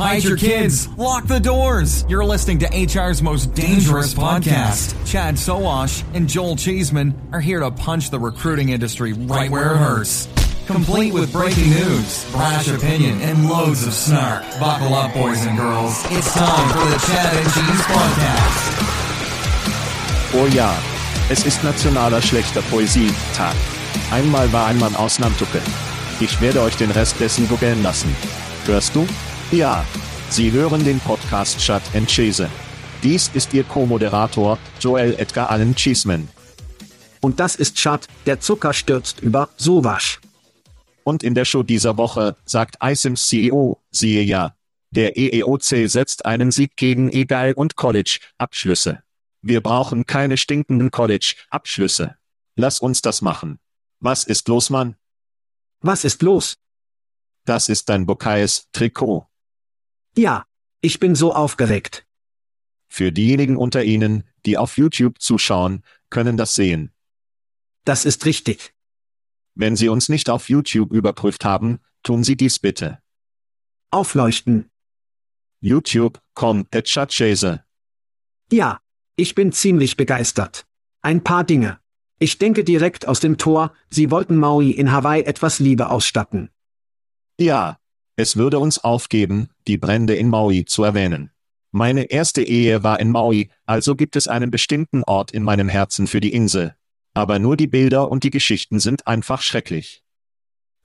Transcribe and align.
Hide 0.00 0.24
your 0.24 0.38
kids. 0.38 0.88
Lock 0.96 1.26
the 1.26 1.38
doors. 1.38 2.06
You're 2.08 2.24
listening 2.24 2.60
to 2.60 2.68
HR's 2.68 3.20
most 3.20 3.52
dangerous 3.52 4.14
podcast. 4.14 4.96
Chad 5.06 5.38
Soash 5.38 6.02
and 6.14 6.26
Joel 6.26 6.56
Cheeseman 6.56 7.14
are 7.32 7.40
here 7.40 7.60
to 7.60 7.70
punch 7.70 8.08
the 8.08 8.18
recruiting 8.18 8.70
industry 8.70 9.12
right 9.12 9.50
where 9.50 9.74
it 9.74 9.76
hurts 9.76 10.26
complete 10.66 11.12
with 11.12 11.30
breaking 11.32 11.68
news, 11.68 12.24
brash 12.32 12.68
opinion, 12.68 13.20
and 13.20 13.46
loads 13.46 13.86
of 13.86 13.92
snark. 13.92 14.42
Buckle 14.58 14.94
up, 14.94 15.12
boys 15.12 15.44
and 15.44 15.58
girls. 15.58 16.02
It's 16.10 16.32
time 16.32 16.68
for 16.70 16.86
the 16.88 16.98
Chad 17.06 17.36
and 17.36 17.52
Cheese 17.52 17.84
Podcast. 17.92 18.72
Oh 20.32 20.46
ja, 20.54 20.72
es 21.28 21.44
ist 21.44 21.62
nationaler 21.62 22.22
schlechter 22.22 22.62
Poesie-Tag. 22.70 23.54
Einmal 24.10 24.50
war 24.50 24.68
ein 24.68 24.78
Mann 24.78 24.96
aus 24.96 25.18
Nantucket. 25.18 25.62
Ich 26.20 26.40
werde 26.40 26.62
euch 26.62 26.76
den 26.76 26.90
Rest 26.90 27.20
dessen 27.20 27.46
googeln 27.48 27.82
lassen. 27.82 28.14
Hörst 28.64 28.94
du? 28.94 29.06
Ja. 29.52 29.84
Sie 30.28 30.52
hören 30.52 30.84
den 30.84 31.00
Podcast 31.00 31.58
Chat 31.58 31.82
and 31.92 32.08
Chase. 32.08 32.48
Dies 33.02 33.30
ist 33.34 33.52
Ihr 33.52 33.64
Co-Moderator, 33.64 34.58
Joel 34.78 35.14
Edgar 35.18 35.50
Allen 35.50 35.74
Cheeseman. 35.74 36.28
Und 37.20 37.40
das 37.40 37.56
ist 37.56 37.74
Chat, 37.74 38.06
der 38.26 38.38
Zucker 38.38 38.72
stürzt 38.72 39.20
über 39.20 39.48
Sowasch. 39.56 40.20
Und 41.02 41.24
in 41.24 41.34
der 41.34 41.44
Show 41.44 41.64
dieser 41.64 41.96
Woche 41.96 42.36
sagt 42.44 42.76
iSims 42.80 43.26
CEO, 43.26 43.82
siehe 43.90 44.22
ja. 44.22 44.54
Der 44.92 45.16
EEOC 45.16 45.88
setzt 45.88 46.26
einen 46.26 46.52
Sieg 46.52 46.76
gegen 46.76 47.10
Egal 47.10 47.52
und 47.52 47.74
College-Abschlüsse. 47.74 49.02
Wir 49.42 49.62
brauchen 49.62 50.06
keine 50.06 50.36
stinkenden 50.36 50.92
College-Abschlüsse. 50.92 52.14
Lass 52.54 52.78
uns 52.78 53.02
das 53.02 53.20
machen. 53.20 53.58
Was 53.98 54.22
ist 54.22 54.46
los, 54.46 54.70
Mann? 54.70 54.94
Was 55.80 56.04
ist 56.04 56.22
los? 56.22 56.56
Das 57.46 57.68
ist 57.68 57.88
dein 57.88 58.06
Bokais-Trikot. 58.06 59.29
Ja, 60.16 60.44
ich 60.80 61.00
bin 61.00 61.14
so 61.14 61.34
aufgeregt. 61.34 62.06
Für 62.88 63.12
diejenigen 63.12 63.56
unter 63.56 63.84
Ihnen, 63.84 64.24
die 64.46 64.58
auf 64.58 64.76
YouTube 64.76 65.20
zuschauen, 65.20 65.84
können 66.10 66.36
das 66.36 66.54
sehen. 66.54 66.92
Das 67.84 68.04
ist 68.04 68.26
richtig. 68.26 68.74
Wenn 69.54 69.76
Sie 69.76 69.88
uns 69.88 70.08
nicht 70.08 70.30
auf 70.30 70.48
YouTube 70.48 70.92
überprüft 70.92 71.44
haben, 71.44 71.80
tun 72.02 72.24
Sie 72.24 72.36
dies 72.36 72.58
bitte. 72.58 73.00
Aufleuchten. 73.90 74.70
YouTube, 75.60 76.20
komm, 76.34 76.66
Chase. 76.70 77.64
Ja, 78.50 78.80
ich 79.16 79.34
bin 79.34 79.52
ziemlich 79.52 79.96
begeistert. 79.96 80.66
Ein 81.02 81.22
paar 81.22 81.44
Dinge. 81.44 81.78
Ich 82.18 82.38
denke 82.38 82.64
direkt 82.64 83.08
aus 83.08 83.20
dem 83.20 83.38
Tor, 83.38 83.72
Sie 83.88 84.10
wollten 84.10 84.36
Maui 84.36 84.70
in 84.70 84.92
Hawaii 84.92 85.22
etwas 85.22 85.58
Liebe 85.58 85.90
ausstatten. 85.90 86.50
Ja, 87.38 87.79
es 88.20 88.36
würde 88.36 88.58
uns 88.58 88.78
aufgeben, 88.78 89.48
die 89.66 89.78
Brände 89.78 90.14
in 90.14 90.28
Maui 90.28 90.64
zu 90.64 90.84
erwähnen. 90.84 91.30
Meine 91.72 92.10
erste 92.10 92.42
Ehe 92.42 92.82
war 92.82 93.00
in 93.00 93.10
Maui, 93.10 93.50
also 93.64 93.94
gibt 93.94 94.16
es 94.16 94.28
einen 94.28 94.50
bestimmten 94.50 95.02
Ort 95.04 95.30
in 95.30 95.42
meinem 95.42 95.68
Herzen 95.68 96.06
für 96.06 96.20
die 96.20 96.32
Insel, 96.32 96.74
aber 97.14 97.38
nur 97.38 97.56
die 97.56 97.66
Bilder 97.66 98.10
und 98.10 98.24
die 98.24 98.30
Geschichten 98.30 98.80
sind 98.80 99.06
einfach 99.06 99.42
schrecklich. 99.42 100.02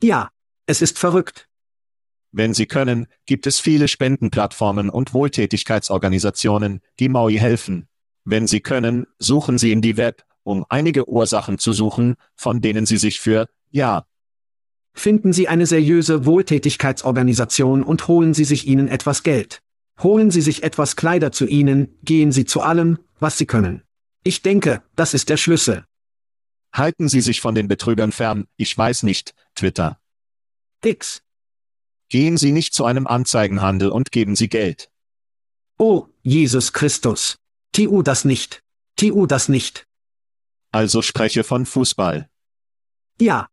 Ja, 0.02 0.30
es 0.66 0.82
ist 0.82 0.98
verrückt. 0.98 1.48
Wenn 2.32 2.54
Sie 2.54 2.66
können, 2.66 3.08
gibt 3.26 3.48
es 3.48 3.60
viele 3.60 3.88
Spendenplattformen 3.88 4.90
und 4.90 5.14
Wohltätigkeitsorganisationen, 5.14 6.82
die 7.00 7.10
Maui 7.10 7.38
helfen. 7.38 7.88
Wenn 8.24 8.48
Sie 8.48 8.60
können, 8.60 9.08
suchen 9.20 9.58
Sie 9.58 9.72
in 9.72 9.82
die 9.82 9.98
Web, 9.98 10.24
um 10.44 10.66
einige 10.70 11.10
Ursachen 11.10 11.58
zu 11.58 11.74
suchen, 11.74 12.16
von 12.36 12.62
denen 12.62 12.86
Sie 12.86 12.98
sich 12.98 13.20
für, 13.20 13.48
ja. 13.72 14.06
Finden 14.96 15.34
Sie 15.34 15.48
eine 15.48 15.66
seriöse 15.66 16.26
Wohltätigkeitsorganisation 16.26 17.84
und 17.84 18.08
holen 18.08 18.34
Sie 18.34 18.46
sich 18.46 18.66
ihnen 18.66 18.88
etwas 18.88 19.24
Geld. 19.24 19.62
Holen 20.02 20.32
Sie 20.32 20.42
sich 20.42 20.64
etwas 20.64 20.96
Kleider 20.96 21.32
zu 21.32 21.46
ihnen, 21.46 22.00
gehen 22.04 22.32
Sie 22.32 22.46
zu 22.46 22.62
allem, 22.62 22.98
was 23.20 23.38
Sie 23.38 23.46
können. 23.46 23.84
Ich 24.24 24.42
denke, 24.42 24.82
das 24.96 25.14
ist 25.14 25.30
der 25.30 25.38
Schlüssel. 25.38 25.86
Halten 26.74 27.10
Sie 27.10 27.22
sich 27.22 27.42
von 27.42 27.56
den 27.56 27.68
Betrügern 27.68 28.12
fern, 28.12 28.48
ich 28.58 28.76
weiß 28.76 29.04
nicht, 29.04 29.36
Twitter. 29.54 30.00
Dix. 30.84 31.22
Gehen 32.10 32.38
Sie 32.38 32.52
nicht 32.52 32.74
zu 32.74 32.86
einem 32.86 33.06
Anzeigenhandel 33.06 33.90
und 33.90 34.12
geben 34.12 34.36
Sie 34.36 34.50
Geld. 34.50 34.90
Oh, 35.78 36.08
Jesus 36.24 36.72
Christus. 36.74 37.38
Tu 37.74 38.02
das 38.02 38.24
nicht. 38.24 38.64
Tu 38.96 39.26
das 39.28 39.50
nicht. 39.50 39.86
Also 40.72 41.02
spreche 41.02 41.44
von 41.44 41.66
Fußball. 41.66 42.30
Ja. 43.20 43.48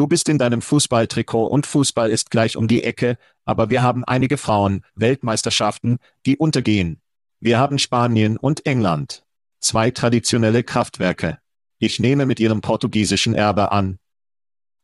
Du 0.00 0.06
bist 0.06 0.30
in 0.30 0.38
deinem 0.38 0.62
Fußballtrikot 0.62 1.44
und 1.48 1.66
Fußball 1.66 2.10
ist 2.10 2.30
gleich 2.30 2.56
um 2.56 2.68
die 2.68 2.84
Ecke, 2.84 3.18
aber 3.44 3.68
wir 3.68 3.82
haben 3.82 4.02
einige 4.02 4.38
Frauen, 4.38 4.82
Weltmeisterschaften, 4.94 5.98
die 6.24 6.38
untergehen. 6.38 7.02
Wir 7.38 7.58
haben 7.58 7.78
Spanien 7.78 8.38
und 8.38 8.64
England. 8.64 9.26
Zwei 9.58 9.90
traditionelle 9.90 10.64
Kraftwerke. 10.64 11.36
Ich 11.78 12.00
nehme 12.00 12.24
mit 12.24 12.40
ihrem 12.40 12.62
portugiesischen 12.62 13.34
Erbe 13.34 13.72
an. 13.72 13.98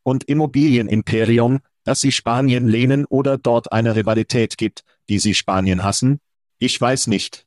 Und 0.03 0.25
Immobilienimperium, 0.25 1.61
dass 1.83 2.03
sie 2.03 2.13
Spanien 2.13 2.69
lehnen 2.69 3.07
oder 3.07 3.39
dort 3.39 3.73
eine 3.73 3.97
Rivalität 3.97 4.59
gibt, 4.59 4.85
die 5.09 5.19
sie 5.19 5.33
Spanien 5.33 5.83
hassen? 5.83 6.21
Ich 6.59 6.79
weiß 6.79 7.07
nicht. 7.07 7.47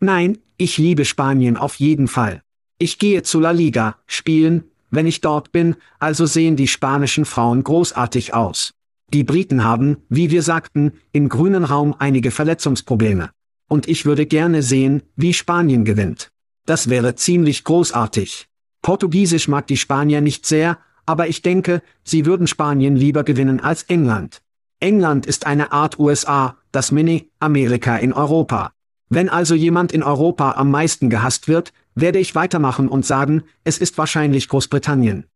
Nein, 0.00 0.36
ich 0.58 0.76
liebe 0.76 1.06
Spanien 1.06 1.56
auf 1.56 1.76
jeden 1.76 2.08
Fall. 2.08 2.42
Ich 2.76 2.98
gehe 2.98 3.22
zu 3.22 3.40
La 3.40 3.52
Liga, 3.52 3.96
spielen, 4.06 4.64
wenn 4.94 5.06
ich 5.06 5.20
dort 5.20 5.52
bin, 5.52 5.76
also 5.98 6.26
sehen 6.26 6.56
die 6.56 6.68
spanischen 6.68 7.24
Frauen 7.24 7.64
großartig 7.64 8.34
aus. 8.34 8.72
Die 9.12 9.24
Briten 9.24 9.64
haben, 9.64 9.98
wie 10.08 10.30
wir 10.30 10.42
sagten, 10.42 10.92
im 11.12 11.28
grünen 11.28 11.64
Raum 11.64 11.94
einige 11.98 12.30
Verletzungsprobleme. 12.30 13.30
Und 13.68 13.88
ich 13.88 14.04
würde 14.04 14.26
gerne 14.26 14.62
sehen, 14.62 15.02
wie 15.16 15.32
Spanien 15.32 15.84
gewinnt. 15.84 16.30
Das 16.66 16.88
wäre 16.88 17.14
ziemlich 17.14 17.64
großartig. 17.64 18.48
Portugiesisch 18.82 19.48
mag 19.48 19.66
die 19.66 19.76
Spanier 19.76 20.20
nicht 20.20 20.46
sehr, 20.46 20.78
aber 21.06 21.28
ich 21.28 21.42
denke, 21.42 21.82
sie 22.02 22.26
würden 22.26 22.46
Spanien 22.46 22.96
lieber 22.96 23.24
gewinnen 23.24 23.60
als 23.60 23.84
England. 23.84 24.42
England 24.80 25.26
ist 25.26 25.46
eine 25.46 25.72
Art 25.72 25.98
USA, 25.98 26.56
das 26.72 26.92
Mini-Amerika 26.92 27.96
in 27.96 28.12
Europa. 28.12 28.72
Wenn 29.08 29.28
also 29.28 29.54
jemand 29.54 29.92
in 29.92 30.02
Europa 30.02 30.52
am 30.52 30.70
meisten 30.70 31.08
gehasst 31.08 31.48
wird, 31.48 31.72
werde 31.94 32.18
ich 32.18 32.34
weitermachen 32.34 32.88
und 32.88 33.06
sagen, 33.06 33.44
es 33.64 33.78
ist 33.78 33.98
wahrscheinlich 33.98 34.48
Großbritannien. 34.48 35.26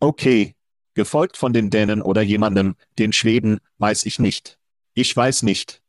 Okay. 0.00 0.54
Gefolgt 0.94 1.36
von 1.36 1.52
den 1.52 1.68
Dänen 1.68 2.00
oder 2.00 2.22
jemandem, 2.22 2.74
den 2.98 3.12
Schweden, 3.12 3.60
weiß 3.78 4.06
ich 4.06 4.18
nicht. 4.18 4.58
Ich 4.94 5.14
weiß 5.14 5.42
nicht. 5.42 5.82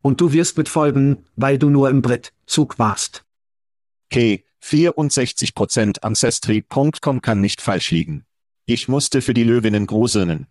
Und 0.00 0.20
du 0.20 0.32
wirst 0.32 0.56
mitfolgen, 0.56 1.26
weil 1.36 1.58
du 1.58 1.68
nur 1.68 1.90
im 1.90 2.00
Brit-Zug 2.00 2.78
warst. 2.78 3.24
Okay, 4.10 4.44
64% 4.62 6.00
Ancestry.com 6.00 7.20
kann 7.20 7.40
nicht 7.40 7.60
falsch 7.60 7.90
liegen. 7.90 8.24
Ich 8.64 8.88
musste 8.88 9.22
für 9.22 9.34
die 9.34 9.44
Löwinnen 9.44 9.86
gruseln. 9.86 10.46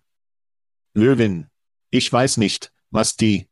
Löwin. 0.93 1.47
Ich 1.89 2.11
weiß 2.11 2.37
nicht, 2.37 2.71
was 2.91 3.15
die. 3.15 3.47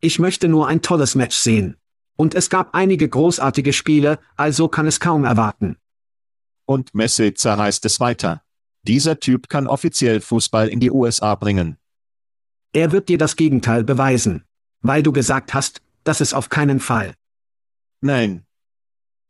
Ich 0.00 0.18
möchte 0.18 0.48
nur 0.48 0.68
ein 0.68 0.82
tolles 0.82 1.14
Match 1.14 1.36
sehen. 1.36 1.76
Und 2.16 2.34
es 2.34 2.50
gab 2.50 2.74
einige 2.74 3.08
großartige 3.08 3.72
Spiele, 3.72 4.18
also 4.36 4.68
kann 4.68 4.86
es 4.86 5.00
kaum 5.00 5.24
erwarten. 5.24 5.76
Und 6.64 6.94
Messe 6.94 7.34
zerreißt 7.34 7.84
es 7.84 8.00
weiter. 8.00 8.42
Dieser 8.82 9.20
Typ 9.20 9.48
kann 9.48 9.66
offiziell 9.66 10.20
Fußball 10.20 10.68
in 10.68 10.80
die 10.80 10.90
USA 10.90 11.34
bringen. 11.34 11.76
Er 12.72 12.92
wird 12.92 13.08
dir 13.08 13.18
das 13.18 13.36
Gegenteil 13.36 13.84
beweisen. 13.84 14.44
Weil 14.80 15.02
du 15.02 15.12
gesagt 15.12 15.54
hast, 15.54 15.82
dass 16.04 16.20
es 16.20 16.32
auf 16.32 16.48
keinen 16.48 16.80
Fall. 16.80 17.14
Nein. 18.00 18.44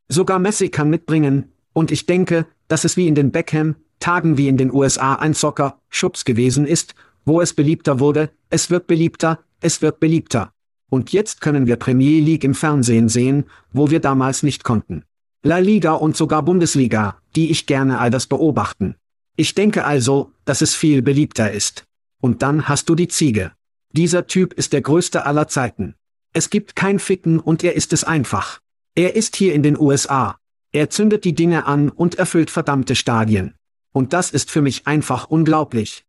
Sogar 0.08 0.38
Messi 0.38 0.68
kann 0.68 0.90
mitbringen, 0.90 1.52
und 1.72 1.90
ich 1.90 2.06
denke, 2.06 2.46
dass 2.68 2.84
es 2.84 2.96
wie 2.96 3.08
in 3.08 3.14
den 3.14 3.32
Beckham-Tagen 3.32 4.36
wie 4.36 4.48
in 4.48 4.56
den 4.56 4.72
USA 4.72 5.14
ein 5.14 5.34
Soccer-Schubs 5.34 6.24
gewesen 6.24 6.66
ist, 6.66 6.94
wo 7.24 7.40
es 7.40 7.54
beliebter 7.54 8.00
wurde, 8.00 8.30
es 8.50 8.70
wird 8.70 8.86
beliebter, 8.86 9.40
es 9.60 9.82
wird 9.82 10.00
beliebter. 10.00 10.52
Und 10.88 11.12
jetzt 11.12 11.40
können 11.40 11.66
wir 11.66 11.76
Premier 11.76 12.20
League 12.20 12.44
im 12.44 12.54
Fernsehen 12.54 13.08
sehen, 13.08 13.44
wo 13.72 13.90
wir 13.90 14.00
damals 14.00 14.42
nicht 14.42 14.64
konnten. 14.64 15.04
La 15.42 15.58
Liga 15.58 15.92
und 15.92 16.16
sogar 16.16 16.42
Bundesliga, 16.42 17.20
die 17.34 17.50
ich 17.50 17.66
gerne 17.66 17.98
all 17.98 18.10
das 18.10 18.26
beobachten. 18.26 18.96
Ich 19.36 19.54
denke 19.54 19.84
also, 19.84 20.32
dass 20.44 20.62
es 20.62 20.74
viel 20.74 21.02
beliebter 21.02 21.52
ist. 21.52 21.84
Und 22.20 22.42
dann 22.42 22.68
hast 22.68 22.88
du 22.88 22.94
die 22.94 23.08
Ziege. 23.08 23.52
Dieser 23.92 24.26
Typ 24.26 24.54
ist 24.54 24.72
der 24.72 24.80
größte 24.80 25.26
aller 25.26 25.48
Zeiten. 25.48 25.94
Es 26.32 26.50
gibt 26.50 26.76
kein 26.76 26.98
Ficken 26.98 27.38
und 27.38 27.62
er 27.64 27.74
ist 27.74 27.92
es 27.92 28.04
einfach. 28.04 28.60
Er 28.94 29.14
ist 29.14 29.36
hier 29.36 29.54
in 29.54 29.62
den 29.62 29.78
USA. 29.78 30.38
Er 30.72 30.90
zündet 30.90 31.24
die 31.24 31.34
Dinge 31.34 31.66
an 31.66 31.90
und 31.90 32.16
erfüllt 32.16 32.50
verdammte 32.50 32.94
Stadien. 32.94 33.54
Und 33.92 34.12
das 34.12 34.30
ist 34.30 34.50
für 34.50 34.62
mich 34.62 34.86
einfach 34.86 35.28
unglaublich. 35.28 36.04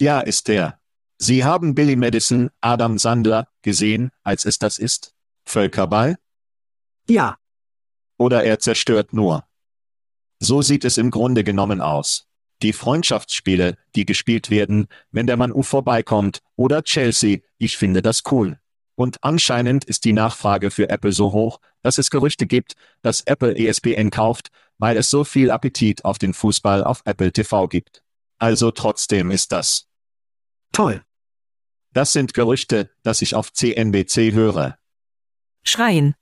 Ja, 0.00 0.20
ist 0.20 0.48
der. 0.48 0.79
Sie 1.22 1.44
haben 1.44 1.74
Billy 1.74 1.96
Madison, 1.96 2.48
Adam 2.62 2.96
Sandler, 2.96 3.46
gesehen, 3.60 4.10
als 4.22 4.46
es 4.46 4.58
das 4.58 4.78
ist? 4.78 5.12
Völkerball? 5.44 6.16
Ja. 7.06 7.36
Oder 8.16 8.42
er 8.44 8.58
zerstört 8.58 9.12
nur. 9.12 9.44
So 10.38 10.62
sieht 10.62 10.84
es 10.84 10.96
im 10.96 11.10
Grunde 11.10 11.44
genommen 11.44 11.82
aus. 11.82 12.26
Die 12.62 12.72
Freundschaftsspiele, 12.72 13.76
die 13.94 14.06
gespielt 14.06 14.48
werden, 14.48 14.88
wenn 15.10 15.26
der 15.26 15.36
Mann 15.36 15.52
U 15.52 15.62
vorbeikommt, 15.62 16.40
oder 16.56 16.82
Chelsea, 16.82 17.40
ich 17.58 17.76
finde 17.76 18.00
das 18.00 18.22
cool. 18.30 18.58
Und 18.94 19.22
anscheinend 19.22 19.84
ist 19.84 20.06
die 20.06 20.14
Nachfrage 20.14 20.70
für 20.70 20.88
Apple 20.88 21.12
so 21.12 21.32
hoch, 21.32 21.60
dass 21.82 21.98
es 21.98 22.10
Gerüchte 22.10 22.46
gibt, 22.46 22.76
dass 23.02 23.22
Apple 23.22 23.56
ESPN 23.56 24.10
kauft, 24.10 24.48
weil 24.78 24.96
es 24.96 25.10
so 25.10 25.24
viel 25.24 25.50
Appetit 25.50 26.04
auf 26.06 26.18
den 26.18 26.32
Fußball 26.32 26.82
auf 26.82 27.02
Apple 27.04 27.30
TV 27.30 27.68
gibt. 27.68 28.02
Also 28.38 28.70
trotzdem 28.70 29.30
ist 29.30 29.52
das 29.52 29.86
Toll. 30.72 31.02
Das 31.92 32.12
sind 32.12 32.34
Gerüchte, 32.34 32.90
dass 33.02 33.20
ich 33.20 33.34
auf 33.34 33.52
CNBC 33.52 34.32
höre. 34.32 34.78
Schreien. 35.64 36.14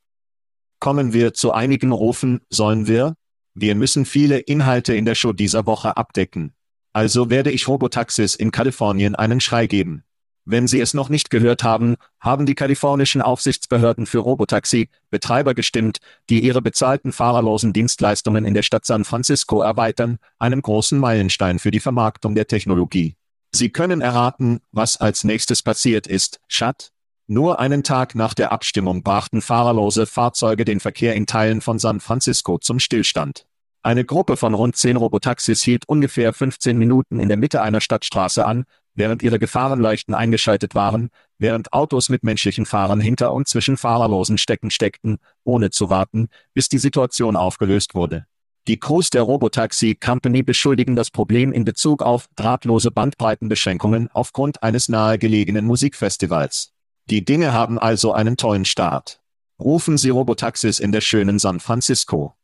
Kommen 0.81 1.13
wir 1.13 1.35
zu 1.35 1.53
einigen 1.53 1.93
Rufen, 1.93 2.41
sollen 2.49 2.87
wir? 2.87 3.15
Wir 3.55 3.75
müssen 3.75 4.05
viele 4.05 4.39
Inhalte 4.39 4.95
in 4.95 5.05
der 5.05 5.15
Show 5.15 5.33
dieser 5.33 5.67
Woche 5.67 5.97
abdecken. 5.97 6.55
Also 6.93 7.29
werde 7.29 7.51
ich 7.51 7.69
Robotaxis 7.69 8.35
in 8.35 8.51
Kalifornien 8.51 9.15
einen 9.15 9.41
Schrei 9.41 9.67
geben. 9.67 10.05
Wenn 10.51 10.67
Sie 10.67 10.81
es 10.81 10.95
noch 10.95 11.11
nicht 11.11 11.29
gehört 11.29 11.63
haben, 11.63 11.97
haben 12.21 12.47
die 12.47 12.55
kalifornischen 12.55 13.21
Aufsichtsbehörden 13.21 14.07
für 14.07 14.21
Robotaxi 14.21 14.89
Betreiber 15.11 15.53
gestimmt, 15.53 15.99
die 16.31 16.43
ihre 16.43 16.63
bezahlten 16.63 17.13
fahrerlosen 17.13 17.75
Dienstleistungen 17.75 18.47
in 18.47 18.55
der 18.55 18.63
Stadt 18.63 18.87
San 18.87 19.05
Francisco 19.05 19.61
erweitern, 19.61 20.19
einem 20.39 20.63
großen 20.63 20.99
Meilenstein 20.99 21.59
für 21.59 21.71
die 21.71 21.81
Vermarktung 21.81 22.35
der 22.35 22.47
Technologie. 22.47 23.17
Sie 23.55 23.71
können 23.71 24.01
erraten, 24.01 24.61
was 24.73 24.99
als 24.99 25.25
nächstes 25.25 25.63
passiert 25.63 26.07
ist, 26.07 26.41
Schat? 26.49 26.93
Nur 27.27 27.61
einen 27.61 27.83
Tag 27.83 28.15
nach 28.15 28.33
der 28.33 28.53
Abstimmung 28.53 29.03
brachten 29.03 29.43
fahrerlose 29.43 30.07
Fahrzeuge 30.07 30.65
den 30.65 30.81
Verkehr 30.81 31.15
in 31.15 31.27
Teilen 31.27 31.61
von 31.61 31.79
San 31.79 32.01
Francisco 32.01 32.59
zum 32.59 32.79
Stillstand. 32.79 33.47
Eine 33.83 34.05
Gruppe 34.05 34.37
von 34.37 34.55
rund 34.55 34.77
zehn 34.77 34.97
Robotaxis 34.97 35.63
hielt 35.63 35.89
ungefähr 35.89 36.33
15 36.33 36.77
Minuten 36.77 37.21
in 37.21 37.29
der 37.29 37.37
Mitte 37.37 37.63
einer 37.63 37.81
Stadtstraße 37.81 38.45
an, 38.45 38.65
während 38.95 39.23
ihre 39.23 39.39
Gefahrenleuchten 39.39 40.15
eingeschaltet 40.15 40.75
waren, 40.75 41.11
während 41.39 41.73
Autos 41.73 42.09
mit 42.09 42.25
menschlichen 42.25 42.67
Fahrern 42.67 43.01
hinter 43.01 43.33
und 43.33 43.47
zwischen 43.47 43.77
fahrerlosen 43.77 44.39
Stecken 44.39 44.71
steckten, 44.71 45.19
ohne 45.45 45.71
zu 45.71 45.91
warten, 45.91 46.29
bis 46.55 46.69
die 46.69 46.79
Situation 46.79 47.37
aufgelöst 47.37 47.95
wurde. 47.95 48.27
Die 48.69 48.79
Crews 48.79 49.09
der 49.09 49.23
Robotaxi 49.23 49.95
Company 49.95 50.43
beschuldigen 50.43 50.95
das 50.95 51.11
Problem 51.11 51.53
in 51.53 51.65
Bezug 51.65 52.03
auf 52.03 52.29
drahtlose 52.37 52.91
Bandbreitenbeschränkungen 52.91 54.11
aufgrund 54.13 54.63
eines 54.63 54.91
nahegelegenen 54.91 55.65
Musikfestivals. 55.65 56.75
Die 57.09 57.25
Dinge 57.25 57.55
haben 57.55 57.79
also 57.79 58.13
einen 58.13 58.37
tollen 58.37 58.67
Start. 58.67 59.23
Rufen 59.59 59.97
Sie 59.97 60.11
Robotaxis 60.11 60.81
in 60.81 60.93
der 60.93 61.01
schönen 61.01 61.39
San 61.39 61.61
Francisco. 61.61 62.37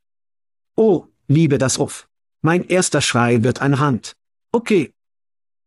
Oh, 0.77 1.05
liebe 1.29 1.59
das 1.59 1.77
Uff. 1.77 2.09
Mein 2.41 2.65
erster 2.65 3.03
Schrei 3.03 3.43
wird 3.43 3.61
eine 3.61 3.79
Hand. 3.79 4.17
Okay. 4.51 4.95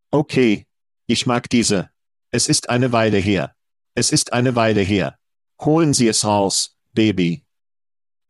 Okay. 0.09 0.65
Ich 1.05 1.27
mag 1.27 1.51
diese. 1.51 1.91
Es 2.31 2.49
ist 2.49 2.71
eine 2.71 2.91
Weile 2.91 3.19
her. 3.19 3.53
Es 3.93 4.11
ist 4.11 4.33
eine 4.33 4.55
Weile 4.55 4.81
her. 4.81 5.19
Holen 5.61 5.93
Sie 5.93 6.07
es 6.07 6.25
raus, 6.25 6.75
Baby. 6.93 7.45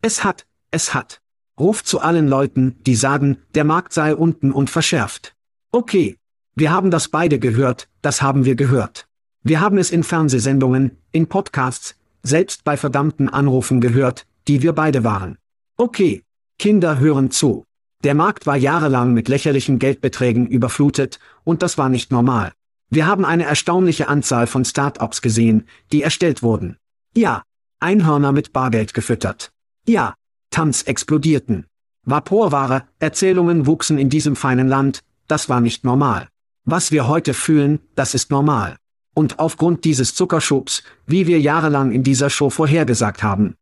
Es 0.02 0.26
hat, 0.26 0.46
es 0.72 0.94
hat. 0.94 1.22
Ruft 1.60 1.88
zu 1.88 2.00
allen 2.00 2.28
Leuten, 2.28 2.76
die 2.86 2.96
sagen, 2.96 3.38
der 3.56 3.64
Markt 3.64 3.94
sei 3.94 4.16
unten 4.16 4.52
und 4.52 4.70
verschärft. 4.70 5.36
Okay. 5.72 6.18
Wir 6.56 6.72
haben 6.72 6.90
das 6.92 7.10
beide 7.10 7.40
gehört, 7.40 7.88
das 8.02 8.22
haben 8.22 8.46
wir 8.46 8.56
gehört. 8.56 9.08
Wir 9.44 9.60
haben 9.62 9.78
es 9.78 9.92
in 9.92 10.04
Fernsehsendungen, 10.04 10.98
in 11.12 11.28
Podcasts, 11.28 11.96
selbst 12.24 12.64
bei 12.64 12.78
verdammten 12.78 13.30
Anrufen 13.30 13.80
gehört, 13.80 14.26
die 14.48 14.62
wir 14.62 14.74
beide 14.74 15.04
waren. 15.04 15.38
Okay. 15.78 16.24
Kinder 16.60 17.00
hören 17.00 17.30
zu. 17.30 17.64
Der 18.04 18.16
Markt 18.16 18.46
war 18.46 18.58
jahrelang 18.58 19.14
mit 19.14 19.28
lächerlichen 19.28 19.80
Geldbeträgen 19.80 20.48
überflutet, 20.48 21.20
und 21.44 21.62
das 21.62 21.78
war 21.78 21.90
nicht 21.90 22.12
normal. 22.12 22.54
Wir 22.90 23.06
haben 23.06 23.26
eine 23.26 23.46
erstaunliche 23.46 24.08
Anzahl 24.08 24.48
von 24.48 24.66
Start-ups 24.66 25.22
gesehen, 25.22 25.68
die 25.92 26.04
erstellt 26.04 26.42
wurden. 26.42 26.78
Ja. 27.16 27.44
Einhörner 27.80 28.32
mit 28.32 28.54
Bargeld 28.54 28.94
gefüttert. 28.94 29.52
Ja. 29.86 30.16
Tanz 30.50 30.84
explodierten. 30.84 31.66
Vaporware, 32.04 32.84
Erzählungen 33.00 33.68
wuchsen 33.68 33.98
in 33.98 34.10
diesem 34.10 34.36
feinen 34.36 34.68
Land, 34.68 35.04
das 35.28 35.50
war 35.50 35.62
nicht 35.62 35.84
normal. 35.84 36.30
Was 36.64 36.92
wir 36.92 37.08
heute 37.08 37.34
fühlen, 37.34 37.80
das 37.96 38.14
ist 38.14 38.32
normal. 38.32 38.78
Und 39.14 39.40
aufgrund 39.40 39.84
dieses 39.86 40.16
Zuckerschubs, 40.16 40.84
wie 41.06 41.28
wir 41.28 41.40
jahrelang 41.40 41.92
in 41.92 42.04
dieser 42.04 42.30
Show 42.30 42.50
vorhergesagt 42.50 43.24
haben. 43.24 43.56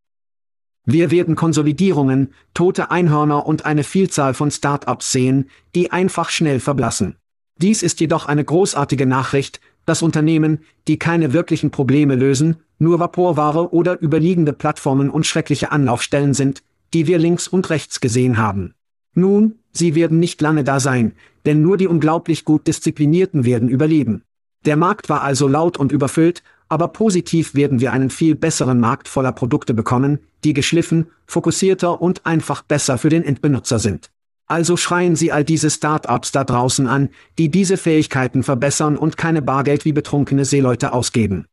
Wir 0.85 1.09
werden 1.09 1.35
Konsolidierungen, 1.35 2.33
tote 2.53 2.91
Einhörner 2.91 3.45
und 3.47 3.65
eine 3.65 3.83
Vielzahl 3.83 4.35
von 4.35 4.51
Start-ups 4.51 5.11
sehen, 5.11 5.49
die 5.73 5.91
einfach 5.91 6.29
schnell 6.29 6.59
verblassen. 6.59 7.15
Dies 7.57 7.81
ist 7.81 7.99
jedoch 7.99 8.27
eine 8.27 8.43
großartige 8.43 9.05
Nachricht, 9.05 9.61
dass 9.85 10.01
Unternehmen, 10.01 10.59
die 10.87 10.99
keine 10.99 11.33
wirklichen 11.33 11.71
Probleme 11.71 12.15
lösen, 12.15 12.57
nur 12.77 12.99
Vaporware 12.99 13.73
oder 13.73 13.99
überliegende 14.01 14.53
Plattformen 14.53 15.09
und 15.09 15.25
schreckliche 15.25 15.71
Anlaufstellen 15.71 16.33
sind, 16.33 16.63
die 16.95 17.07
wir 17.07 17.17
links 17.17 17.49
und 17.49 17.69
rechts 17.69 17.99
gesehen 17.99 18.37
haben. 18.37 18.73
Nun, 19.13 19.59
sie 19.73 19.95
werden 19.95 20.17
nicht 20.17 20.41
lange 20.41 20.63
da 20.63 20.79
sein, 20.79 21.11
denn 21.45 21.61
nur 21.61 21.75
die 21.75 21.87
unglaublich 21.87 22.45
gut 22.45 22.67
disziplinierten 22.67 23.43
werden 23.43 23.67
überleben. 23.67 24.23
Der 24.63 24.77
Markt 24.77 25.09
war 25.09 25.21
also 25.21 25.49
laut 25.49 25.75
und 25.75 25.91
überfüllt, 25.91 26.41
aber 26.69 26.87
positiv 26.87 27.53
werden 27.53 27.81
wir 27.81 27.91
einen 27.91 28.09
viel 28.09 28.33
besseren 28.33 28.79
Markt 28.79 29.09
voller 29.09 29.33
Produkte 29.33 29.73
bekommen, 29.73 30.19
die 30.45 30.53
geschliffen, 30.53 31.07
fokussierter 31.27 32.01
und 32.01 32.25
einfach 32.25 32.61
besser 32.61 32.97
für 32.97 33.09
den 33.09 33.25
Endbenutzer 33.25 33.77
sind. 33.77 34.09
Also 34.47 34.77
schreien 34.77 35.17
Sie 35.17 35.33
all 35.33 35.43
diese 35.43 35.69
Start-ups 35.69 36.31
da 36.31 36.45
draußen 36.45 36.87
an, 36.87 37.09
die 37.37 37.49
diese 37.51 37.75
Fähigkeiten 37.75 38.41
verbessern 38.41 38.95
und 38.95 39.17
keine 39.17 39.41
Bargeld 39.41 39.83
wie 39.83 39.91
betrunkene 39.91 40.45
Seeleute 40.45 40.93
ausgeben. 40.93 41.45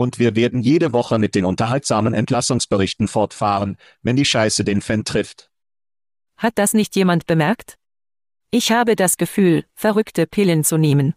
Und 0.00 0.18
wir 0.18 0.34
werden 0.34 0.62
jede 0.62 0.94
Woche 0.94 1.18
mit 1.18 1.34
den 1.34 1.44
unterhaltsamen 1.44 2.14
Entlassungsberichten 2.14 3.06
fortfahren, 3.06 3.76
wenn 4.00 4.16
die 4.16 4.24
Scheiße 4.24 4.64
den 4.64 4.80
Fan 4.80 5.04
trifft. 5.04 5.50
Hat 6.38 6.56
das 6.56 6.72
nicht 6.72 6.96
jemand 6.96 7.26
bemerkt? 7.26 7.76
Ich 8.50 8.72
habe 8.72 8.96
das 8.96 9.18
Gefühl, 9.18 9.66
verrückte 9.74 10.26
Pillen 10.26 10.64
zu 10.64 10.78
nehmen. 10.78 11.12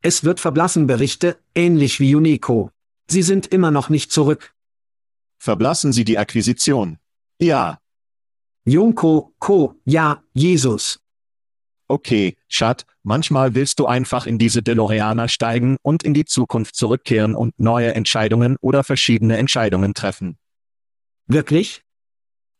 Es 0.00 0.24
wird 0.24 0.40
verblassen 0.40 0.88
Berichte, 0.88 1.38
ähnlich 1.54 2.00
wie 2.00 2.16
Unico. 2.16 2.72
Sie 3.06 3.22
sind 3.22 3.46
immer 3.46 3.70
noch 3.70 3.88
nicht 3.88 4.10
zurück. 4.10 4.52
Verblassen 5.38 5.92
Sie 5.92 6.04
die 6.04 6.18
Akquisition. 6.18 6.98
Ja. 7.38 7.78
Junko, 8.64 9.32
Co, 9.38 9.76
ja, 9.84 10.24
Jesus. 10.34 10.98
Okay, 11.92 12.38
Schat, 12.48 12.86
manchmal 13.02 13.54
willst 13.54 13.78
du 13.78 13.84
einfach 13.84 14.24
in 14.24 14.38
diese 14.38 14.62
DeLoreaner 14.62 15.28
steigen 15.28 15.76
und 15.82 16.02
in 16.02 16.14
die 16.14 16.24
Zukunft 16.24 16.74
zurückkehren 16.74 17.34
und 17.34 17.52
neue 17.60 17.92
Entscheidungen 17.92 18.56
oder 18.62 18.82
verschiedene 18.82 19.36
Entscheidungen 19.36 19.92
treffen. 19.92 20.38
Wirklich? 21.26 21.82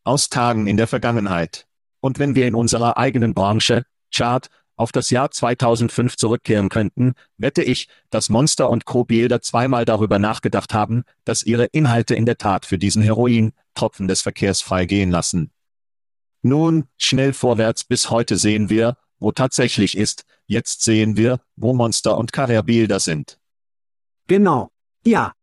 Aus 0.03 0.29
Tagen 0.29 0.67
in 0.67 0.77
der 0.77 0.85
Vergangenheit. 0.85 1.65
Und 1.99 2.19
wenn 2.19 2.35
wir 2.35 2.45
in 2.45 2.53
unserer 2.53 2.97
eigenen 2.97 3.33
Branche, 3.33 3.85
Chart, 4.13 4.49
auf 4.75 4.91
das 4.91 5.09
Jahr 5.09 5.31
2005 5.31 6.15
zurückkehren 6.15 6.69
könnten, 6.69 7.13
wette 7.37 7.63
ich, 7.63 7.87
dass 8.11 8.29
Monster 8.29 8.69
und 8.69 8.85
Co. 8.85 9.03
Bilder 9.03 9.41
zweimal 9.41 9.83
darüber 9.83 10.19
nachgedacht 10.19 10.75
haben, 10.75 11.05
dass 11.25 11.41
ihre 11.41 11.65
Inhalte 11.65 12.13
in 12.13 12.27
der 12.27 12.37
Tat 12.37 12.67
für 12.67 12.77
diesen 12.77 13.01
Heroin, 13.01 13.53
Tropfen 13.73 14.07
des 14.07 14.21
Verkehrs 14.21 14.61
freigehen 14.61 15.09
lassen. 15.09 15.49
Nun, 16.43 16.85
schnell 16.97 17.33
vorwärts 17.33 17.83
bis 17.83 18.11
heute 18.11 18.37
sehen 18.37 18.69
wir, 18.69 18.95
wo 19.23 19.31
tatsächlich 19.31 19.97
ist, 19.97 20.25
jetzt 20.47 20.83
sehen 20.83 21.15
wir, 21.15 21.39
wo 21.55 21.73
Monster 21.73 22.17
und 22.17 22.33
Carrier 22.33 22.61
Bilder 22.61 22.99
sind. 22.99 23.39
Genau. 24.27 24.69
Ja. 25.05 25.33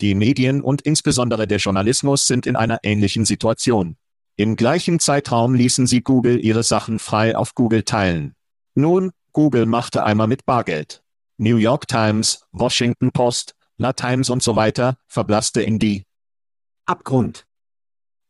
Die 0.00 0.14
Medien 0.14 0.62
und 0.62 0.82
insbesondere 0.82 1.46
der 1.46 1.58
Journalismus 1.58 2.26
sind 2.26 2.46
in 2.46 2.56
einer 2.56 2.78
ähnlichen 2.82 3.26
Situation. 3.26 3.96
Im 4.36 4.56
gleichen 4.56 4.98
Zeitraum 4.98 5.54
ließen 5.54 5.86
sie 5.86 6.00
Google 6.00 6.42
ihre 6.42 6.62
Sachen 6.62 6.98
frei 6.98 7.36
auf 7.36 7.54
Google 7.54 7.82
teilen. 7.82 8.34
Nun, 8.74 9.12
Google 9.32 9.66
machte 9.66 10.04
einmal 10.04 10.26
mit 10.26 10.46
Bargeld. 10.46 11.04
New 11.36 11.56
York 11.56 11.86
Times, 11.86 12.46
Washington 12.52 13.12
Post, 13.12 13.54
La 13.76 13.92
Times 13.92 14.30
und 14.30 14.42
so 14.42 14.56
weiter 14.56 14.96
verblasste 15.08 15.60
in 15.60 15.78
die 15.78 16.06
Abgrund. 16.86 17.46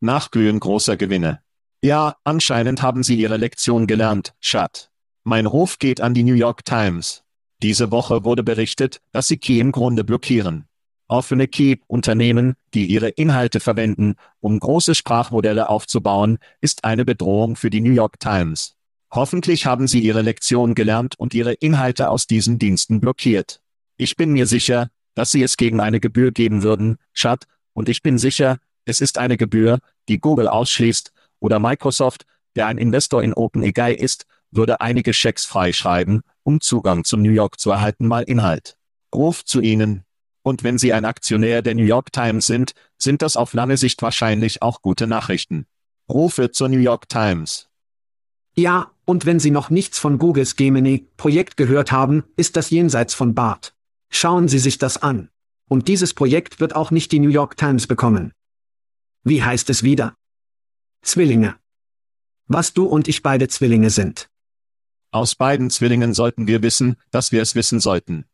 Nachglühen 0.00 0.58
großer 0.58 0.96
Gewinne. 0.96 1.43
Ja, 1.84 2.16
anscheinend 2.24 2.80
haben 2.80 3.02
sie 3.02 3.14
ihre 3.14 3.36
Lektion 3.36 3.86
gelernt, 3.86 4.32
Schat. 4.40 4.90
Mein 5.22 5.44
Ruf 5.44 5.78
geht 5.78 6.00
an 6.00 6.14
die 6.14 6.22
New 6.22 6.32
York 6.32 6.64
Times. 6.64 7.24
Diese 7.62 7.90
Woche 7.90 8.24
wurde 8.24 8.42
berichtet, 8.42 9.02
dass 9.12 9.26
sie 9.26 9.36
Key 9.36 9.58
im 9.58 9.70
Grunde 9.70 10.02
blockieren. 10.02 10.64
Offene 11.08 11.46
Key-Unternehmen, 11.46 12.54
die 12.72 12.86
ihre 12.86 13.10
Inhalte 13.10 13.60
verwenden, 13.60 14.14
um 14.40 14.58
große 14.58 14.94
Sprachmodelle 14.94 15.68
aufzubauen, 15.68 16.38
ist 16.62 16.84
eine 16.84 17.04
Bedrohung 17.04 17.54
für 17.54 17.68
die 17.68 17.82
New 17.82 17.92
York 17.92 18.18
Times. 18.18 18.76
Hoffentlich 19.10 19.66
haben 19.66 19.86
sie 19.86 20.00
ihre 20.00 20.22
Lektion 20.22 20.74
gelernt 20.74 21.18
und 21.18 21.34
ihre 21.34 21.52
Inhalte 21.52 22.08
aus 22.08 22.26
diesen 22.26 22.58
Diensten 22.58 22.98
blockiert. 22.98 23.60
Ich 23.98 24.16
bin 24.16 24.32
mir 24.32 24.46
sicher, 24.46 24.88
dass 25.14 25.32
sie 25.32 25.42
es 25.42 25.58
gegen 25.58 25.80
eine 25.80 26.00
Gebühr 26.00 26.32
geben 26.32 26.62
würden, 26.62 26.96
Chat, 27.12 27.44
und 27.74 27.90
ich 27.90 28.00
bin 28.00 28.16
sicher, 28.16 28.56
es 28.86 29.02
ist 29.02 29.18
eine 29.18 29.36
Gebühr, 29.36 29.80
die 30.08 30.18
Google 30.18 30.48
ausschließt, 30.48 31.12
oder 31.44 31.58
Microsoft, 31.58 32.24
der 32.56 32.68
ein 32.68 32.78
Investor 32.78 33.22
in 33.22 33.34
OpenAI 33.34 33.92
ist, 33.92 34.24
würde 34.50 34.80
einige 34.80 35.12
Schecks 35.12 35.44
freischreiben, 35.44 36.22
um 36.42 36.62
Zugang 36.62 37.04
zum 37.04 37.20
New 37.20 37.32
York 37.32 37.60
zu 37.60 37.70
erhalten 37.70 38.08
mal 38.08 38.22
Inhalt. 38.22 38.78
Ruf 39.14 39.44
zu 39.44 39.60
ihnen, 39.60 40.04
und 40.42 40.64
wenn 40.64 40.78
Sie 40.78 40.94
ein 40.94 41.04
Aktionär 41.04 41.60
der 41.60 41.74
New 41.74 41.84
York 41.84 42.12
Times 42.12 42.46
sind, 42.46 42.72
sind 42.96 43.20
das 43.20 43.36
auf 43.36 43.52
lange 43.52 43.76
Sicht 43.76 44.00
wahrscheinlich 44.00 44.62
auch 44.62 44.80
gute 44.80 45.06
Nachrichten. 45.06 45.66
Rufe 46.08 46.50
zur 46.50 46.70
New 46.70 46.78
York 46.78 47.10
Times. 47.10 47.68
Ja, 48.56 48.92
und 49.04 49.26
wenn 49.26 49.38
Sie 49.38 49.50
noch 49.50 49.68
nichts 49.68 49.98
von 49.98 50.18
Googles 50.18 50.56
Gemini-Projekt 50.56 51.58
gehört 51.58 51.92
haben, 51.92 52.24
ist 52.36 52.56
das 52.56 52.70
jenseits 52.70 53.12
von 53.12 53.34
Bart. 53.34 53.74
Schauen 54.08 54.48
Sie 54.48 54.58
sich 54.58 54.78
das 54.78 55.02
an. 55.02 55.28
Und 55.68 55.88
dieses 55.88 56.14
Projekt 56.14 56.60
wird 56.60 56.74
auch 56.74 56.90
nicht 56.90 57.12
die 57.12 57.20
New 57.20 57.30
York 57.30 57.58
Times 57.58 57.86
bekommen. 57.86 58.32
Wie 59.24 59.42
heißt 59.42 59.68
es 59.68 59.82
wieder? 59.82 60.14
Zwillinge. 61.04 61.56
Was 62.48 62.72
du 62.72 62.86
und 62.86 63.08
ich 63.08 63.22
beide 63.22 63.48
Zwillinge 63.48 63.90
sind. 63.90 64.28
Aus 65.10 65.34
beiden 65.34 65.70
Zwillingen 65.70 66.14
sollten 66.14 66.46
wir 66.46 66.62
wissen, 66.62 66.96
dass 67.10 67.30
wir 67.30 67.40
es 67.40 67.54
wissen 67.54 67.78
sollten. 67.78 68.24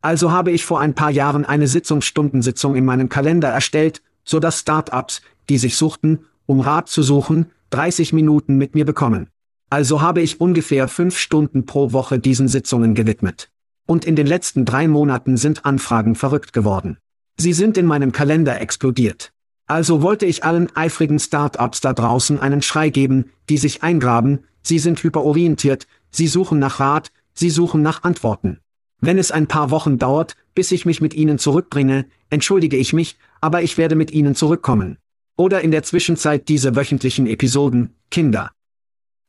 Also 0.00 0.32
habe 0.32 0.50
ich 0.50 0.64
vor 0.64 0.80
ein 0.80 0.94
paar 0.94 1.10
Jahren 1.10 1.44
eine 1.44 1.68
Sitzungsstundensitzung 1.68 2.74
in 2.74 2.84
meinem 2.84 3.08
Kalender 3.08 3.48
erstellt, 3.48 4.02
so 4.24 4.40
dass 4.40 4.58
Startups, 4.58 5.22
die 5.48 5.58
sich 5.58 5.76
suchten, 5.76 6.26
um 6.46 6.60
Rat 6.60 6.88
zu 6.88 7.02
suchen, 7.02 7.52
30 7.70 8.12
Minuten 8.12 8.56
mit 8.56 8.74
mir 8.74 8.84
bekommen. 8.84 9.28
Also 9.70 10.00
habe 10.00 10.20
ich 10.20 10.40
ungefähr 10.40 10.88
fünf 10.88 11.16
Stunden 11.16 11.66
pro 11.66 11.92
Woche 11.92 12.18
diesen 12.18 12.48
Sitzungen 12.48 12.94
gewidmet. 12.94 13.50
Und 13.86 14.04
in 14.04 14.16
den 14.16 14.26
letzten 14.26 14.64
drei 14.64 14.88
Monaten 14.88 15.36
sind 15.36 15.64
Anfragen 15.64 16.14
verrückt 16.14 16.52
geworden. 16.52 16.98
Sie 17.36 17.52
sind 17.52 17.78
in 17.78 17.86
meinem 17.86 18.12
Kalender 18.12 18.60
explodiert. 18.60 19.31
Also 19.66 20.02
wollte 20.02 20.26
ich 20.26 20.44
allen 20.44 20.74
eifrigen 20.76 21.18
Startups 21.18 21.80
da 21.80 21.92
draußen 21.92 22.40
einen 22.40 22.62
Schrei 22.62 22.90
geben, 22.90 23.30
die 23.48 23.58
sich 23.58 23.82
eingraben, 23.82 24.44
sie 24.62 24.78
sind 24.78 25.02
hyperorientiert, 25.02 25.86
sie 26.10 26.26
suchen 26.26 26.58
nach 26.58 26.80
Rat, 26.80 27.12
sie 27.34 27.50
suchen 27.50 27.82
nach 27.82 28.02
Antworten. 28.02 28.58
Wenn 29.00 29.18
es 29.18 29.32
ein 29.32 29.48
paar 29.48 29.70
Wochen 29.70 29.98
dauert, 29.98 30.36
bis 30.54 30.70
ich 30.70 30.86
mich 30.86 31.00
mit 31.00 31.14
Ihnen 31.14 31.38
zurückbringe, 31.38 32.06
entschuldige 32.30 32.76
ich 32.76 32.92
mich, 32.92 33.16
aber 33.40 33.62
ich 33.62 33.78
werde 33.78 33.96
mit 33.96 34.10
Ihnen 34.10 34.34
zurückkommen. 34.34 34.98
Oder 35.36 35.62
in 35.62 35.70
der 35.70 35.82
Zwischenzeit 35.82 36.48
diese 36.48 36.76
wöchentlichen 36.76 37.26
Episoden, 37.26 37.96
Kinder. 38.10 38.52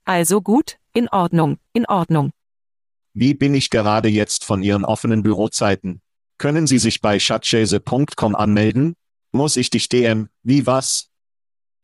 Also 0.05 0.41
gut, 0.41 0.77
in 0.93 1.07
Ordnung, 1.09 1.57
in 1.73 1.85
Ordnung. 1.87 2.31
Wie 3.13 3.33
bin 3.33 3.55
ich 3.55 3.69
gerade 3.69 4.09
jetzt 4.09 4.43
von 4.43 4.61
Ihren 4.61 4.85
offenen 4.85 5.23
Bürozeiten? 5.23 6.01
Können 6.37 6.67
Sie 6.67 6.79
sich 6.79 6.99
bei 6.99 7.17
chatchase.com 7.17 8.35
anmelden? 8.35 8.95
Muss 9.35 9.57
ich 9.57 9.71
dich 9.71 9.89
DM, 9.89 10.29
wie 10.43 10.67
was? 10.67 11.09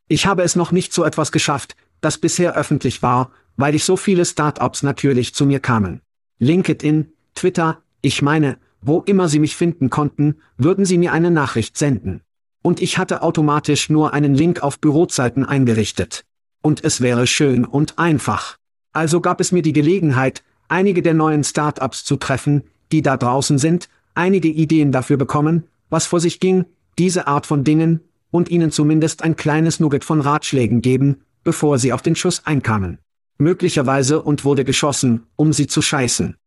Ich 0.07 0.27
habe 0.27 0.43
es 0.43 0.55
noch 0.55 0.71
nicht 0.71 0.93
so 0.93 1.03
etwas 1.03 1.31
geschafft, 1.31 1.75
das 1.99 2.19
bisher 2.19 2.55
öffentlich 2.55 3.01
war, 3.01 3.31
weil 3.57 3.73
ich 3.73 3.85
so 3.85 3.97
viele 3.97 4.23
Startups 4.23 4.83
natürlich 4.83 5.33
zu 5.33 5.47
mir 5.47 5.59
kamen. 5.59 6.01
LinkedIn, 6.37 7.11
Twitter, 7.33 7.81
ich 8.01 8.21
meine, 8.21 8.59
wo 8.81 8.99
immer 9.01 9.27
Sie 9.27 9.39
mich 9.39 9.55
finden 9.55 9.89
konnten, 9.89 10.35
würden 10.57 10.85
Sie 10.85 10.99
mir 10.99 11.11
eine 11.11 11.31
Nachricht 11.31 11.75
senden. 11.75 12.21
Und 12.61 12.83
ich 12.83 12.99
hatte 12.99 13.23
automatisch 13.23 13.89
nur 13.89 14.13
einen 14.13 14.35
Link 14.35 14.61
auf 14.61 14.79
Bürozeiten 14.79 15.43
eingerichtet. 15.43 16.25
Und 16.61 16.83
es 16.83 17.01
wäre 17.01 17.25
schön 17.25 17.65
und 17.65 17.97
einfach. 17.97 18.57
Also 18.93 19.21
gab 19.21 19.41
es 19.41 19.51
mir 19.51 19.63
die 19.63 19.73
Gelegenheit, 19.73 20.43
einige 20.67 21.01
der 21.01 21.15
neuen 21.15 21.43
Startups 21.43 22.05
zu 22.05 22.17
treffen, 22.17 22.65
die 22.91 23.01
da 23.01 23.17
draußen 23.17 23.57
sind, 23.57 23.89
einige 24.13 24.49
Ideen 24.49 24.91
dafür 24.91 25.17
bekommen, 25.17 25.63
was 25.89 26.05
vor 26.05 26.19
sich 26.19 26.39
ging, 26.39 26.65
diese 26.99 27.27
Art 27.27 27.45
von 27.47 27.63
Dingen, 27.63 28.01
und 28.31 28.49
ihnen 28.49 28.71
zumindest 28.71 29.23
ein 29.23 29.35
kleines 29.35 29.79
Nugget 29.79 30.03
von 30.03 30.21
Ratschlägen 30.21 30.81
geben, 30.81 31.23
bevor 31.43 31.79
sie 31.79 31.93
auf 31.93 32.01
den 32.01 32.15
Schuss 32.15 32.45
einkamen. 32.45 32.99
Möglicherweise 33.37 34.21
und 34.21 34.43
wurde 34.45 34.65
geschossen, 34.65 35.25
um 35.35 35.53
sie 35.53 35.67
zu 35.67 35.81
scheißen. 35.81 36.37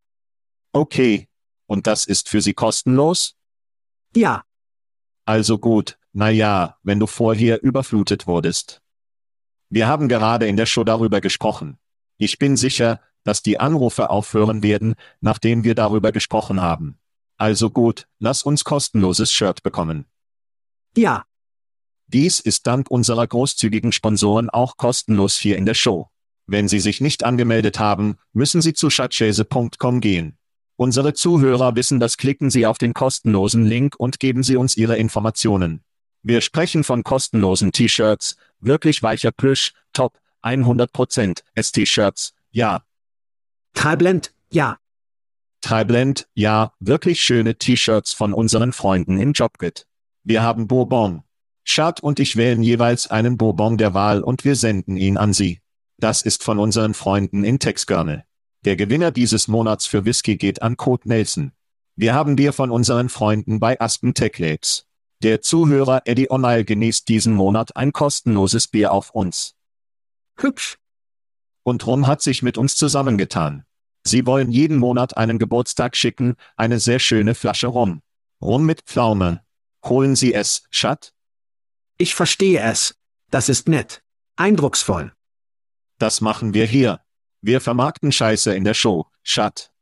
Okay. 0.72 1.28
Und 1.66 1.86
das 1.86 2.04
ist 2.04 2.28
für 2.28 2.42
Sie 2.42 2.52
kostenlos? 2.52 3.34
Ja. 4.14 4.44
Also 5.24 5.58
gut, 5.58 5.98
na 6.12 6.28
ja, 6.28 6.76
wenn 6.82 7.00
du 7.00 7.06
vorher 7.06 7.62
überflutet 7.62 8.26
wurdest. 8.26 8.82
Wir 9.70 9.86
haben 9.86 10.08
gerade 10.08 10.46
in 10.46 10.56
der 10.56 10.66
Show 10.66 10.84
darüber 10.84 11.22
gesprochen. 11.22 11.78
Ich 12.18 12.38
bin 12.38 12.58
sicher, 12.58 13.00
dass 13.24 13.42
die 13.42 13.58
Anrufe 13.58 14.10
aufhören 14.10 14.62
werden, 14.62 14.94
nachdem 15.20 15.64
wir 15.64 15.74
darüber 15.74 16.12
gesprochen 16.12 16.60
haben. 16.60 16.98
Also 17.38 17.70
gut, 17.70 18.06
lass 18.18 18.42
uns 18.42 18.64
kostenloses 18.64 19.32
Shirt 19.32 19.62
bekommen. 19.62 20.04
Ja. 20.96 21.24
Dies 22.06 22.40
ist 22.40 22.66
dank 22.66 22.90
unserer 22.90 23.26
großzügigen 23.26 23.92
Sponsoren 23.92 24.50
auch 24.50 24.76
kostenlos 24.76 25.36
hier 25.36 25.56
in 25.56 25.64
der 25.64 25.74
Show. 25.74 26.08
Wenn 26.46 26.68
Sie 26.68 26.80
sich 26.80 27.00
nicht 27.00 27.24
angemeldet 27.24 27.78
haben, 27.78 28.16
müssen 28.32 28.60
Sie 28.60 28.74
zu 28.74 28.88
chatchase.com 28.88 30.00
gehen. 30.00 30.36
Unsere 30.76 31.14
Zuhörer 31.14 31.76
wissen 31.76 32.00
das 32.00 32.16
klicken 32.16 32.50
Sie 32.50 32.66
auf 32.66 32.76
den 32.76 32.92
kostenlosen 32.92 33.64
Link 33.64 33.94
und 33.96 34.20
geben 34.20 34.42
Sie 34.42 34.56
uns 34.56 34.76
Ihre 34.76 34.96
Informationen. 34.96 35.82
Wir 36.22 36.40
sprechen 36.40 36.84
von 36.84 37.02
kostenlosen 37.04 37.72
T-Shirts, 37.72 38.36
wirklich 38.60 39.02
weicher 39.02 39.32
Plüsch, 39.32 39.72
top, 39.92 40.18
100% 40.42 41.42
S-T-Shirts, 41.54 42.34
ja. 42.50 42.82
Treibland, 43.74 44.34
ja. 44.50 44.78
Treibland, 45.62 46.28
ja, 46.34 46.72
wirklich 46.80 47.22
schöne 47.22 47.56
T-Shirts 47.56 48.12
von 48.12 48.32
unseren 48.32 48.72
Freunden 48.72 49.18
in 49.18 49.32
Jobgit. 49.32 49.86
Wir 50.24 50.42
haben 50.42 50.68
Bourbon. 50.68 51.24
Schad 51.64 52.00
und 52.00 52.20
ich 52.20 52.36
wählen 52.36 52.62
jeweils 52.62 53.10
einen 53.10 53.36
Bourbon 53.36 53.76
der 53.76 53.92
Wahl 53.92 54.22
und 54.22 54.44
wir 54.44 54.54
senden 54.54 54.96
ihn 54.96 55.16
an 55.16 55.32
Sie. 55.32 55.60
Das 55.98 56.22
ist 56.22 56.44
von 56.44 56.60
unseren 56.60 56.94
Freunden 56.94 57.42
in 57.42 57.58
Texgerne. 57.58 58.24
Der 58.64 58.76
Gewinner 58.76 59.10
dieses 59.10 59.48
Monats 59.48 59.86
für 59.86 60.04
Whisky 60.04 60.36
geht 60.36 60.62
an 60.62 60.76
Code 60.76 61.08
Nelson. 61.08 61.52
Wir 61.96 62.14
haben 62.14 62.36
Bier 62.36 62.52
von 62.52 62.70
unseren 62.70 63.08
Freunden 63.08 63.58
bei 63.58 63.80
Aspen 63.80 64.14
Tech 64.14 64.38
Labs. 64.38 64.86
Der 65.22 65.40
Zuhörer 65.40 66.02
Eddie 66.04 66.30
O'Neill 66.30 66.64
genießt 66.64 67.08
diesen 67.08 67.34
Monat 67.34 67.76
ein 67.76 67.92
kostenloses 67.92 68.68
Bier 68.68 68.92
auf 68.92 69.10
uns. 69.10 69.56
Hübsch. 70.36 70.78
Und 71.64 71.84
Rum 71.86 72.06
hat 72.06 72.22
sich 72.22 72.42
mit 72.42 72.58
uns 72.58 72.76
zusammengetan. 72.76 73.64
Sie 74.04 74.26
wollen 74.26 74.50
jeden 74.52 74.78
Monat 74.78 75.16
einen 75.16 75.38
Geburtstag 75.38 75.96
schicken, 75.96 76.34
eine 76.56 76.78
sehr 76.80 76.98
schöne 77.00 77.34
Flasche 77.34 77.68
Rum. 77.68 78.02
Rum 78.40 78.64
mit 78.64 78.82
Pflaume. 78.82 79.44
Holen 79.84 80.16
Sie 80.16 80.32
es, 80.32 80.62
Schat? 80.70 81.12
Ich 81.98 82.14
verstehe 82.14 82.60
es. 82.60 82.94
Das 83.30 83.48
ist 83.48 83.68
nett. 83.68 84.02
Eindrucksvoll. 84.36 85.12
Das 85.98 86.20
machen 86.20 86.54
wir 86.54 86.66
hier. 86.66 87.00
Wir 87.40 87.60
vermarkten 87.60 88.12
Scheiße 88.12 88.54
in 88.54 88.64
der 88.64 88.74
Show, 88.74 89.06
Schat. 89.22 89.72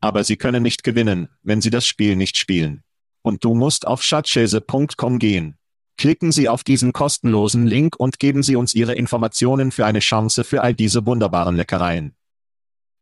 Aber 0.00 0.24
Sie 0.24 0.36
können 0.36 0.62
nicht 0.62 0.84
gewinnen, 0.84 1.28
wenn 1.42 1.60
Sie 1.62 1.70
das 1.70 1.86
Spiel 1.86 2.16
nicht 2.16 2.36
spielen. 2.36 2.82
Und 3.22 3.44
du 3.44 3.54
musst 3.54 3.86
auf 3.86 4.02
schatzschäse.com 4.02 5.18
gehen. 5.18 5.56
Klicken 5.96 6.32
Sie 6.32 6.48
auf 6.48 6.64
diesen 6.64 6.92
kostenlosen 6.92 7.66
Link 7.66 7.96
und 7.96 8.18
geben 8.18 8.42
Sie 8.42 8.56
uns 8.56 8.74
Ihre 8.74 8.94
Informationen 8.94 9.70
für 9.70 9.86
eine 9.86 10.00
Chance 10.00 10.44
für 10.44 10.62
all 10.62 10.74
diese 10.74 11.06
wunderbaren 11.06 11.56
Leckereien. 11.56 12.14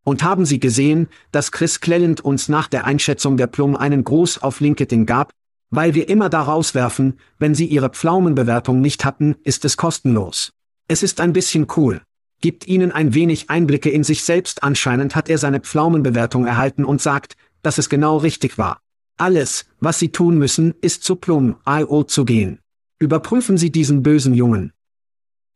Und 0.05 0.23
haben 0.23 0.47
Sie 0.47 0.61
gesehen, 0.61 1.09
dass 1.33 1.53
Chris 1.53 1.81
Cleland 1.81 2.21
uns 2.21 2.49
nach 2.49 2.69
der 2.69 2.85
Einschätzung 2.85 3.37
der 3.37 3.47
Plum 3.47 3.77
einen 3.77 4.05
Gruß 4.05 4.43
auf 4.43 4.61
LinkedIn 4.61 5.07
gab? 5.07 5.33
Weil 5.75 5.95
wir 5.95 6.11
immer 6.11 6.29
da 6.29 6.43
rauswerfen, 6.43 7.19
wenn 7.39 7.55
Sie 7.55 7.65
Ihre 7.65 7.89
Pflaumenbewertung 7.89 8.83
nicht 8.83 9.07
hatten, 9.07 9.37
ist 9.43 9.65
es 9.65 9.79
kostenlos. 9.79 10.53
Es 10.87 11.03
ist 11.03 11.19
ein 11.19 11.33
bisschen 11.33 11.67
cool. 11.77 12.03
Gibt 12.43 12.69
Ihnen 12.69 12.93
ein 12.93 13.15
wenig 13.15 13.49
Einblicke 13.49 13.89
in 13.89 14.05
sich 14.05 14.23
selbst 14.23 14.63
anscheinend 14.63 15.17
hat 15.17 15.31
er 15.31 15.39
seine 15.39 15.61
Pflaumenbewertung 15.61 16.45
erhalten 16.45 16.85
und 16.85 17.01
sagt, 17.01 17.37
dass 17.63 17.79
es 17.79 17.89
genau 17.89 18.19
richtig 18.19 18.59
war. 18.59 18.83
Alles, 19.17 19.65
was 19.81 19.99
Sie 19.99 20.11
tun 20.13 20.37
müssen, 20.37 20.75
ist 20.83 21.05
zu 21.05 21.17
Plum.io 21.17 22.05
zu 22.05 22.27
gehen. 22.27 22.61
Überprüfen 22.99 23.57
Sie 23.57 23.73
diesen 23.73 24.03
bösen 24.03 24.35
Jungen. 24.35 24.75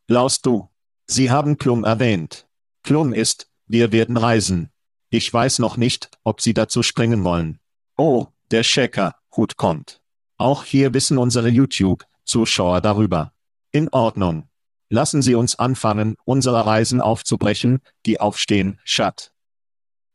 Laust 0.09 0.47
du? 0.47 0.71
Sie 1.07 1.31
haben 1.31 1.59
Plum 1.59 1.85
erwähnt. 1.85 2.47
Plum 2.83 3.13
ist, 3.13 3.49
wir 3.67 3.93
werden 3.93 4.17
reisen. 4.17 4.71
Ich 5.11 5.31
weiß 5.31 5.59
noch 5.59 5.77
nicht, 5.77 6.09
ob 6.25 6.41
Sie 6.41 6.55
dazu 6.55 6.83
springen 6.83 7.23
wollen. 7.23 7.59
Oh, 7.99 8.29
der 8.51 8.63
Checker, 8.63 9.15
Hut 9.37 9.59
kommt. 9.59 10.01
Auch 10.39 10.65
hier 10.65 10.93
wissen 10.93 11.17
unsere 11.19 11.49
YouTube-Zuschauer 11.49 12.81
darüber. 12.81 13.33
In 13.73 13.89
Ordnung. 13.89 14.49
Lassen 14.89 15.23
Sie 15.23 15.35
uns 15.35 15.59
anfangen, 15.59 16.17
unsere 16.25 16.67
Reisen 16.67 17.01
aufzubrechen, 17.01 17.81
die 18.05 18.21
aufstehen, 18.21 18.79
Schat. 18.85 19.33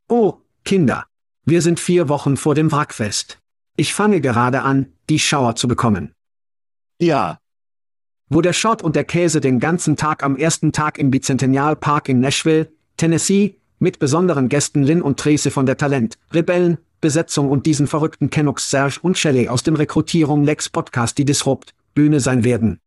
Oh, 0.08 0.38
Kinder. 0.64 1.06
Wir 1.44 1.60
sind 1.60 1.80
vier 1.80 2.08
Wochen 2.08 2.36
vor 2.36 2.54
dem 2.54 2.70
Wrackfest. 2.70 3.40
Ich 3.76 3.92
fange 3.92 4.20
gerade 4.20 4.62
an, 4.62 4.92
die 5.10 5.18
Schauer 5.18 5.56
zu 5.56 5.66
bekommen. 5.66 6.14
Ja. 6.98 7.38
Wo 8.28 8.40
der 8.40 8.52
Schott 8.52 8.80
und 8.80 8.94
der 8.94 9.04
Käse 9.04 9.40
den 9.40 9.58
ganzen 9.58 9.96
Tag 9.96 10.22
am 10.22 10.36
ersten 10.36 10.72
Tag 10.72 10.98
im 10.98 11.10
Bicentennial 11.10 11.74
Park 11.76 12.08
in 12.08 12.20
Nashville, 12.20 12.72
Tennessee, 12.96 13.60
mit 13.78 13.98
besonderen 13.98 14.48
Gästen 14.48 14.84
Lynn 14.84 15.02
und 15.02 15.18
Trace 15.18 15.48
von 15.52 15.66
der 15.66 15.76
Talent, 15.76 16.16
Rebellen, 16.32 16.78
Besetzung 17.02 17.50
und 17.50 17.66
diesen 17.66 17.86
verrückten 17.86 18.30
Canucks 18.30 18.70
Serge 18.70 18.98
und 19.02 19.18
Shelley 19.18 19.48
aus 19.48 19.62
dem 19.62 19.74
Rekrutierung 19.74 20.44
Lex 20.44 20.70
Podcast 20.70 21.18
die 21.18 21.26
Disrupt, 21.26 21.74
Bühne 21.92 22.20
sein 22.20 22.44
werden. 22.44 22.80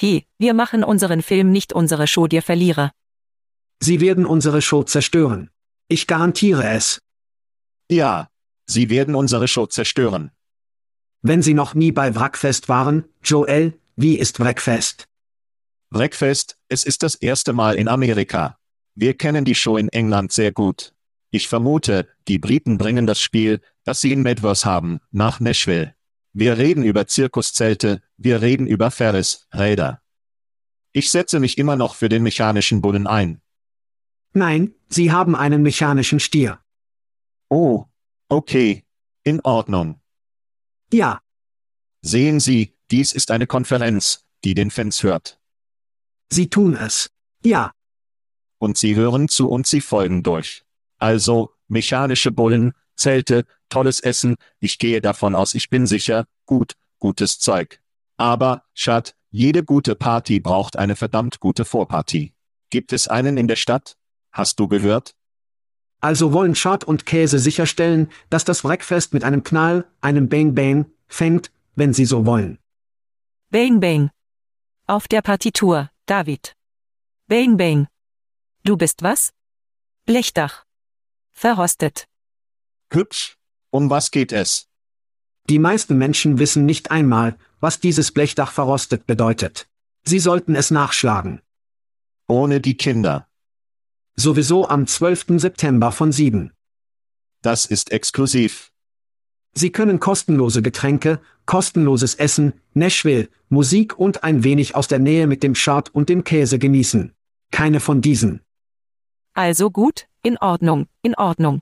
Hi, 0.00 0.24
wir 0.38 0.54
machen 0.54 0.82
unseren 0.82 1.20
Film 1.20 1.52
nicht 1.52 1.74
unsere 1.74 2.06
Show 2.06 2.26
dir 2.26 2.40
Verlierer. 2.40 2.92
Sie 3.80 4.00
werden 4.00 4.24
unsere 4.24 4.62
Show 4.62 4.84
zerstören. 4.84 5.50
Ich 5.88 6.06
garantiere 6.06 6.64
es. 6.70 7.00
Ja. 7.90 8.28
Sie 8.66 8.88
werden 8.88 9.14
unsere 9.14 9.46
Show 9.46 9.66
zerstören. 9.66 10.30
Wenn 11.20 11.42
Sie 11.42 11.52
noch 11.52 11.74
nie 11.74 11.92
bei 11.92 12.14
Wrackfest 12.14 12.70
waren, 12.70 13.04
Joel, 13.22 13.74
wie 13.94 14.18
ist 14.18 14.40
Wrackfest? 14.40 15.06
Wreckfest, 15.90 16.56
es 16.68 16.84
ist 16.84 17.02
das 17.02 17.14
erste 17.14 17.52
Mal 17.52 17.74
in 17.74 17.88
Amerika. 17.88 18.58
Wir 18.94 19.14
kennen 19.14 19.44
die 19.44 19.54
Show 19.54 19.76
in 19.76 19.88
England 19.90 20.32
sehr 20.32 20.50
gut. 20.50 20.94
Ich 21.34 21.48
vermute, 21.48 22.06
die 22.28 22.38
Briten 22.38 22.78
bringen 22.78 23.08
das 23.08 23.20
Spiel, 23.20 23.60
das 23.82 24.00
sie 24.00 24.12
in 24.12 24.22
Medvers 24.22 24.64
haben, 24.64 25.00
nach 25.10 25.40
Nashville. 25.40 25.96
Wir 26.32 26.58
reden 26.58 26.84
über 26.84 27.08
Zirkuszelte, 27.08 28.02
wir 28.16 28.40
reden 28.40 28.68
über 28.68 28.92
Ferris, 28.92 29.48
Räder. 29.52 30.00
Ich 30.92 31.10
setze 31.10 31.40
mich 31.40 31.58
immer 31.58 31.74
noch 31.74 31.96
für 31.96 32.08
den 32.08 32.22
mechanischen 32.22 32.80
Bullen 32.80 33.08
ein. 33.08 33.42
Nein, 34.32 34.76
Sie 34.88 35.10
haben 35.10 35.34
einen 35.34 35.62
mechanischen 35.64 36.20
Stier. 36.20 36.60
Oh, 37.48 37.86
okay. 38.28 38.84
In 39.24 39.40
Ordnung. 39.40 40.00
Ja, 40.92 41.20
Sehen 42.00 42.38
Sie, 42.38 42.76
dies 42.92 43.12
ist 43.12 43.32
eine 43.32 43.48
Konferenz, 43.48 44.24
die 44.44 44.54
den 44.54 44.70
Fans 44.70 45.02
hört. 45.02 45.40
Sie 46.30 46.48
tun 46.48 46.76
es. 46.76 47.10
Ja, 47.42 47.72
Und 48.58 48.78
sie 48.78 48.94
hören 48.94 49.26
zu 49.28 49.48
und 49.48 49.66
sie 49.66 49.80
folgen 49.80 50.22
durch. 50.22 50.64
Also, 50.98 51.50
mechanische 51.68 52.30
Bullen, 52.30 52.72
Zelte, 52.96 53.44
tolles 53.68 54.00
Essen, 54.00 54.36
ich 54.60 54.78
gehe 54.78 55.00
davon 55.00 55.34
aus, 55.34 55.54
ich 55.54 55.70
bin 55.70 55.86
sicher, 55.86 56.26
gut, 56.46 56.74
gutes 56.98 57.38
Zeug. 57.38 57.80
Aber, 58.16 58.64
Schat, 58.74 59.14
jede 59.30 59.64
gute 59.64 59.94
Party 59.96 60.40
braucht 60.40 60.76
eine 60.76 60.96
verdammt 60.96 61.40
gute 61.40 61.64
Vorparty. 61.64 62.32
Gibt 62.70 62.92
es 62.92 63.08
einen 63.08 63.36
in 63.36 63.48
der 63.48 63.56
Stadt? 63.56 63.96
Hast 64.32 64.60
du 64.60 64.68
gehört? 64.68 65.14
also 66.04 66.34
wollen 66.34 66.54
Schott 66.54 66.84
und 66.84 67.06
Käse 67.06 67.38
sicherstellen, 67.38 68.10
dass 68.28 68.44
das 68.44 68.62
Wreckfest 68.62 69.14
mit 69.14 69.24
einem 69.24 69.42
Knall, 69.42 69.86
einem 70.02 70.28
Bang 70.28 70.54
Bang, 70.54 70.84
fängt, 71.08 71.50
wenn 71.76 71.94
Sie 71.94 72.04
so 72.04 72.26
wollen. 72.26 72.58
Bang 73.50 73.80
bang. 73.80 74.10
Auf 74.86 75.08
der 75.08 75.22
Partitur, 75.22 75.90
David. 76.04 76.54
Bang 77.26 77.56
bang. 77.56 77.86
Du 78.64 78.76
bist 78.76 79.02
was? 79.02 79.32
Blechdach. 80.04 80.63
Verrostet. 81.36 82.06
Hübsch. 82.90 83.36
Um 83.70 83.90
was 83.90 84.12
geht 84.12 84.32
es? 84.32 84.68
Die 85.50 85.58
meisten 85.58 85.98
Menschen 85.98 86.38
wissen 86.38 86.64
nicht 86.64 86.92
einmal, 86.92 87.36
was 87.60 87.80
dieses 87.80 88.12
Blechdach 88.12 88.52
verrostet 88.52 89.06
bedeutet. 89.06 89.68
Sie 90.04 90.20
sollten 90.20 90.54
es 90.54 90.70
nachschlagen. 90.70 91.42
Ohne 92.28 92.60
die 92.60 92.76
Kinder. 92.76 93.28
Sowieso 94.16 94.68
am 94.68 94.86
12. 94.86 95.40
September 95.40 95.90
von 95.90 96.12
7. 96.12 96.52
Das 97.42 97.66
ist 97.66 97.90
exklusiv. 97.90 98.72
Sie 99.54 99.70
können 99.70 100.00
kostenlose 100.00 100.62
Getränke, 100.62 101.20
kostenloses 101.46 102.14
Essen, 102.14 102.54
Nashville, 102.74 103.28
Musik 103.48 103.98
und 103.98 104.22
ein 104.22 104.44
wenig 104.44 104.76
aus 104.76 104.86
der 104.88 105.00
Nähe 105.00 105.26
mit 105.26 105.42
dem 105.42 105.56
Schart 105.56 105.92
und 105.94 106.08
dem 106.08 106.22
Käse 106.24 106.58
genießen. 106.58 107.12
Keine 107.50 107.80
von 107.80 108.00
diesen. 108.00 108.43
Also 109.34 109.70
gut, 109.70 110.06
in 110.22 110.38
Ordnung, 110.38 110.86
in 111.02 111.14
Ordnung. 111.16 111.60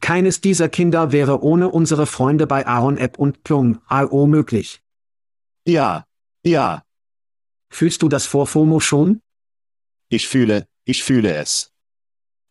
Keines 0.00 0.40
dieser 0.40 0.68
Kinder 0.68 1.12
wäre 1.12 1.42
ohne 1.42 1.68
unsere 1.70 2.06
Freunde 2.06 2.46
bei 2.46 2.66
Aaron 2.66 2.98
App 2.98 3.18
und 3.18 3.42
Plum.io 3.42 4.26
möglich. 4.26 4.80
Ja. 5.66 6.06
Ja. 6.44 6.84
Fühlst 7.68 8.02
du 8.02 8.08
das 8.08 8.26
vor 8.26 8.46
FOMO 8.46 8.80
schon? 8.80 9.22
Ich 10.08 10.28
fühle, 10.28 10.68
ich 10.84 11.02
fühle 11.02 11.34
es. 11.34 11.72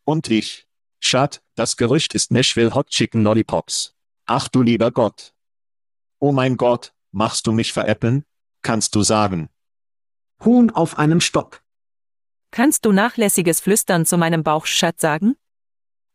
Und 0.04 0.30
ich. 0.30 0.68
Schat, 1.00 1.42
das 1.56 1.78
Gerücht 1.78 2.14
ist 2.14 2.32
Nashville 2.32 2.74
Hot 2.76 2.90
Chicken 2.90 3.24
Lollipops. 3.24 3.96
Ach 4.26 4.48
du 4.50 4.62
lieber 4.62 4.92
Gott. 4.92 5.34
Oh 6.20 6.32
mein 6.32 6.58
Gott, 6.58 6.94
machst 7.12 7.48
du 7.48 7.52
mich 7.54 7.72
veräppeln? 7.72 8.26
Kannst 8.62 8.96
du 8.96 9.04
sagen. 9.04 9.50
Huhn 10.44 10.70
auf 10.70 10.98
einem 10.98 11.22
Stock. 11.22 11.63
Kannst 12.54 12.86
du 12.86 12.92
nachlässiges 12.92 13.62
Flüstern 13.62 14.06
zu 14.06 14.16
meinem 14.16 14.44
Bauchschat 14.44 15.00
sagen? 15.00 15.36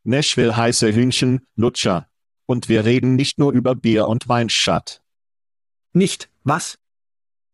Nashville 0.05 0.57
heiße 0.57 0.95
Hühnchen, 0.95 1.45
Lutscher. 1.57 2.09
Und 2.47 2.69
wir 2.69 2.85
reden 2.85 3.17
nicht 3.17 3.41
nur 3.41 3.51
über 3.51 3.75
Bier 3.75 4.07
und 4.07 4.29
Wein, 4.29 4.49
Schat. 4.49 5.03
Nicht, 5.93 6.31
was? 6.45 6.79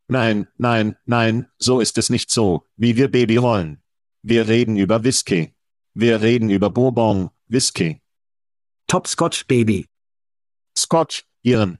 Nein, 0.06 0.48
nein, 0.58 0.98
nein, 1.06 1.48
so 1.56 1.80
ist 1.80 1.96
es 1.96 2.10
nicht 2.10 2.30
so, 2.30 2.66
wie 2.76 2.94
wir 2.94 3.10
Baby 3.10 3.38
rollen. 3.38 3.82
Wir 4.20 4.48
reden 4.48 4.76
über 4.76 5.02
Whisky. 5.02 5.54
Wir 5.94 6.20
reden 6.20 6.50
über 6.50 6.68
Bourbon, 6.68 7.30
Whisky. 7.46 8.02
Top 8.86 9.08
Scotch 9.08 9.46
Baby. 9.46 9.86
Scotch, 10.76 11.24
Iren. 11.40 11.78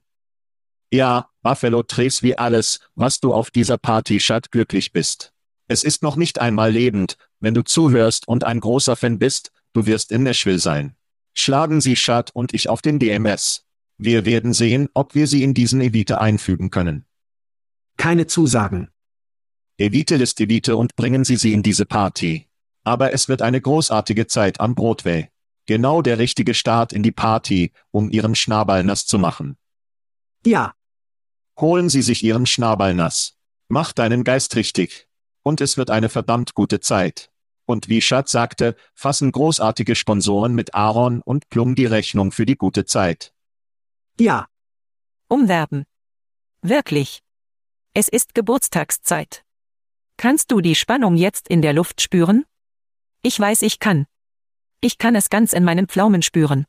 Ja, 0.90 1.28
Buffalo 1.42 1.82
Trace 1.82 2.22
wie 2.22 2.38
alles, 2.38 2.80
was 2.94 3.20
du 3.20 3.34
auf 3.34 3.50
dieser 3.50 3.76
Party 3.76 4.20
Schat 4.20 4.50
glücklich 4.50 4.90
bist. 4.90 5.33
Es 5.66 5.84
ist 5.84 6.02
noch 6.02 6.16
nicht 6.16 6.40
einmal 6.40 6.70
lebend, 6.70 7.16
wenn 7.40 7.54
du 7.54 7.62
zuhörst 7.62 8.28
und 8.28 8.44
ein 8.44 8.60
großer 8.60 8.96
Fan 8.96 9.18
bist, 9.18 9.52
du 9.72 9.86
wirst 9.86 10.12
in 10.12 10.22
Nashville 10.22 10.58
sein. 10.58 10.96
Schlagen 11.32 11.80
Sie 11.80 11.96
Schat 11.96 12.30
und 12.34 12.54
ich 12.54 12.68
auf 12.68 12.82
den 12.82 12.98
DMS. 12.98 13.66
Wir 13.96 14.24
werden 14.24 14.52
sehen, 14.52 14.88
ob 14.94 15.14
wir 15.14 15.26
sie 15.26 15.42
in 15.42 15.54
diesen 15.54 15.80
Elite 15.80 16.20
einfügen 16.20 16.70
können. 16.70 17.06
Keine 17.96 18.26
Zusagen. 18.26 18.90
Elite 19.78 20.16
ist 20.16 20.40
Elite 20.40 20.76
und 20.76 20.96
bringen 20.96 21.24
Sie 21.24 21.36
sie 21.36 21.52
in 21.52 21.62
diese 21.62 21.86
Party. 21.86 22.48
Aber 22.84 23.12
es 23.12 23.28
wird 23.28 23.42
eine 23.42 23.60
großartige 23.60 24.26
Zeit 24.26 24.60
am 24.60 24.74
Broadway. 24.74 25.30
Genau 25.66 26.02
der 26.02 26.18
richtige 26.18 26.54
Start 26.54 26.92
in 26.92 27.02
die 27.02 27.12
Party, 27.12 27.72
um 27.90 28.10
Ihren 28.10 28.34
Schnabel 28.34 28.84
nass 28.84 29.06
zu 29.06 29.18
machen. 29.18 29.56
Ja, 30.44 30.74
Holen 31.58 31.88
Sie 31.88 32.02
sich 32.02 32.24
Ihren 32.24 32.46
Schnabel 32.46 32.94
nass. 32.94 33.36
Mach 33.68 33.92
deinen 33.92 34.24
Geist 34.24 34.56
richtig. 34.56 35.03
Und 35.44 35.60
es 35.60 35.76
wird 35.76 35.90
eine 35.90 36.08
verdammt 36.08 36.54
gute 36.54 36.80
Zeit. 36.80 37.30
Und 37.66 37.88
wie 37.88 38.00
Schatz 38.00 38.32
sagte, 38.32 38.74
fassen 38.94 39.30
großartige 39.30 39.94
Sponsoren 39.94 40.54
mit 40.54 40.74
Aaron 40.74 41.22
und 41.22 41.48
Plum 41.48 41.76
die 41.76 41.86
Rechnung 41.86 42.32
für 42.32 42.44
die 42.44 42.56
gute 42.56 42.84
Zeit. 42.86 43.32
Ja, 44.18 44.48
Umwerben. 45.28 45.84
Wirklich. 46.62 47.22
Es 47.94 48.08
ist 48.08 48.34
Geburtstagszeit. 48.34 49.44
Kannst 50.16 50.52
du 50.52 50.60
die 50.60 50.74
Spannung 50.74 51.16
jetzt 51.16 51.48
in 51.48 51.62
der 51.62 51.72
Luft 51.72 52.00
spüren? 52.00 52.44
Ich 53.22 53.40
weiß, 53.40 53.62
ich 53.62 53.78
kann. 53.78 54.06
Ich 54.80 54.98
kann 54.98 55.14
es 55.14 55.30
ganz 55.30 55.52
in 55.52 55.64
meinen 55.64 55.88
Pflaumen 55.88 56.22
spüren. 56.22 56.66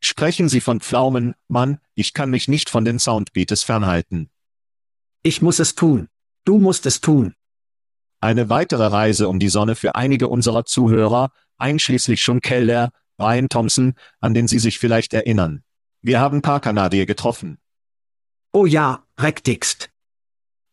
Sprechen 0.00 0.48
Sie 0.48 0.60
von 0.60 0.80
Pflaumen, 0.80 1.34
Mann, 1.48 1.80
ich 1.94 2.12
kann 2.12 2.30
mich 2.30 2.48
nicht 2.48 2.70
von 2.70 2.84
den 2.84 2.98
Soundbeates 2.98 3.62
fernhalten. 3.62 4.30
ich 5.22 5.42
muss 5.42 5.58
es 5.58 5.74
tun. 5.74 6.08
Du 6.44 6.58
musst 6.58 6.86
es 6.86 7.00
tun. 7.00 7.34
Eine 8.20 8.48
weitere 8.48 8.86
Reise 8.86 9.28
um 9.28 9.38
die 9.38 9.48
Sonne 9.48 9.74
für 9.74 9.94
einige 9.94 10.28
unserer 10.28 10.64
Zuhörer, 10.64 11.30
einschließlich 11.58 12.22
Sean 12.22 12.40
Keller, 12.40 12.90
Brian 13.16 13.48
Thompson, 13.48 13.94
an 14.20 14.34
den 14.34 14.48
Sie 14.48 14.58
sich 14.58 14.78
vielleicht 14.78 15.14
erinnern. 15.14 15.62
Wir 16.02 16.20
haben 16.20 16.42
paar 16.42 16.60
Kanadier 16.60 17.06
getroffen. 17.06 17.58
Oh 18.52 18.66
ja, 18.66 19.04
rektigst. 19.18 19.90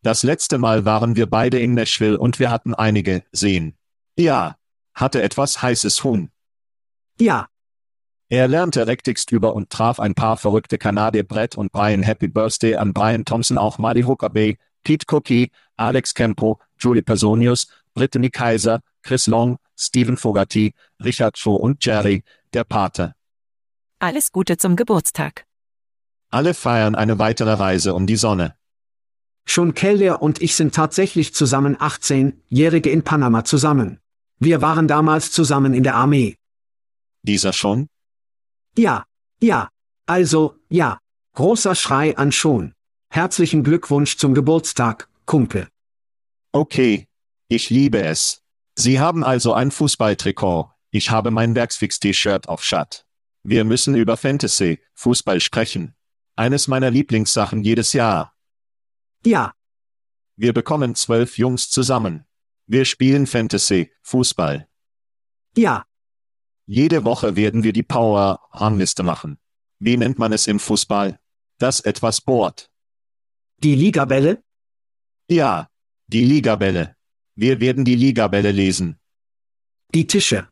Das 0.02 0.24
letzte 0.24 0.58
Mal 0.58 0.86
waren 0.86 1.16
wir 1.16 1.30
beide 1.30 1.60
in 1.60 1.74
Nashville 1.74 2.20
und 2.20 2.40
wir 2.40 2.52
hatten 2.52 2.74
einige 2.74 3.24
sehen. 3.32 3.78
Ja, 4.18 4.58
hatte 4.94 5.22
etwas 5.22 5.62
heißes 5.62 6.04
Huhn. 6.04 6.30
Ja, 7.20 7.48
Er 8.30 8.48
lernte 8.48 8.88
rektigst 8.88 9.32
über 9.32 9.54
und 9.54 9.70
traf 9.70 10.00
ein 10.00 10.16
paar 10.16 10.38
verrückte 10.38 10.78
Kanadier 10.78 11.24
Brett 11.24 11.56
und 11.56 11.72
Brian 11.72 12.04
Happy 12.04 12.28
Birthday 12.28 12.76
an 12.76 12.94
Brian 12.94 13.26
Thompson 13.26 13.58
auch 13.58 13.78
Muddy 13.78 14.02
Hooker 14.04 14.30
Bay, 14.30 14.58
Pete 14.84 15.06
Cookie, 15.12 15.52
Alex 15.78 16.14
Kempo, 16.14 16.60
Julie 16.84 17.02
Personius, 17.02 17.68
Brittany 17.94 18.30
Kaiser, 18.30 18.82
Chris 19.02 19.28
Long, 19.28 19.58
Stephen 19.78 20.18
Fogarty, 20.18 20.74
Richard 21.04 21.38
Shaw 21.38 21.56
und 21.56 21.84
Jerry, 21.86 22.24
der 22.54 22.64
Pate. 22.64 23.14
Alles 24.00 24.32
Gute 24.32 24.58
zum 24.58 24.76
Geburtstag. 24.76 25.46
Alle 26.30 26.54
feiern 26.54 26.96
eine 26.96 27.20
weitere 27.20 27.54
Reise 27.54 27.94
um 27.94 28.06
die 28.08 28.18
Sonne. 28.18 28.56
schon 29.46 29.74
Keller 29.74 30.22
und 30.22 30.42
ich 30.42 30.56
sind 30.56 30.74
tatsächlich 30.74 31.34
zusammen 31.34 31.78
18-Jährige 31.78 32.90
in 32.90 33.04
Panama 33.04 33.44
zusammen. 33.44 34.00
Wir 34.40 34.62
waren 34.62 34.88
damals 34.88 35.32
zusammen 35.32 35.74
in 35.74 35.84
der 35.84 35.96
Armee. 35.96 36.38
Dieser 37.24 37.54
schon? 37.54 37.88
Ja, 38.78 39.06
ja. 39.42 39.70
Also, 40.06 40.56
ja. 40.70 41.00
Großer 41.36 41.76
Schrei 41.76 42.18
an 42.18 42.32
schon. 42.32 42.74
Herzlichen 43.10 43.64
Glückwunsch 43.64 44.18
zum 44.18 44.34
Geburtstag, 44.34 45.08
Kumpel. 45.26 45.68
Okay. 46.54 47.08
Ich 47.50 47.70
liebe 47.70 48.02
es. 48.04 48.42
Sie 48.76 49.00
haben 49.00 49.24
also 49.24 49.54
ein 49.54 49.70
Fußballtrikot. 49.72 50.72
Ich 50.92 51.10
habe 51.12 51.30
mein 51.32 51.56
Werksfix-T-Shirt 51.56 52.48
auf 52.48 52.64
Schatt. 52.64 53.06
Wir 53.44 53.64
müssen 53.66 53.96
über 53.96 54.16
Fantasy, 54.18 54.80
Fußball 54.94 55.40
sprechen. 55.42 55.96
Eines 56.36 56.68
meiner 56.68 56.90
Lieblingssachen 56.90 57.64
jedes 57.64 57.94
Jahr. 57.94 58.36
Ja, 59.26 59.54
Wir 60.36 60.54
bekommen 60.54 60.96
zwölf 60.96 61.38
Jungs 61.38 61.70
zusammen. 61.70 62.26
Wir 62.66 62.86
spielen 62.86 63.28
Fantasy, 63.28 63.92
Fußball. 64.02 64.68
ja. 65.56 65.86
Jede 66.66 67.04
Woche 67.04 67.36
werden 67.36 67.64
wir 67.64 67.74
die 67.74 67.84
Power-Rangliste 67.84 69.04
machen. 69.04 69.38
Wie 69.80 69.98
nennt 69.98 70.18
man 70.18 70.32
es 70.32 70.48
im 70.48 70.62
Fußball? 70.62 71.20
Das 71.58 71.82
etwas 71.82 72.22
bohrt. 72.22 72.72
Die 73.58 73.76
Ligabälle? 73.76 74.42
Ja, 75.30 75.68
die 76.14 76.26
Ligabälle. 76.26 76.96
Wir 77.36 77.60
werden 77.60 77.86
die 77.86 77.96
Ligabälle 77.96 78.52
lesen. 78.52 79.00
Die 79.94 80.08
Tische. 80.08 80.48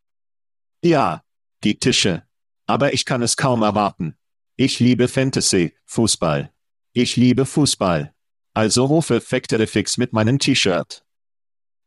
Ja, 0.84 1.24
die 1.64 1.78
Tische. 1.78 2.24
Aber 2.66 2.94
ich 2.94 3.06
kann 3.06 3.22
es 3.22 3.38
kaum 3.38 3.62
erwarten. 3.62 4.16
Ich 4.56 4.80
liebe 4.80 5.08
Fantasy, 5.08 5.76
Fußball. 5.86 6.52
Ich 6.94 7.16
liebe 7.16 7.46
Fußball. 7.46 8.14
Also 8.54 8.86
rufe 8.86 9.22
Factory 9.22 9.68
Fix 9.68 9.98
mit 9.98 10.12
meinem 10.14 10.40
T-Shirt. 10.40 11.06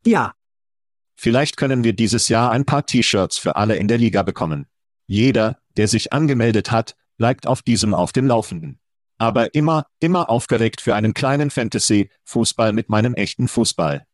Ja, 0.06 0.34
Vielleicht 1.16 1.56
können 1.56 1.84
wir 1.84 1.92
dieses 1.92 2.28
Jahr 2.28 2.50
ein 2.50 2.64
paar 2.64 2.86
T-Shirts 2.86 3.38
für 3.38 3.56
alle 3.56 3.76
in 3.76 3.88
der 3.88 3.98
Liga 3.98 4.22
bekommen. 4.22 4.66
Jeder, 5.06 5.60
der 5.76 5.88
sich 5.88 6.12
angemeldet 6.12 6.70
hat, 6.70 6.96
bleibt 7.16 7.46
auf 7.46 7.62
diesem 7.62 7.94
auf 7.94 8.12
dem 8.12 8.26
Laufenden. 8.26 8.80
Aber 9.18 9.54
immer, 9.54 9.86
immer 10.00 10.28
aufgeregt 10.28 10.80
für 10.80 10.94
einen 10.94 11.14
kleinen 11.14 11.50
Fantasy-Fußball 11.50 12.72
mit 12.72 12.88
meinem 12.88 13.14
echten 13.14 13.48
Fußball. 13.48 14.06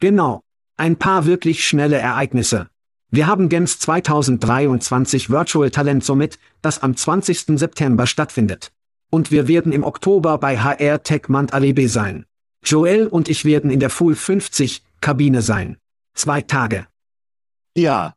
genau. 0.00 0.42
Ein 0.78 0.96
paar 0.96 1.24
wirklich 1.24 1.66
schnelle 1.66 1.96
Ereignisse. 1.96 2.68
Wir 3.10 3.26
haben 3.26 3.48
Gems 3.48 3.78
2023 3.78 5.30
Virtual 5.30 5.70
Talent 5.70 6.04
Summit, 6.04 6.38
das 6.60 6.82
am 6.82 6.94
20. 6.94 7.58
September 7.58 8.06
stattfindet. 8.06 8.72
Und 9.10 9.30
wir 9.30 9.48
werden 9.48 9.72
im 9.72 9.84
Oktober 9.84 10.36
bei 10.36 10.58
HR 10.58 11.02
Tech 11.02 11.28
Mant 11.28 11.54
Alebe 11.54 11.88
sein. 11.88 12.26
Joel 12.62 13.06
und 13.06 13.30
ich 13.30 13.46
werden 13.46 13.70
in 13.70 13.80
der 13.80 13.88
Full 13.88 14.14
50 14.14 14.82
Kabine 15.00 15.40
sein. 15.40 15.78
Zwei 16.12 16.42
Tage. 16.42 16.86
Ja, 17.74 18.16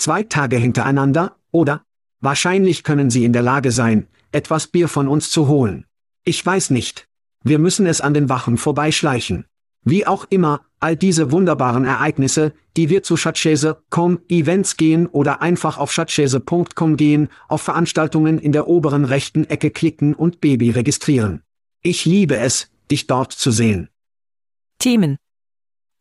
Zwei 0.00 0.22
Tage 0.22 0.56
hintereinander, 0.56 1.36
oder? 1.50 1.84
Wahrscheinlich 2.20 2.84
können 2.84 3.10
Sie 3.10 3.26
in 3.26 3.34
der 3.34 3.42
Lage 3.42 3.70
sein, 3.70 4.06
etwas 4.32 4.66
Bier 4.66 4.88
von 4.88 5.08
uns 5.08 5.30
zu 5.30 5.48
holen. 5.48 5.86
Ich 6.24 6.44
weiß 6.44 6.70
nicht. 6.70 7.06
Wir 7.42 7.58
müssen 7.58 7.86
es 7.86 8.00
an 8.00 8.14
den 8.14 8.28
Wachen 8.28 8.58
vorbeischleichen. 8.58 9.46
Wie 9.82 10.06
auch 10.06 10.26
immer, 10.28 10.60
all 10.78 10.94
diese 10.96 11.32
wunderbaren 11.32 11.84
Ereignisse, 11.84 12.52
die 12.76 12.90
wir 12.90 13.02
zu 13.02 13.16
Schatzschäse.com 13.16 14.20
Events 14.28 14.76
gehen 14.76 15.06
oder 15.06 15.40
einfach 15.40 15.78
auf 15.78 15.90
schatzschäse.com 15.90 16.96
gehen, 16.96 17.28
auf 17.48 17.62
Veranstaltungen 17.62 18.38
in 18.38 18.52
der 18.52 18.68
oberen 18.68 19.06
rechten 19.06 19.44
Ecke 19.48 19.70
klicken 19.70 20.14
und 20.14 20.40
Baby 20.40 20.70
registrieren. 20.70 21.42
Ich 21.82 22.04
liebe 22.04 22.36
es, 22.36 22.70
dich 22.90 23.06
dort 23.06 23.32
zu 23.32 23.50
sehen. 23.50 23.88
Themen. 24.78 25.16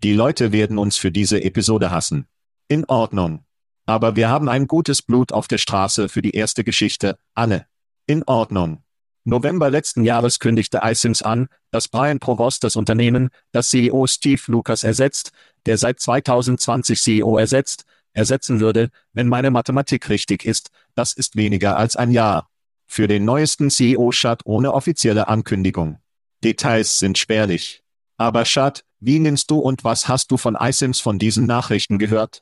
die 0.04 0.14
Leute 0.14 0.52
werden 0.52 0.78
uns 0.78 0.98
für 0.98 1.12
diese 1.12 1.42
Episode 1.44 1.92
hassen. 1.92 2.26
In 2.68 2.86
Ordnung. 2.86 3.46
Aber 3.86 4.16
wir 4.16 4.30
haben 4.30 4.50
ein 4.50 4.68
gutes 4.68 5.02
Blut 5.02 5.32
auf 5.32 5.48
der 5.48 5.58
Straße 5.58 6.10
für 6.10 6.22
die 6.22 6.32
erste 6.32 6.64
Geschichte, 6.64 7.18
alle. 7.34 7.66
In 8.10 8.24
Ordnung. 8.24 8.82
November 9.24 9.70
letzten 9.70 10.04
Jahres 10.04 10.40
kündigte 10.40 10.80
iSims 10.84 11.22
an, 11.22 11.48
dass 11.70 11.88
Brian 11.88 12.18
Provost 12.18 12.64
das 12.64 12.76
Unternehmen, 12.76 13.30
das 13.52 13.70
CEO 13.70 14.08
Steve 14.08 14.42
Lucas 14.48 14.84
ersetzt, 14.84 15.32
der 15.68 15.78
seit 15.78 16.00
2020 16.00 17.00
CEO 17.00 17.38
ersetzt, 17.38 17.86
ersetzen 18.14 18.62
würde, 18.62 18.90
wenn 19.14 19.28
meine 19.28 19.52
Mathematik 19.52 20.10
richtig 20.10 20.44
ist, 20.44 20.72
das 20.96 21.14
ist 21.14 21.36
weniger 21.36 21.78
als 21.78 21.96
ein 21.98 22.10
Jahr. 22.10 22.50
Für 22.88 23.08
den 23.08 23.26
neuesten 23.26 23.70
CEO-Shut 23.70 24.42
ohne 24.44 24.74
offizielle 24.74 25.28
Ankündigung. 25.28 26.00
Details 26.44 26.98
sind 26.98 27.20
spärlich. 27.20 27.84
Aber 28.18 28.44
Shut, 28.44 28.86
wie 29.00 29.20
nimmst 29.20 29.52
du 29.52 29.60
und 29.60 29.84
was 29.84 30.08
hast 30.08 30.32
du 30.32 30.38
von 30.38 30.58
iSims 30.60 31.00
von 31.00 31.20
diesen 31.20 31.46
Nachrichten 31.46 32.00
gehört? 32.00 32.42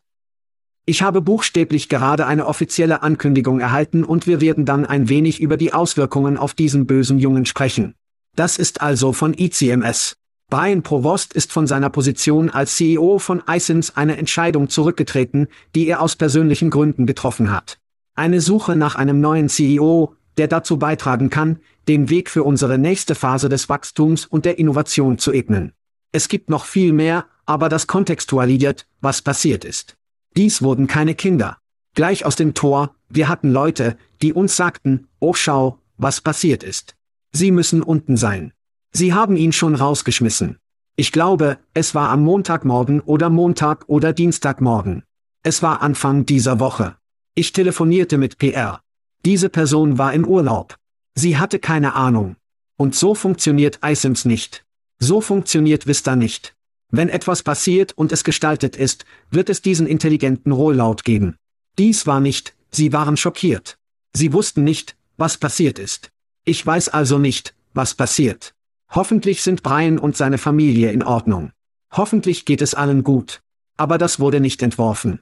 Ich 0.89 1.02
habe 1.02 1.19
buchstäblich 1.19 1.89
gerade 1.89 2.26
eine 2.28 2.45
offizielle 2.45 3.04
Ankündigung 3.04 3.60
erhalten 3.60 4.06
und 4.06 4.26
wir 4.26 4.39
werden 4.39 4.63
dann 4.63 4.86
ein 4.86 5.10
wenig 5.10 5.41
über 5.41 5.58
die 5.58 5.73
Auswirkungen 5.73 6.38
auf 6.38 6.54
diesen 6.54 6.88
bösen 6.88 7.19
Jungen 7.19 7.45
sprechen. 7.45 7.93
Das 8.38 8.58
ist 8.58 8.80
also 8.80 9.12
von 9.12 9.34
ICMS. 9.34 10.15
Brian 10.50 10.84
Provost 10.84 11.34
ist 11.34 11.52
von 11.52 11.67
seiner 11.67 11.89
Position 11.89 12.50
als 12.50 12.78
CEO 12.78 13.19
von 13.19 13.43
iSIMS 13.50 13.97
eine 13.97 14.15
Entscheidung 14.15 14.69
zurückgetreten, 14.69 15.50
die 15.76 15.88
er 15.88 16.02
aus 16.02 16.15
persönlichen 16.15 16.69
Gründen 16.69 17.06
getroffen 17.06 17.52
hat. 17.52 17.80
Eine 18.15 18.39
Suche 18.39 18.78
nach 18.78 18.95
einem 18.95 19.19
neuen 19.19 19.50
CEO, 19.50 20.15
der 20.38 20.47
dazu 20.47 20.80
beitragen 20.80 21.30
kann, 21.30 21.60
den 21.89 22.10
Weg 22.10 22.30
für 22.30 22.43
unsere 22.43 22.78
nächste 22.78 23.13
Phase 23.13 23.50
des 23.50 23.67
Wachstums 23.67 24.26
und 24.26 24.45
der 24.45 24.58
Innovation 24.58 25.17
zu 25.17 25.34
ebnen. 25.34 25.73
Es 26.13 26.30
gibt 26.30 26.50
noch 26.50 26.63
viel 26.63 26.93
mehr, 26.93 27.26
aber 27.45 27.67
das 27.67 27.88
kontextualisiert, 27.88 28.88
was 29.02 29.21
passiert 29.21 29.65
ist. 29.65 29.96
Dies 30.38 30.62
wurden 30.62 30.86
keine 30.86 31.15
Kinder. 31.15 31.58
Gleich 31.95 32.23
aus 32.23 32.36
dem 32.36 32.54
Tor, 32.54 32.93
wir 33.10 33.28
hatten 33.28 33.52
Leute, 33.52 33.97
die 34.21 34.34
uns 34.34 34.56
sagten, 34.56 35.08
oh 35.19 35.34
schau, 35.34 35.80
was 35.97 36.21
passiert 36.21 36.62
ist. 36.62 36.95
Sie 37.32 37.50
müssen 37.50 37.82
unten 37.82 38.17
sein. 38.17 38.54
Sie 38.91 39.15
haben 39.15 39.36
ihn 39.36 39.52
schon 39.52 39.73
rausgeschmissen. 39.73 40.60
Ich 40.95 41.12
glaube, 41.12 41.58
es 41.73 41.95
war 41.95 42.10
am 42.10 42.23
Montagmorgen 42.23 43.02
oder 43.02 43.32
Montag 43.32 43.86
oder 43.88 44.13
Dienstagmorgen. 44.13 45.04
Es 45.41 45.63
war 45.63 45.82
Anfang 45.82 46.28
dieser 46.28 46.60
Woche. 46.60 46.97
Ich 47.34 47.52
telefonierte 47.52 48.19
mit 48.19 48.38
PR. 48.38 48.82
Diese 49.26 49.50
Person 49.50 49.97
war 49.97 50.13
im 50.13 50.26
Urlaub. 50.26 50.78
Sie 51.15 51.39
hatte 51.39 51.58
keine 51.58 51.95
Ahnung. 51.95 52.36
Und 52.76 52.93
so 52.93 53.15
funktioniert 53.15 53.80
iSims 53.84 54.23
nicht. 54.23 54.65
So 55.00 55.19
funktioniert 55.19 55.88
Vista 55.88 56.15
nicht. 56.15 56.56
Wenn 56.89 57.10
etwas 57.10 57.43
passiert 57.43 57.93
und 57.93 58.12
es 58.12 58.23
gestaltet 58.23 58.76
ist, 58.76 59.06
wird 59.30 59.50
es 59.50 59.62
diesen 59.62 59.88
intelligenten 59.88 60.52
Rollout 60.52 61.04
geben. 61.04 61.38
Dies 61.78 62.08
war 62.08 62.19
nicht, 62.19 62.56
sie 62.71 62.93
waren 62.93 63.17
schockiert. 63.17 63.78
Sie 64.13 64.34
wussten 64.34 64.63
nicht, 64.63 64.95
was 65.17 65.38
passiert 65.38 65.80
ist. 65.80 66.12
Ich 66.45 66.65
weiß 66.65 66.89
also 66.89 67.19
nicht, 67.19 67.56
was 67.73 67.93
passiert. 67.93 68.56
Hoffentlich 68.89 69.43
sind 69.43 69.63
Brian 69.63 70.00
und 70.00 70.15
seine 70.15 70.38
Familie 70.38 70.91
in 70.91 71.04
Ordnung. 71.04 71.52
Hoffentlich 71.91 72.45
geht 72.45 72.62
es 72.62 72.73
allen 72.73 73.04
gut. 73.04 73.41
Aber 73.76 73.97
das 73.97 74.19
wurde 74.19 74.39
nicht 74.39 74.62
entworfen. 74.63 75.21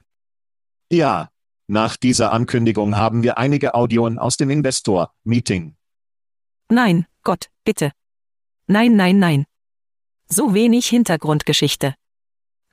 Ja. 0.90 1.30
Nach 1.68 1.96
dieser 1.96 2.32
Ankündigung 2.32 2.96
haben 2.96 3.24
wir 3.24 3.38
einige 3.38 3.74
Audioen 3.74 4.20
aus 4.20 4.36
dem 4.36 4.50
Investor-Meeting. 4.50 5.74
Nein, 6.68 7.06
Gott, 7.24 7.50
bitte. 7.64 7.90
Nein, 8.68 8.94
nein, 8.94 9.18
nein. 9.18 9.46
So 10.28 10.54
wenig 10.54 10.86
Hintergrundgeschichte. 10.88 11.94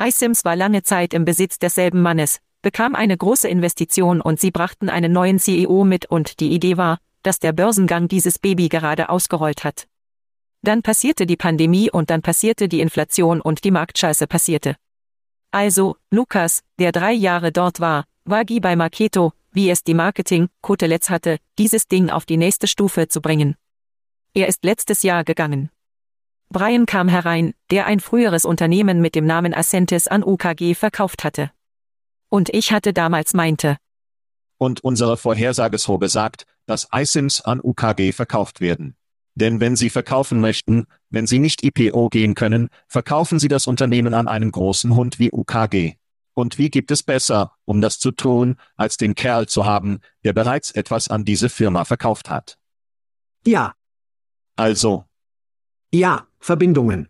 iSims 0.02 0.44
war 0.44 0.56
lange 0.56 0.82
Zeit 0.82 1.14
im 1.14 1.24
Besitz 1.24 1.60
desselben 1.60 2.02
Mannes, 2.02 2.40
bekam 2.64 2.96
eine 2.96 3.16
große 3.16 3.48
Investition 3.48 4.22
und 4.22 4.40
sie 4.40 4.50
brachten 4.50 4.90
einen 4.90 5.12
neuen 5.12 5.38
CEO 5.38 5.84
mit 5.84 6.08
und 6.08 6.40
die 6.40 6.52
Idee 6.52 6.78
war, 6.78 6.98
dass 7.22 7.38
der 7.38 7.54
Börsengang 7.54 8.08
dieses 8.08 8.40
Baby 8.40 8.70
gerade 8.70 9.10
ausgerollt 9.10 9.64
hat. 9.64 9.88
Dann 10.64 10.82
passierte 10.82 11.28
die 11.28 11.38
Pandemie 11.38 11.92
und 11.92 12.10
dann 12.10 12.24
passierte 12.24 12.68
die 12.68 12.82
Inflation 12.82 13.40
und 13.40 13.64
die 13.64 13.72
Marktscheiße 13.72 14.26
passierte. 14.26 14.76
Also, 15.52 15.98
Lukas, 16.10 16.64
der 16.80 16.92
drei 16.92 17.14
Jahre 17.14 17.52
dort 17.52 17.80
war, 17.80 18.06
war 18.26 18.46
Guy 18.46 18.62
bei 18.62 18.76
Marketo, 18.76 19.34
wie 19.52 19.70
es 19.70 19.84
die 19.84 19.94
Marketing, 19.94 20.50
Koteletz 20.62 21.12
hatte, 21.12 21.38
dieses 21.60 21.88
Ding 21.88 22.10
auf 22.10 22.26
die 22.26 22.38
nächste 22.38 22.66
Stufe 22.66 23.08
zu 23.10 23.22
bringen. 23.22 23.56
Er 24.34 24.48
ist 24.48 24.64
letztes 24.64 25.04
Jahr 25.04 25.24
gegangen. 25.24 25.70
Brian 26.54 26.86
kam 26.86 27.10
herein, 27.10 27.56
der 27.72 27.88
ein 27.88 28.00
früheres 28.00 28.46
Unternehmen 28.46 29.02
mit 29.02 29.16
dem 29.16 29.26
Namen 29.26 29.56
Ascentis 29.56 30.08
an 30.08 30.24
UKG 30.24 30.76
verkauft 30.76 31.24
hatte. 31.24 31.50
Und 32.30 32.54
ich 32.54 32.72
hatte 32.72 32.94
damals 32.94 33.34
meinte. 33.34 33.78
Und 34.60 34.84
unsere 34.84 35.18
Vorhersageshobe 35.18 36.10
sagt, 36.10 36.46
dass 36.68 36.88
iSIMs 36.94 37.42
an 37.42 37.60
UKG 37.62 38.12
verkauft 38.12 38.62
werden. 38.62 38.96
Denn 39.34 39.60
wenn 39.62 39.76
Sie 39.76 39.90
verkaufen 39.90 40.40
möchten, 40.42 40.86
wenn 41.10 41.26
Sie 41.26 41.40
nicht 41.40 41.64
IPO 41.64 42.10
gehen 42.10 42.36
können, 42.36 42.70
verkaufen 42.88 43.40
Sie 43.40 43.48
das 43.48 43.66
Unternehmen 43.66 44.14
an 44.14 44.28
einen 44.28 44.52
großen 44.52 44.96
Hund 44.96 45.18
wie 45.18 45.32
UKG. 45.32 45.96
Und 46.36 46.60
wie 46.60 46.70
gibt 46.70 46.92
es 46.92 47.02
besser, 47.02 47.54
um 47.66 47.82
das 47.82 47.98
zu 47.98 48.12
tun, 48.12 48.58
als 48.76 48.98
den 48.98 49.16
Kerl 49.16 49.48
zu 49.48 49.66
haben, 49.66 50.02
der 50.24 50.34
bereits 50.34 50.70
etwas 50.70 51.08
an 51.08 51.26
diese 51.26 51.50
Firma 51.50 51.84
verkauft 51.84 52.30
hat? 52.30 52.60
Ja. 53.44 53.74
Also. 54.56 55.06
Ja, 55.96 56.26
Verbindungen. 56.40 57.08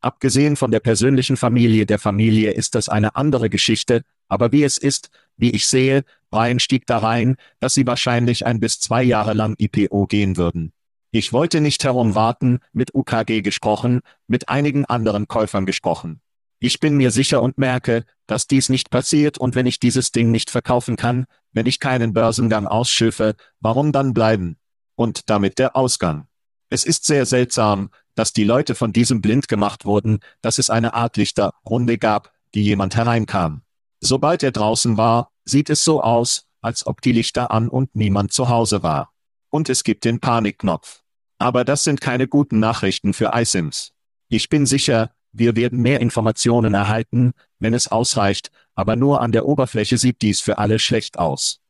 Abgesehen 0.00 0.54
von 0.54 0.70
der 0.70 0.78
persönlichen 0.78 1.36
Familie 1.36 1.84
der 1.84 1.98
Familie 1.98 2.52
ist 2.52 2.76
das 2.76 2.88
eine 2.88 3.16
andere 3.16 3.50
Geschichte, 3.50 4.02
aber 4.28 4.52
wie 4.52 4.62
es 4.62 4.78
ist, 4.78 5.10
wie 5.36 5.50
ich 5.50 5.66
sehe, 5.66 6.04
Brian 6.30 6.60
stieg 6.60 6.86
da 6.86 6.98
rein, 6.98 7.34
dass 7.58 7.74
sie 7.74 7.88
wahrscheinlich 7.88 8.46
ein 8.46 8.60
bis 8.60 8.78
zwei 8.78 9.02
Jahre 9.02 9.32
lang 9.32 9.56
IPO 9.58 10.06
gehen 10.06 10.36
würden. 10.36 10.72
Ich 11.10 11.32
wollte 11.32 11.60
nicht 11.60 11.82
herumwarten, 11.82 12.60
mit 12.72 12.94
UKG 12.94 13.42
gesprochen, 13.42 14.02
mit 14.28 14.48
einigen 14.48 14.84
anderen 14.84 15.26
Käufern 15.26 15.66
gesprochen. 15.66 16.20
Ich 16.60 16.78
bin 16.78 16.96
mir 16.96 17.10
sicher 17.10 17.42
und 17.42 17.58
merke, 17.58 18.04
dass 18.28 18.46
dies 18.46 18.68
nicht 18.68 18.90
passiert 18.90 19.38
und 19.38 19.56
wenn 19.56 19.66
ich 19.66 19.80
dieses 19.80 20.12
Ding 20.12 20.30
nicht 20.30 20.50
verkaufen 20.50 20.94
kann, 20.94 21.26
wenn 21.50 21.66
ich 21.66 21.80
keinen 21.80 22.12
Börsengang 22.12 22.68
ausschiffe, 22.68 23.34
warum 23.58 23.90
dann 23.90 24.14
bleiben? 24.14 24.56
Und 24.94 25.30
damit 25.30 25.58
der 25.58 25.74
Ausgang. 25.74 26.27
Es 26.70 26.84
ist 26.84 27.04
sehr 27.04 27.24
seltsam, 27.24 27.90
dass 28.14 28.32
die 28.32 28.44
Leute 28.44 28.74
von 28.74 28.92
diesem 28.92 29.22
blind 29.22 29.48
gemacht 29.48 29.84
wurden, 29.84 30.20
dass 30.42 30.58
es 30.58 30.70
eine 30.70 30.94
Art 30.94 31.16
Lichterrunde 31.16 31.98
gab, 31.98 32.32
die 32.54 32.62
jemand 32.62 32.96
hereinkam. 32.96 33.62
Sobald 34.00 34.42
er 34.42 34.52
draußen 34.52 34.96
war, 34.96 35.30
sieht 35.44 35.70
es 35.70 35.84
so 35.84 36.02
aus, 36.02 36.46
als 36.60 36.86
ob 36.86 37.00
die 37.00 37.12
Lichter 37.12 37.50
an 37.50 37.68
und 37.68 37.94
niemand 37.94 38.32
zu 38.32 38.48
Hause 38.48 38.82
war. 38.82 39.12
Und 39.50 39.68
es 39.68 39.82
gibt 39.84 40.04
den 40.04 40.20
Panikknopf. 40.20 41.02
Aber 41.38 41.64
das 41.64 41.84
sind 41.84 42.00
keine 42.00 42.28
guten 42.28 42.58
Nachrichten 42.58 43.14
für 43.14 43.30
iSims. 43.34 43.92
Ich 44.28 44.48
bin 44.48 44.66
sicher, 44.66 45.10
wir 45.32 45.56
werden 45.56 45.80
mehr 45.80 46.00
Informationen 46.00 46.74
erhalten, 46.74 47.32
wenn 47.58 47.74
es 47.74 47.88
ausreicht, 47.88 48.50
aber 48.74 48.96
nur 48.96 49.20
an 49.20 49.32
der 49.32 49.46
Oberfläche 49.46 49.96
sieht 49.96 50.22
dies 50.22 50.40
für 50.40 50.58
alle 50.58 50.78
schlecht 50.78 51.18
aus. 51.18 51.60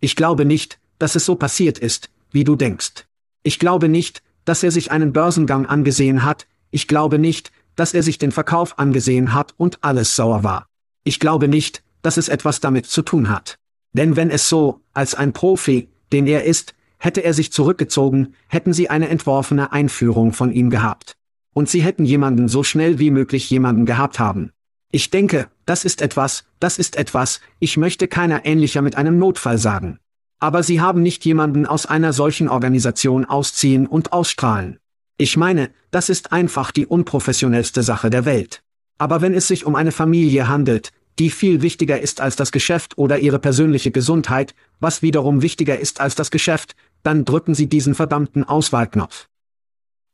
Ich 0.00 0.16
glaube 0.16 0.44
nicht, 0.44 0.78
dass 0.98 1.14
es 1.14 1.24
so 1.24 1.36
passiert 1.36 1.78
ist, 1.78 2.10
wie 2.30 2.44
du 2.44 2.56
denkst. 2.56 3.06
Ich 3.46 3.60
glaube 3.60 3.88
nicht, 3.88 4.24
dass 4.44 4.64
er 4.64 4.72
sich 4.72 4.90
einen 4.90 5.12
Börsengang 5.12 5.66
angesehen 5.66 6.24
hat, 6.24 6.48
ich 6.72 6.88
glaube 6.88 7.20
nicht, 7.20 7.52
dass 7.76 7.94
er 7.94 8.02
sich 8.02 8.18
den 8.18 8.32
Verkauf 8.32 8.76
angesehen 8.80 9.34
hat 9.34 9.54
und 9.56 9.84
alles 9.84 10.16
sauer 10.16 10.42
war. 10.42 10.66
Ich 11.04 11.20
glaube 11.20 11.46
nicht, 11.46 11.84
dass 12.02 12.16
es 12.16 12.28
etwas 12.28 12.58
damit 12.58 12.86
zu 12.86 13.02
tun 13.02 13.28
hat. 13.28 13.54
Denn 13.92 14.16
wenn 14.16 14.30
es 14.30 14.48
so, 14.48 14.80
als 14.94 15.14
ein 15.14 15.32
Profi, 15.32 15.88
den 16.12 16.26
er 16.26 16.42
ist, 16.42 16.74
Hätte 16.98 17.22
er 17.22 17.34
sich 17.34 17.52
zurückgezogen, 17.52 18.34
hätten 18.48 18.72
sie 18.72 18.88
eine 18.88 19.08
entworfene 19.08 19.72
Einführung 19.72 20.32
von 20.32 20.50
ihm 20.50 20.70
gehabt. 20.70 21.16
Und 21.52 21.68
sie 21.68 21.82
hätten 21.82 22.04
jemanden 22.04 22.48
so 22.48 22.64
schnell 22.64 22.98
wie 22.98 23.10
möglich 23.10 23.48
jemanden 23.50 23.86
gehabt 23.86 24.18
haben. 24.18 24.50
Ich 24.90 25.10
denke, 25.10 25.48
das 25.66 25.84
ist 25.84 26.00
etwas, 26.00 26.44
das 26.58 26.78
ist 26.78 26.96
etwas, 26.96 27.40
ich 27.58 27.76
möchte 27.76 28.08
keiner 28.08 28.44
ähnlicher 28.46 28.82
mit 28.82 28.96
einem 28.96 29.18
Notfall 29.18 29.58
sagen. 29.58 29.98
Aber 30.38 30.62
sie 30.62 30.80
haben 30.80 31.02
nicht 31.02 31.24
jemanden 31.24 31.66
aus 31.66 31.86
einer 31.86 32.12
solchen 32.12 32.48
Organisation 32.48 33.24
ausziehen 33.24 33.86
und 33.86 34.12
ausstrahlen. 34.12 34.78
Ich 35.18 35.36
meine, 35.36 35.70
das 35.90 36.08
ist 36.08 36.32
einfach 36.32 36.72
die 36.72 36.86
unprofessionellste 36.86 37.82
Sache 37.82 38.10
der 38.10 38.24
Welt. 38.26 38.62
Aber 38.98 39.22
wenn 39.22 39.34
es 39.34 39.48
sich 39.48 39.64
um 39.64 39.74
eine 39.74 39.92
Familie 39.92 40.48
handelt, 40.48 40.92
die 41.18 41.30
viel 41.30 41.62
wichtiger 41.62 42.00
ist 42.00 42.20
als 42.20 42.36
das 42.36 42.52
Geschäft 42.52 42.98
oder 42.98 43.18
ihre 43.18 43.38
persönliche 43.38 43.90
Gesundheit, 43.90 44.54
was 44.80 45.00
wiederum 45.00 45.40
wichtiger 45.40 45.78
ist 45.78 46.00
als 46.00 46.14
das 46.14 46.30
Geschäft, 46.30 46.76
dann 47.02 47.24
drücken 47.24 47.54
Sie 47.54 47.68
diesen 47.68 47.94
verdammten 47.94 48.44
Auswahlknopf. 48.44 49.28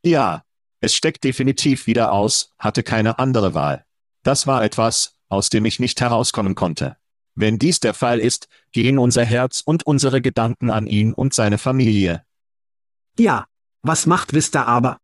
Ja, 0.05 0.45
es 0.81 0.95
steckt 0.95 1.25
definitiv 1.25 1.87
wieder 1.87 2.13
aus, 2.13 2.53
hatte 2.59 2.83
keine 2.83 3.19
andere 3.19 3.55
Wahl. 3.55 3.85
Das 4.23 4.47
war 4.47 4.63
etwas, 4.63 5.15
aus 5.29 5.49
dem 5.49 5.65
ich 5.65 5.81
nicht 5.81 6.01
herauskommen 6.01 6.55
konnte. 6.55 6.97
Wenn 7.35 7.59
dies 7.59 7.81
der 7.81 7.95
Fall 7.95 8.21
ist, 8.21 8.49
gehen 8.73 8.99
unser 8.99 9.25
Herz 9.25 9.63
und 9.65 9.87
unsere 9.87 10.21
Gedanken 10.21 10.71
an 10.71 10.87
ihn 10.87 11.13
und 11.13 11.35
seine 11.35 11.59
Familie. 11.59 12.25
Ja, 13.19 13.47
was 13.83 14.07
macht 14.07 14.35
Vista 14.35 14.65
aber? 14.65 14.99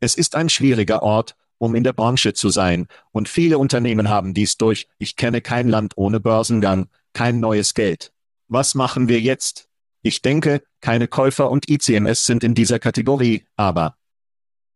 Es 0.00 0.14
ist 0.14 0.36
ein 0.36 0.48
schwieriger 0.48 1.02
Ort, 1.02 1.36
um 1.58 1.74
in 1.74 1.84
der 1.84 1.92
Branche 1.92 2.32
zu 2.32 2.48
sein, 2.48 2.86
und 3.12 3.28
viele 3.28 3.58
Unternehmen 3.58 4.08
haben 4.08 4.32
dies 4.32 4.56
durch, 4.56 4.88
ich 4.98 5.16
kenne 5.16 5.42
kein 5.42 5.68
Land 5.68 5.92
ohne 5.96 6.18
Börsengang, 6.18 6.88
kein 7.12 7.40
neues 7.40 7.74
Geld. 7.74 8.12
Was 8.48 8.74
machen 8.74 9.08
wir 9.08 9.20
jetzt? 9.20 9.68
Ich 10.02 10.22
denke, 10.22 10.62
keine 10.80 11.06
Käufer 11.06 11.50
und 11.50 11.68
ICMS 11.68 12.24
sind 12.24 12.42
in 12.42 12.54
dieser 12.54 12.78
Kategorie, 12.78 13.44
aber. 13.56 13.96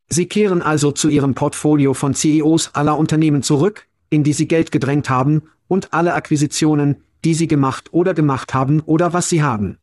Sie 0.08 0.26
kehren 0.26 0.60
also 0.60 0.92
zu 0.92 1.08
Ihrem 1.08 1.34
Portfolio 1.34 1.94
von 1.94 2.14
CEOs 2.14 2.74
aller 2.74 2.98
Unternehmen 2.98 3.42
zurück, 3.42 3.88
in 4.14 4.24
die 4.24 4.32
Sie 4.32 4.48
Geld 4.48 4.72
gedrängt 4.72 5.10
haben, 5.10 5.42
und 5.66 5.92
alle 5.92 6.14
Akquisitionen, 6.14 7.02
die 7.24 7.34
Sie 7.34 7.48
gemacht 7.48 7.92
oder 7.92 8.14
gemacht 8.14 8.54
haben 8.54 8.80
oder 8.80 9.12
was 9.12 9.28
Sie 9.28 9.42
haben. 9.42 9.78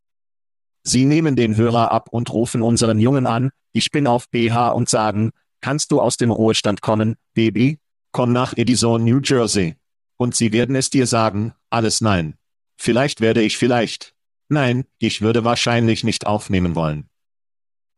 Sie 0.83 1.05
nehmen 1.05 1.35
den 1.35 1.55
Hörer 1.55 1.91
ab 1.91 2.09
und 2.11 2.31
rufen 2.31 2.61
unseren 2.61 2.99
Jungen 2.99 3.27
an, 3.27 3.51
ich 3.73 3.91
bin 3.91 4.07
auf 4.07 4.29
BH 4.29 4.69
und 4.69 4.89
sagen, 4.89 5.31
kannst 5.59 5.91
du 5.91 6.01
aus 6.01 6.17
dem 6.17 6.31
Ruhestand 6.31 6.81
kommen, 6.81 7.15
Baby? 7.33 7.79
Komm 8.11 8.31
nach 8.31 8.53
Edison, 8.57 9.03
New 9.03 9.19
Jersey. 9.23 9.75
Und 10.17 10.35
sie 10.35 10.51
werden 10.51 10.75
es 10.75 10.89
dir 10.89 11.07
sagen, 11.07 11.53
alles 11.69 12.01
nein. 12.01 12.35
Vielleicht 12.77 13.21
werde 13.21 13.41
ich 13.41 13.57
vielleicht, 13.57 14.13
Nein, 14.53 14.83
ich 14.99 15.21
würde 15.21 15.45
wahrscheinlich 15.45 16.03
nicht 16.03 16.27
aufnehmen 16.27 16.75
wollen. 16.75 17.07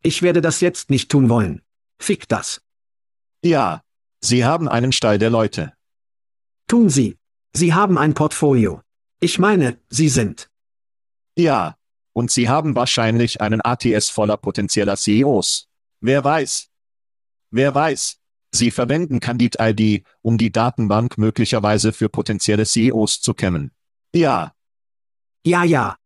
Ich 0.03 0.21
werde 0.21 0.39
das 0.39 0.61
jetzt 0.61 0.91
nicht 0.91 1.09
tun 1.09 1.27
wollen. 1.27 1.63
Fick 1.97 2.27
das. 2.27 2.61
Ja. 3.43 3.81
Sie 4.21 4.45
haben 4.45 4.69
einen 4.69 4.91
Stall 4.91 5.17
der 5.17 5.31
Leute. 5.31 5.73
Tun 6.73 6.89
Sie. 6.89 7.19
Sie 7.55 7.75
haben 7.75 7.99
ein 7.99 8.15
Portfolio. 8.15 8.81
Ich 9.19 9.37
meine, 9.37 9.77
Sie 9.89 10.09
sind. 10.09 10.49
Ja. 11.37 11.77
Und 12.13 12.31
Sie 12.31 12.49
haben 12.49 12.75
wahrscheinlich 12.75 13.41
einen 13.41 13.61
ATS 13.63 14.09
voller 14.09 14.37
potenzieller 14.37 14.97
CEOs. 14.97 15.67
Wer 16.01 16.23
weiß? 16.23 16.71
Wer 17.51 17.75
weiß? 17.75 18.17
Sie 18.51 18.71
verwenden 18.71 19.19
Candid-ID, 19.19 20.03
um 20.23 20.39
die 20.39 20.51
Datenbank 20.51 21.19
möglicherweise 21.19 21.93
für 21.93 22.09
potenzielle 22.09 22.65
CEOs 22.65 23.21
zu 23.21 23.35
kämmen. 23.35 23.69
Ja. 24.11 24.55
Ja, 25.45 25.63
ja. 25.63 25.97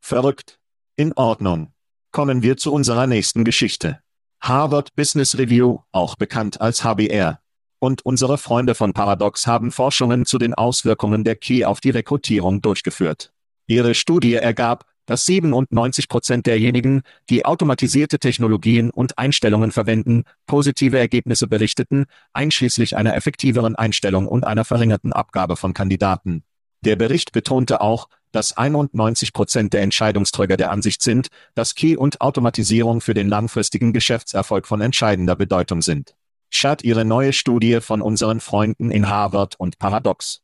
Verrückt. 0.00 0.58
In 0.96 1.12
Ordnung. 1.12 1.72
Kommen 2.10 2.42
wir 2.42 2.56
zu 2.56 2.72
unserer 2.72 3.06
nächsten 3.06 3.44
Geschichte. 3.44 4.00
Harvard 4.40 4.96
Business 4.96 5.38
Review, 5.38 5.82
auch 5.92 6.16
bekannt 6.16 6.60
als 6.60 6.82
HBR. 6.82 7.43
Und 7.84 8.00
unsere 8.06 8.38
Freunde 8.38 8.74
von 8.74 8.94
Paradox 8.94 9.46
haben 9.46 9.70
Forschungen 9.70 10.24
zu 10.24 10.38
den 10.38 10.54
Auswirkungen 10.54 11.22
der 11.22 11.36
Key 11.36 11.66
auf 11.66 11.82
die 11.82 11.90
Rekrutierung 11.90 12.62
durchgeführt. 12.62 13.30
Ihre 13.66 13.94
Studie 13.94 14.32
ergab, 14.32 14.86
dass 15.04 15.26
97 15.26 16.08
Prozent 16.08 16.46
derjenigen, 16.46 17.02
die 17.28 17.44
automatisierte 17.44 18.18
Technologien 18.18 18.88
und 18.88 19.18
Einstellungen 19.18 19.70
verwenden, 19.70 20.24
positive 20.46 20.98
Ergebnisse 20.98 21.46
berichteten, 21.46 22.06
einschließlich 22.32 22.96
einer 22.96 23.16
effektiveren 23.16 23.76
Einstellung 23.76 24.28
und 24.28 24.46
einer 24.46 24.64
verringerten 24.64 25.12
Abgabe 25.12 25.54
von 25.54 25.74
Kandidaten. 25.74 26.42
Der 26.80 26.96
Bericht 26.96 27.32
betonte 27.32 27.82
auch, 27.82 28.08
dass 28.32 28.56
91 28.56 29.34
Prozent 29.34 29.74
der 29.74 29.82
Entscheidungsträger 29.82 30.56
der 30.56 30.70
Ansicht 30.70 31.02
sind, 31.02 31.28
dass 31.54 31.74
Key 31.74 31.98
und 31.98 32.22
Automatisierung 32.22 33.02
für 33.02 33.12
den 33.12 33.28
langfristigen 33.28 33.92
Geschäftserfolg 33.92 34.66
von 34.66 34.80
entscheidender 34.80 35.36
Bedeutung 35.36 35.82
sind. 35.82 36.14
Schad 36.56 36.84
Ihre 36.84 37.04
neue 37.04 37.32
Studie 37.32 37.80
von 37.80 38.00
unseren 38.00 38.38
Freunden 38.38 38.92
in 38.92 39.08
Harvard 39.08 39.58
und 39.58 39.78
Paradox. 39.78 40.40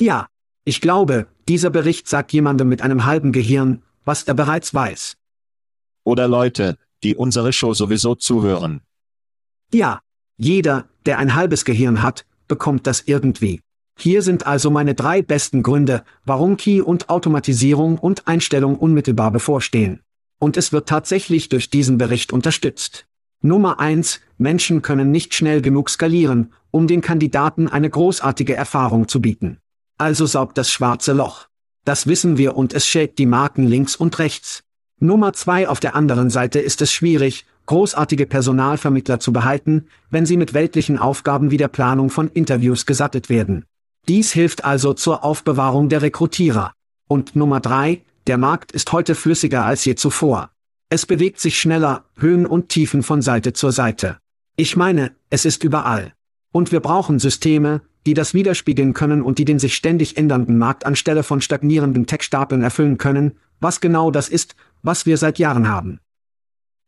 Ja, 0.00 0.26
ich 0.64 0.80
glaube, 0.80 1.28
dieser 1.48 1.70
Bericht 1.70 2.08
sagt 2.08 2.32
jemandem 2.32 2.68
mit 2.68 2.82
einem 2.82 3.04
halben 3.04 3.30
Gehirn, 3.30 3.82
was 4.04 4.24
er 4.24 4.34
bereits 4.34 4.74
weiß. 4.74 5.16
Oder 6.02 6.26
Leute, 6.26 6.78
die 7.04 7.14
unsere 7.14 7.52
Show 7.52 7.74
sowieso 7.74 8.16
zuhören. 8.16 8.80
Ja, 9.72 10.00
jeder, 10.36 10.88
der 11.06 11.18
ein 11.18 11.36
halbes 11.36 11.64
Gehirn 11.64 12.02
hat, 12.02 12.26
bekommt 12.48 12.88
das 12.88 13.02
irgendwie. 13.02 13.60
Hier 13.96 14.22
sind 14.22 14.46
also 14.46 14.70
meine 14.70 14.94
drei 14.94 15.22
besten 15.22 15.62
Gründe, 15.62 16.02
warum 16.24 16.56
Key 16.56 16.80
und 16.80 17.08
Automatisierung 17.08 17.98
und 17.98 18.26
Einstellung 18.26 18.76
unmittelbar 18.76 19.30
bevorstehen. 19.30 20.00
Und 20.40 20.56
es 20.56 20.72
wird 20.72 20.88
tatsächlich 20.88 21.48
durch 21.50 21.70
diesen 21.70 21.98
Bericht 21.98 22.32
unterstützt. 22.32 23.06
Nummer 23.42 23.80
eins: 23.80 24.20
Menschen 24.36 24.82
können 24.82 25.10
nicht 25.10 25.34
schnell 25.34 25.62
genug 25.62 25.88
skalieren, 25.88 26.52
um 26.70 26.86
den 26.86 27.00
Kandidaten 27.00 27.68
eine 27.68 27.88
großartige 27.88 28.54
Erfahrung 28.54 29.08
zu 29.08 29.20
bieten. 29.20 29.58
Also 29.96 30.26
saugt 30.26 30.58
das 30.58 30.70
schwarze 30.70 31.12
Loch. 31.12 31.46
Das 31.84 32.06
wissen 32.06 32.36
wir 32.36 32.56
und 32.56 32.74
es 32.74 32.86
schält 32.86 33.18
die 33.18 33.26
Marken 33.26 33.66
links 33.66 33.96
und 33.96 34.18
rechts. 34.18 34.62
Nummer 34.98 35.32
zwei 35.32 35.66
auf 35.68 35.80
der 35.80 35.94
anderen 35.94 36.28
Seite 36.28 36.60
ist 36.60 36.82
es 36.82 36.92
schwierig, 36.92 37.46
großartige 37.64 38.26
Personalvermittler 38.26 39.20
zu 39.20 39.32
behalten, 39.32 39.86
wenn 40.10 40.26
sie 40.26 40.36
mit 40.36 40.52
weltlichen 40.52 40.98
Aufgaben 40.98 41.50
wie 41.50 41.56
der 41.56 41.68
Planung 41.68 42.10
von 42.10 42.28
Interviews 42.28 42.84
gesattet 42.84 43.30
werden. 43.30 43.64
Dies 44.08 44.32
hilft 44.32 44.64
also 44.64 44.92
zur 44.92 45.24
Aufbewahrung 45.24 45.88
der 45.88 46.02
Rekrutierer. 46.02 46.72
Und 47.08 47.36
Nummer 47.36 47.60
drei, 47.60 48.02
der 48.26 48.36
Markt 48.36 48.72
ist 48.72 48.92
heute 48.92 49.14
flüssiger 49.14 49.64
als 49.64 49.84
je 49.84 49.94
zuvor. 49.94 50.50
Es 50.92 51.06
bewegt 51.06 51.38
sich 51.38 51.56
schneller, 51.56 52.04
Höhen 52.16 52.46
und 52.46 52.68
Tiefen 52.68 53.04
von 53.04 53.22
Seite 53.22 53.52
zur 53.52 53.70
Seite. 53.70 54.18
Ich 54.56 54.76
meine, 54.76 55.12
es 55.30 55.44
ist 55.44 55.62
überall. 55.62 56.14
Und 56.50 56.72
wir 56.72 56.80
brauchen 56.80 57.20
Systeme, 57.20 57.82
die 58.06 58.14
das 58.14 58.34
widerspiegeln 58.34 58.92
können 58.92 59.22
und 59.22 59.38
die 59.38 59.44
den 59.44 59.60
sich 59.60 59.76
ständig 59.76 60.16
ändernden 60.16 60.58
Markt 60.58 60.84
anstelle 60.84 61.22
von 61.22 61.40
stagnierenden 61.40 62.06
Tech-Stapeln 62.06 62.62
erfüllen 62.62 62.98
können, 62.98 63.36
was 63.60 63.80
genau 63.80 64.10
das 64.10 64.28
ist, 64.28 64.56
was 64.82 65.06
wir 65.06 65.16
seit 65.16 65.38
Jahren 65.38 65.68
haben. 65.68 66.00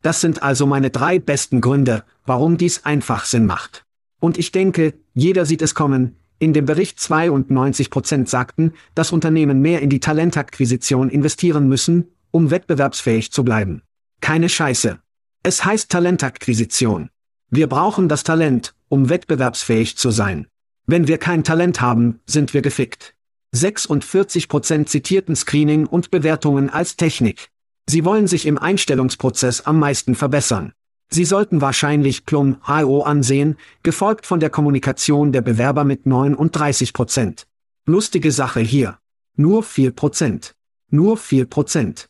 Das 0.03 0.21
sind 0.21 0.43
also 0.43 0.67
meine 0.67 0.91
drei 0.91 1.21
besten 1.21 1.61
Gründe, 1.61 2.03
warum 2.27 2.57
dies 2.57 2.85
einfach 2.85 3.25
Sinn 3.25 3.47
macht. 3.47 3.85
Und 4.19 4.37
ich 4.37 4.51
denke, 4.51 4.95
jeder 5.15 5.47
sieht 5.47 5.63
es 5.63 5.77
kommen, 5.77 6.17
in 6.41 6.53
dem 6.53 6.67
Bericht 6.67 6.99
92 6.99 7.89
Prozent 7.89 8.29
sagten, 8.29 8.73
dass 8.97 9.13
Unternehmen 9.13 9.61
mehr 9.61 9.81
in 9.81 9.91
die 9.91 10.01
Talentakquisition 10.01 11.09
investieren 11.09 11.69
müssen, 11.69 12.09
um 12.33 12.51
wettbewerbsfähig 12.51 13.31
zu 13.31 13.45
bleiben. 13.45 13.83
Keine 14.23 14.49
Scheiße. 14.49 15.01
Es 15.43 15.65
heißt 15.65 15.91
Talentakquisition. 15.91 17.11
Wir 17.51 17.67
brauchen 17.67 18.09
das 18.09 18.23
Talent, 18.23 18.73
um 18.89 19.09
wettbewerbsfähig 19.09 19.97
zu 19.97 20.13
sein. 20.13 20.47
Wenn 20.87 21.09
wir 21.09 21.19
kein 21.19 21.43
Talent 21.43 21.81
haben, 21.81 22.21
sind 22.25 22.55
wir 22.55 22.63
gefickt. 22.63 23.17
46 23.51 24.49
Prozent 24.49 24.89
zitierten 24.89 25.35
Screening 25.35 25.87
und 25.87 26.13
Bewertungen 26.13 26.71
als 26.71 26.97
Technik. 26.97 27.49
Sie 27.89 28.05
wollen 28.05 28.29
sich 28.29 28.47
im 28.47 28.59
Einstellungsprozess 28.59 29.63
am 29.63 29.81
meisten 29.81 30.15
verbessern. 30.15 30.73
Sie 31.11 31.25
sollten 31.25 31.61
wahrscheinlich 31.61 32.25
Plum 32.25 32.59
IO 32.67 33.03
ansehen, 33.03 33.57
gefolgt 33.83 34.25
von 34.25 34.39
der 34.39 34.51
Kommunikation 34.51 35.33
der 35.33 35.43
Bewerber 35.43 35.83
mit 35.83 36.07
39 36.07 36.93
Prozent. 36.93 37.49
Lustige 37.87 38.31
Sache 38.31 38.61
hier. 38.61 38.99
Nur 39.35 39.65
4 39.65 39.91
Prozent. 39.91 40.55
Nur 40.91 41.17
4 41.17 41.47
Prozent. 41.47 42.09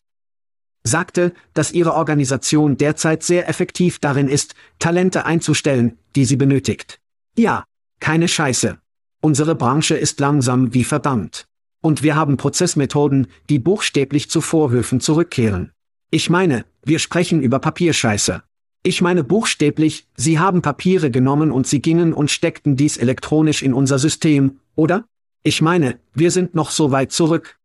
Sagte, 0.83 1.33
dass 1.53 1.71
ihre 1.71 1.93
Organisation 1.93 2.77
derzeit 2.77 3.23
sehr 3.23 3.47
effektiv 3.47 3.99
darin 3.99 4.27
ist, 4.27 4.55
Talente 4.79 5.25
einzustellen, 5.25 5.97
die 6.15 6.25
sie 6.25 6.35
benötigt. 6.35 6.99
Ja, 7.37 7.63
keine 7.99 8.27
Scheiße. 8.27 8.77
Unsere 9.21 9.55
Branche 9.55 9.95
ist 9.95 10.19
langsam 10.19 10.73
wie 10.73 10.83
verdammt. 10.83 11.47
Und 11.81 12.03
wir 12.03 12.15
haben 12.15 12.37
Prozessmethoden, 12.37 13.27
die 13.49 13.59
buchstäblich 13.59 14.29
zu 14.29 14.41
Vorhöfen 14.41 14.99
zurückkehren. 14.99 15.71
Ich 16.11 16.29
meine, 16.29 16.65
wir 16.83 16.99
sprechen 16.99 17.41
über 17.41 17.59
Papierscheiße. 17.59 18.43
Ich 18.83 19.01
meine 19.01 19.23
buchstäblich, 19.23 20.07
Sie 20.17 20.39
haben 20.39 20.61
Papiere 20.61 21.09
genommen 21.09 21.51
und 21.51 21.65
Sie 21.65 21.81
gingen 21.81 22.11
und 22.13 22.29
steckten 22.29 22.75
dies 22.75 22.97
elektronisch 22.97 23.61
in 23.61 23.73
unser 23.73 23.97
System, 23.97 24.59
oder? 24.75 25.05
Ich 25.43 25.61
meine, 25.61 25.99
wir 26.13 26.31
sind 26.31 26.53
noch 26.53 26.69
so 26.69 26.91
weit 26.91 27.13
zurück. 27.13 27.57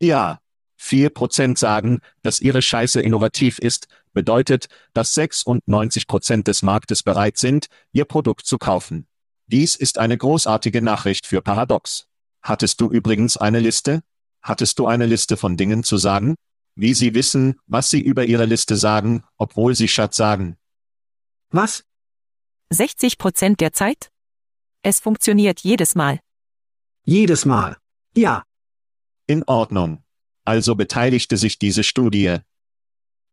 Ja. 0.00 0.40
Vier 0.84 1.10
Prozent 1.10 1.60
sagen, 1.60 2.00
dass 2.22 2.40
ihre 2.40 2.60
Scheiße 2.60 3.00
innovativ 3.00 3.60
ist, 3.60 3.86
bedeutet, 4.12 4.66
dass 4.94 5.14
96 5.14 6.08
Prozent 6.08 6.48
des 6.48 6.62
Marktes 6.62 7.04
bereit 7.04 7.38
sind, 7.38 7.68
ihr 7.92 8.04
Produkt 8.04 8.46
zu 8.46 8.58
kaufen. 8.58 9.06
Dies 9.46 9.76
ist 9.76 9.98
eine 9.98 10.18
großartige 10.18 10.82
Nachricht 10.82 11.24
für 11.24 11.40
Paradox. 11.40 12.08
Hattest 12.42 12.80
du 12.80 12.90
übrigens 12.90 13.36
eine 13.36 13.60
Liste? 13.60 14.02
Hattest 14.42 14.76
du 14.80 14.88
eine 14.88 15.06
Liste 15.06 15.36
von 15.36 15.56
Dingen 15.56 15.84
zu 15.84 15.98
sagen? 15.98 16.34
Wie 16.74 16.94
Sie 16.94 17.14
wissen, 17.14 17.60
was 17.66 17.88
Sie 17.88 18.00
über 18.00 18.24
Ihre 18.24 18.46
Liste 18.46 18.74
sagen, 18.74 19.22
obwohl 19.36 19.76
Sie 19.76 19.86
Schatz 19.86 20.16
sagen. 20.16 20.56
Was? 21.50 21.84
60 22.70 23.18
Prozent 23.18 23.60
der 23.60 23.72
Zeit? 23.72 24.10
Es 24.82 24.98
funktioniert 24.98 25.60
jedes 25.60 25.94
Mal. 25.94 26.18
Jedes 27.04 27.44
Mal. 27.44 27.76
Ja. 28.16 28.42
In 29.28 29.44
Ordnung. 29.44 30.02
Also 30.44 30.74
beteiligte 30.74 31.36
sich 31.36 31.58
diese 31.58 31.84
Studie. 31.84 32.38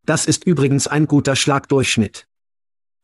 Das 0.06 0.26
ist 0.26 0.46
übrigens 0.46 0.88
ein 0.88 1.08
guter 1.08 1.36
Schlagdurchschnitt. 1.36 2.28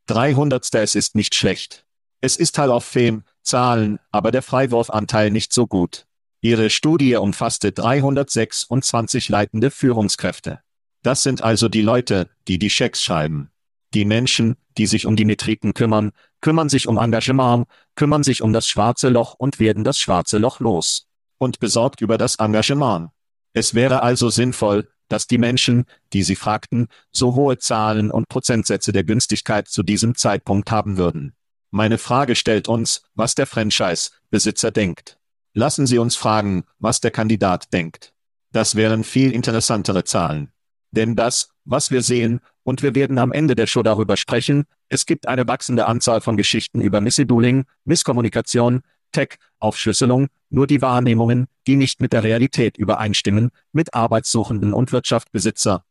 300. 0.08 0.74
Es 0.76 0.96
ist 0.96 1.16
nicht 1.16 1.36
schlecht. 1.36 1.86
Es 2.22 2.38
ist 2.38 2.58
halt 2.58 2.72
auf 2.72 2.86
Fame, 2.86 3.24
Zahlen, 3.42 4.00
aber 4.12 4.32
der 4.32 4.42
Freiwurfanteil 4.42 5.32
nicht 5.32 5.54
so 5.54 5.68
gut. 5.68 6.08
Ihre 6.42 6.70
Studie 6.70 7.16
umfasste 7.16 7.72
326 7.72 9.30
leitende 9.30 9.72
Führungskräfte. 9.72 10.62
Das 11.02 11.24
sind 11.24 11.44
also 11.44 11.70
die 11.70 11.82
Leute, 11.82 12.30
die 12.48 12.60
die 12.60 12.70
Schecks 12.70 13.02
schreiben. 13.04 13.52
Die 13.94 14.06
Menschen, 14.06 14.56
die 14.78 14.88
sich 14.88 15.06
um 15.06 15.16
die 15.16 15.26
Metriken 15.26 15.74
kümmern, 15.74 16.12
kümmern 16.42 16.70
sich 16.70 16.88
um 16.88 16.98
Engagement, 16.98 17.68
kümmern 17.96 18.24
sich 18.24 18.42
um 18.42 18.54
das 18.54 18.68
schwarze 18.68 19.10
Loch 19.10 19.36
und 19.36 19.60
werden 19.60 19.84
das 19.84 19.98
schwarze 20.00 20.38
Loch 20.38 20.60
los. 20.60 21.08
Und 21.38 21.60
besorgt 21.60 22.02
über 22.02 22.18
das 22.18 22.36
Engagement. 22.36 23.10
Es 23.56 23.74
wäre 23.74 24.04
also 24.04 24.30
sinnvoll, 24.30 24.90
dass 25.08 25.28
die 25.28 25.38
Menschen, 25.38 25.86
die 26.12 26.24
sie 26.24 26.36
fragten, 26.36 26.90
so 27.14 27.36
hohe 27.36 27.58
Zahlen 27.58 28.12
und 28.12 28.28
Prozentsätze 28.28 28.92
der 28.92 29.06
Günstigkeit 29.06 29.70
zu 29.70 29.82
diesem 29.82 30.16
Zeitpunkt 30.16 30.72
haben 30.72 30.98
würden. 30.98 31.34
Meine 31.72 31.98
Frage 31.98 32.36
stellt 32.36 32.68
uns, 32.68 33.04
was 33.14 33.34
der 33.34 33.46
Franchise-Besitzer 33.46 34.72
denkt. 34.72 35.18
Lassen 35.54 35.88
Sie 35.88 36.00
uns 36.00 36.18
fragen, 36.18 36.66
was 36.80 37.00
der 37.00 37.12
Kandidat 37.12 37.72
denkt. 37.72 38.14
Das 38.52 38.76
wären 38.76 39.06
viel 39.06 39.32
interessantere 39.32 40.04
Zahlen. 40.04 40.52
Denn 40.92 41.16
das, 41.16 41.50
was 41.64 41.92
wir 41.92 42.02
sehen, 42.02 42.42
und 42.64 42.84
wir 42.84 42.94
werden 42.94 43.20
am 43.20 43.32
Ende 43.32 43.56
der 43.56 43.68
Show 43.68 43.84
darüber 43.84 44.18
sprechen, 44.18 44.66
es 44.90 45.06
gibt 45.06 45.30
eine 45.30 45.48
wachsende 45.48 45.86
Anzahl 45.86 46.20
von 46.20 46.36
Geschichten 46.36 46.82
über 46.82 47.00
Misseduling, 47.00 47.66
Misskommunikation, 47.86 48.82
Tech, 49.12 49.38
Aufschlüsselung, 49.60 50.28
nur 50.50 50.68
die 50.68 50.82
Wahrnehmungen, 50.82 51.48
die 51.68 51.76
nicht 51.76 52.02
mit 52.02 52.14
der 52.14 52.24
Realität 52.24 52.78
übereinstimmen, 52.78 53.52
mit 53.72 53.94
Arbeitssuchenden 53.94 54.74
und 54.74 54.92
Wirtschaftsbesitzer. 54.92 55.84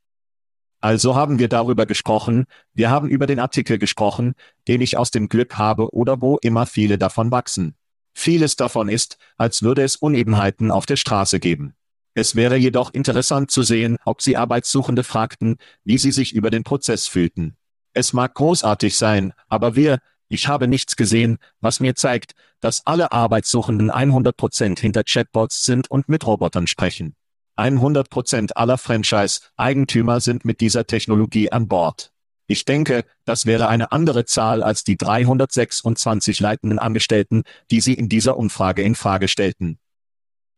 Also 0.80 1.14
haben 1.14 1.38
wir 1.38 1.48
darüber 1.48 1.86
gesprochen, 1.86 2.44
wir 2.74 2.90
haben 2.90 3.08
über 3.08 3.26
den 3.26 3.40
Artikel 3.40 3.78
gesprochen, 3.78 4.34
den 4.68 4.82
ich 4.82 4.98
aus 4.98 5.10
dem 5.10 5.28
Glück 5.28 5.56
habe 5.56 5.94
oder 5.94 6.20
wo 6.20 6.36
immer 6.42 6.66
viele 6.66 6.98
davon 6.98 7.30
wachsen. 7.30 7.74
Vieles 8.12 8.56
davon 8.56 8.88
ist, 8.88 9.18
als 9.36 9.62
würde 9.62 9.82
es 9.82 9.96
Unebenheiten 9.96 10.70
auf 10.70 10.86
der 10.86 10.96
Straße 10.96 11.40
geben. 11.40 11.74
Es 12.14 12.36
wäre 12.36 12.56
jedoch 12.56 12.92
interessant 12.94 13.50
zu 13.50 13.62
sehen, 13.62 13.96
ob 14.04 14.22
Sie 14.22 14.36
Arbeitssuchende 14.36 15.02
fragten, 15.02 15.56
wie 15.82 15.98
sie 15.98 16.12
sich 16.12 16.32
über 16.32 16.50
den 16.50 16.62
Prozess 16.62 17.08
fühlten. 17.08 17.56
Es 17.92 18.12
mag 18.12 18.34
großartig 18.34 18.96
sein, 18.96 19.32
aber 19.48 19.74
wir, 19.74 19.98
ich 20.34 20.48
habe 20.48 20.68
nichts 20.68 20.96
gesehen, 20.96 21.38
was 21.60 21.80
mir 21.80 21.94
zeigt, 21.94 22.32
dass 22.60 22.86
alle 22.86 23.12
Arbeitssuchenden 23.12 23.90
100% 23.90 24.78
hinter 24.78 25.04
Chatbots 25.04 25.64
sind 25.64 25.90
und 25.90 26.08
mit 26.08 26.26
Robotern 26.26 26.66
sprechen. 26.66 27.14
100% 27.56 28.52
aller 28.54 28.78
Franchise-Eigentümer 28.78 30.20
sind 30.20 30.44
mit 30.44 30.60
dieser 30.60 30.86
Technologie 30.86 31.52
an 31.52 31.68
Bord. 31.68 32.10
Ich 32.46 32.64
denke, 32.64 33.04
das 33.24 33.46
wäre 33.46 33.68
eine 33.68 33.92
andere 33.92 34.26
Zahl 34.26 34.62
als 34.62 34.84
die 34.84 34.96
326 34.96 36.40
leitenden 36.40 36.78
Angestellten, 36.78 37.44
die 37.70 37.80
Sie 37.80 37.94
in 37.94 38.08
dieser 38.08 38.36
Umfrage 38.36 38.82
in 38.82 38.96
Frage 38.96 39.28
stellten. 39.28 39.78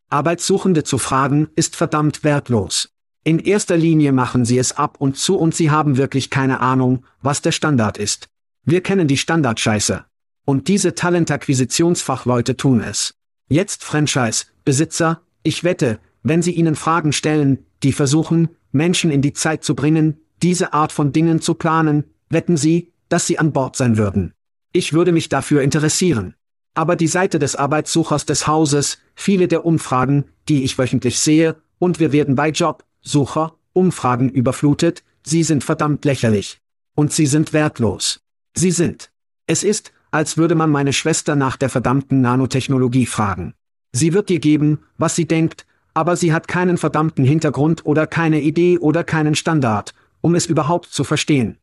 Arbeitssuchende 0.09 0.85
zu 0.85 0.99
fragen, 0.99 1.49
ist 1.55 1.77
verdammt 1.77 2.25
wertlos. 2.25 2.89
In 3.25 3.41
erster 3.41 3.77
Linie 3.77 4.13
machen 4.13 4.45
sie 4.45 4.57
es 4.57 4.77
ab 4.77 4.97
und 5.01 5.17
zu 5.17 5.37
und 5.37 5.55
sie 5.55 5.71
haben 5.71 5.97
wirklich 5.97 6.31
keine 6.31 6.61
Ahnung, 6.61 7.05
was 7.23 7.43
der 7.43 7.51
Standard 7.51 7.99
ist. 7.99 8.29
Wir 8.69 8.81
kennen 8.81 9.07
die 9.07 9.17
Standardscheiße. 9.17 10.05
Und 10.45 10.67
diese 10.67 10.97
Talentakquisitionsfachleute 10.97 12.57
tun 12.57 12.81
es. 12.81 13.15
Jetzt 13.49 13.85
Franchise, 13.85 14.47
Besitzer, 14.65 15.23
ich 15.45 15.63
wette, 15.63 16.01
wenn 16.25 16.43
sie 16.43 16.51
ihnen 16.51 16.75
Fragen 16.75 17.13
stellen, 17.13 17.65
die 17.85 17.93
versuchen, 17.93 18.49
Menschen 18.73 19.13
in 19.13 19.23
die 19.23 19.33
Zeit 19.33 19.63
zu 19.63 19.77
bringen, 19.77 20.21
diese 20.43 20.73
Art 20.73 20.91
von 20.91 21.13
Dingen 21.13 21.41
zu 21.41 21.55
planen, 21.55 22.05
wetten 22.29 22.57
Sie, 22.57 22.93
dass 23.09 23.29
Sie 23.29 23.39
an 23.39 23.53
Bord 23.53 23.77
sein 23.77 23.97
würden. 23.97 24.35
Ich 24.73 24.93
würde 24.93 25.13
mich 25.13 25.29
dafür 25.29 25.63
interessieren. 25.63 26.35
Aber 26.75 26.97
die 26.97 27.07
Seite 27.07 27.39
des 27.39 27.55
Arbeitssuchers 27.55 28.27
des 28.27 28.49
Hauses, 28.49 28.99
viele 29.15 29.47
der 29.47 29.65
Umfragen, 29.65 30.25
die 30.49 30.65
ich 30.65 30.77
wöchentlich 30.77 31.21
sehe, 31.21 31.55
und 31.79 32.01
wir 32.01 32.11
werden 32.11 32.35
bei 32.35 32.51
Jobsucher, 32.51 33.55
Umfragen 33.73 34.29
überflutet, 34.29 35.05
sie 35.23 35.45
sind 35.45 35.63
verdammt 35.63 36.05
lächerlich. 36.05 36.61
Und 36.97 37.13
sie 37.13 37.27
sind 37.27 37.53
wertlos. 37.53 38.26
Sie 38.59 38.71
sind. 38.71 39.11
Es 39.47 39.63
ist, 39.63 39.93
als 40.11 40.39
würde 40.39 40.55
man 40.55 40.71
meine 40.71 40.95
Schwester 40.95 41.37
nach 41.37 41.57
der 41.57 41.69
verdammten 41.69 42.23
Nanotechnologie 42.23 43.07
fragen. 43.07 43.55
Sie 43.93 44.15
wird 44.15 44.31
dir 44.31 44.41
geben, 44.41 44.85
was 44.97 45.15
sie 45.15 45.27
denkt, 45.27 45.67
aber 45.93 46.17
sie 46.17 46.33
hat 46.33 46.49
keinen 46.49 46.79
verdammten 46.79 47.25
Hintergrund 47.25 47.85
oder 47.85 48.07
keine 48.07 48.41
Idee 48.41 48.79
oder 48.79 49.05
keinen 49.05 49.35
Standard, 49.35 49.95
um 50.23 50.35
es 50.35 50.47
überhaupt 50.47 50.87
zu 50.87 51.05
verstehen. 51.05 51.59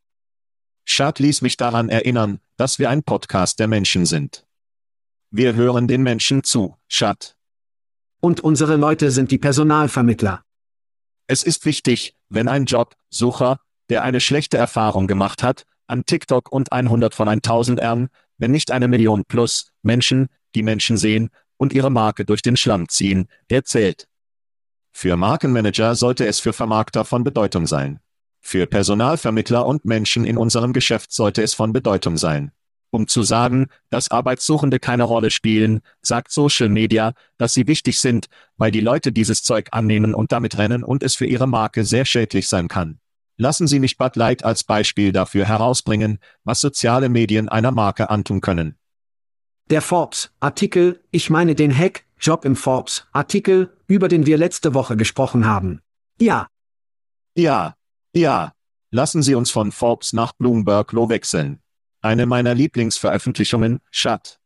Schad 0.84 1.18
ließ 1.18 1.42
mich 1.42 1.56
daran 1.56 1.88
erinnern, 1.88 2.38
dass 2.56 2.78
wir 2.78 2.90
ein 2.90 3.02
Podcast 3.02 3.58
der 3.58 3.68
Menschen 3.68 4.06
sind. 4.06 4.46
Wir 5.30 5.54
hören 5.54 5.88
den 5.88 6.02
Menschen 6.02 6.44
zu, 6.44 6.76
Schad. 6.86 7.36
Und 8.20 8.40
unsere 8.40 8.76
Leute 8.76 9.10
sind 9.10 9.32
die 9.32 9.38
Personalvermittler. 9.38 10.44
Es 11.26 11.42
ist 11.42 11.64
wichtig, 11.66 12.14
wenn 12.28 12.48
ein 12.48 12.66
Jobsucher, 12.66 13.58
der 13.88 14.02
eine 14.02 14.20
schlechte 14.20 14.56
Erfahrung 14.58 15.06
gemacht 15.06 15.42
hat, 15.42 15.66
an 15.86 16.04
TikTok 16.04 16.50
und 16.50 16.72
100 16.72 17.14
von 17.14 17.28
1000 17.28 17.80
Ern, 17.80 18.08
wenn 18.38 18.50
nicht 18.50 18.70
eine 18.70 18.88
Million 18.88 19.24
plus 19.24 19.72
Menschen, 19.82 20.28
die 20.54 20.62
Menschen 20.62 20.96
sehen 20.96 21.30
und 21.56 21.72
ihre 21.72 21.90
Marke 21.90 22.24
durch 22.24 22.42
den 22.42 22.56
Schlamm 22.56 22.88
ziehen, 22.88 23.28
der 23.50 23.64
zählt. 23.64 24.08
Für 24.92 25.16
Markenmanager 25.16 25.94
sollte 25.94 26.26
es 26.26 26.38
für 26.40 26.52
Vermarkter 26.52 27.04
von 27.04 27.24
Bedeutung 27.24 27.66
sein. 27.66 28.00
Für 28.40 28.66
Personalvermittler 28.66 29.66
und 29.66 29.84
Menschen 29.84 30.24
in 30.24 30.36
unserem 30.36 30.72
Geschäft 30.72 31.12
sollte 31.12 31.42
es 31.42 31.54
von 31.54 31.72
Bedeutung 31.72 32.16
sein. 32.16 32.52
Um 32.90 33.08
zu 33.08 33.24
sagen, 33.24 33.66
dass 33.90 34.12
Arbeitssuchende 34.12 34.78
keine 34.78 35.02
Rolle 35.02 35.32
spielen, 35.32 35.80
sagt 36.00 36.30
Social 36.30 36.68
Media, 36.68 37.14
dass 37.38 37.52
sie 37.52 37.66
wichtig 37.66 37.98
sind, 37.98 38.26
weil 38.56 38.70
die 38.70 38.80
Leute 38.80 39.10
dieses 39.10 39.42
Zeug 39.42 39.68
annehmen 39.72 40.14
und 40.14 40.30
damit 40.30 40.58
rennen 40.58 40.84
und 40.84 41.02
es 41.02 41.16
für 41.16 41.26
ihre 41.26 41.48
Marke 41.48 41.84
sehr 41.84 42.04
schädlich 42.04 42.46
sein 42.46 42.68
kann. 42.68 43.00
Lassen 43.36 43.66
Sie 43.66 43.80
mich 43.80 43.96
Bud 43.96 44.16
Light 44.16 44.44
als 44.44 44.64
Beispiel 44.64 45.10
dafür 45.12 45.44
herausbringen, 45.44 46.18
was 46.44 46.60
soziale 46.60 47.08
Medien 47.08 47.48
einer 47.48 47.72
Marke 47.72 48.10
antun 48.10 48.40
können. 48.40 48.76
Der 49.70 49.82
Forbes-Artikel, 49.82 51.02
ich 51.10 51.30
meine 51.30 51.54
den 51.54 51.76
Hack, 51.76 52.04
Job 52.20 52.44
im 52.44 52.54
Forbes-Artikel, 52.54 53.76
über 53.86 54.08
den 54.08 54.26
wir 54.26 54.38
letzte 54.38 54.74
Woche 54.74 54.96
gesprochen 54.96 55.46
haben. 55.46 55.80
Ja. 56.20 56.48
Ja. 57.34 57.74
Ja. 58.14 58.52
Lassen 58.90 59.22
Sie 59.22 59.34
uns 59.34 59.50
von 59.50 59.72
Forbes 59.72 60.12
nach 60.12 60.32
Bloomberg 60.34 60.92
Law 60.92 61.08
wechseln. 61.08 61.60
Eine 62.00 62.26
meiner 62.26 62.54
Lieblingsveröffentlichungen, 62.54 63.80
Chat. 63.90 64.38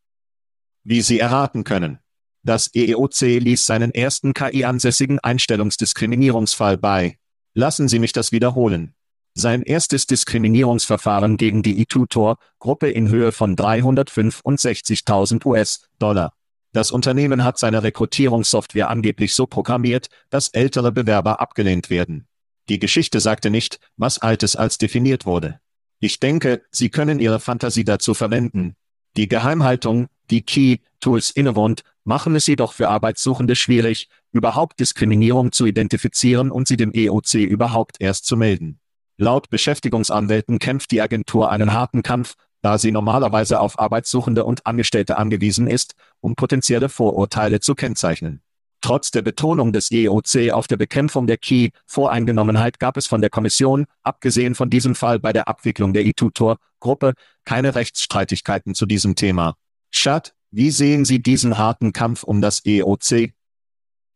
Wie 0.85 1.03
Sie 1.03 1.19
erraten 1.19 1.65
können. 1.65 1.99
Das 2.43 2.75
EEOC 2.75 3.21
ließ 3.21 3.67
seinen 3.67 3.93
ersten 3.93 4.33
KI-ansässigen 4.33 5.19
Einstellungsdiskriminierungsfall 5.19 6.79
bei. 6.79 7.19
Lassen 7.59 7.89
Sie 7.89 7.99
mich 7.99 8.13
das 8.13 8.31
wiederholen. 8.31 8.95
Sein 9.35 9.65
erstes 9.65 10.07
Diskriminierungsverfahren 10.07 11.37
gegen 11.37 11.65
die 11.65 11.83
eTutor-Gruppe 11.83 12.89
in 12.89 13.09
Höhe 13.09 13.33
von 13.33 13.57
365.000 13.57 15.45
US-Dollar. 15.45 16.35
Das 16.73 16.93
Unternehmen 16.93 17.43
hat 17.43 17.59
seine 17.59 17.83
Rekrutierungssoftware 17.83 18.89
angeblich 18.89 19.35
so 19.35 19.49
programmiert, 19.49 20.07
dass 20.31 20.51
ältere 20.51 20.93
Bewerber 20.93 21.41
abgelehnt 21.41 21.91
werden. 21.91 22.29
Die 22.69 22.79
Geschichte 22.79 23.19
sagte 23.19 23.51
nicht, 23.51 23.81
was 23.97 24.19
Altes 24.19 24.55
als 24.55 24.79
definiert 24.79 25.27
wurde. 25.27 25.59
Ich 25.99 26.21
denke, 26.21 26.63
Sie 26.71 26.91
können 26.91 27.19
Ihre 27.19 27.41
Fantasie 27.41 27.83
dazu 27.83 28.15
verwenden. 28.15 28.77
Die 29.17 29.27
Geheimhaltung, 29.27 30.07
die 30.31 30.43
Key 30.43 30.77
Tools 31.01 31.31
innewohnt, 31.31 31.83
machen 32.05 32.37
es 32.37 32.47
jedoch 32.47 32.73
für 32.73 32.89
Arbeitssuchende 32.89 33.57
schwierig, 33.57 34.09
überhaupt 34.33 34.81
Diskriminierung 34.81 35.53
zu 35.53 35.67
identifizieren 35.67 36.51
und 36.51 36.69
sie 36.69 36.77
dem 36.77 36.93
EOC 36.93 37.35
überhaupt 37.35 37.97
erst 38.01 38.27
zu 38.27 38.37
melden. 38.37 38.81
Laut 39.17 39.51
Beschäftigungsanwälten 39.51 40.59
kämpft 40.59 40.91
die 40.91 41.01
Agentur 41.01 41.51
einen 41.51 41.73
harten 41.73 42.03
Kampf, 42.03 42.35
da 42.63 42.79
sie 42.79 42.93
normalerweise 42.93 43.61
auf 43.61 43.79
Arbeitssuchende 43.79 44.45
und 44.45 44.67
Angestellte 44.67 45.17
angewiesen 45.17 45.67
ist, 45.67 45.95
um 46.21 46.35
potenzielle 46.35 46.89
Vorurteile 46.89 47.61
zu 47.61 47.75
kennzeichnen. 47.75 48.43
Trotz 48.81 49.11
der 49.11 49.23
Betonung 49.23 49.73
des 49.73 49.91
EOC 49.91 50.53
auf 50.53 50.69
der 50.69 50.77
Bekämpfung 50.77 51.27
der 51.27 51.37
Key-Voreingenommenheit 51.37 52.79
gab 52.79 52.97
es 52.97 53.09
von 53.09 53.21
der 53.21 53.31
Kommission, 53.31 53.87
abgesehen 54.03 54.55
von 54.55 54.71
diesem 54.71 54.95
Fall 54.95 55.19
bei 55.19 55.33
der 55.33 55.49
Abwicklung 55.49 55.93
der 55.93 56.07
E-Tutor-Gruppe, 56.07 57.15
keine 57.45 57.75
Rechtsstreitigkeiten 57.75 58.75
zu 58.75 58.87
diesem 58.87 59.17
Thema. 59.17 59.57
Schad, 59.91 60.33
wie 60.51 60.71
sehen 60.71 61.05
Sie 61.05 61.21
diesen 61.21 61.59
harten 61.59 61.93
Kampf 61.93 62.23
um 62.23 62.41
das 62.41 62.65
EOC? 62.65 63.33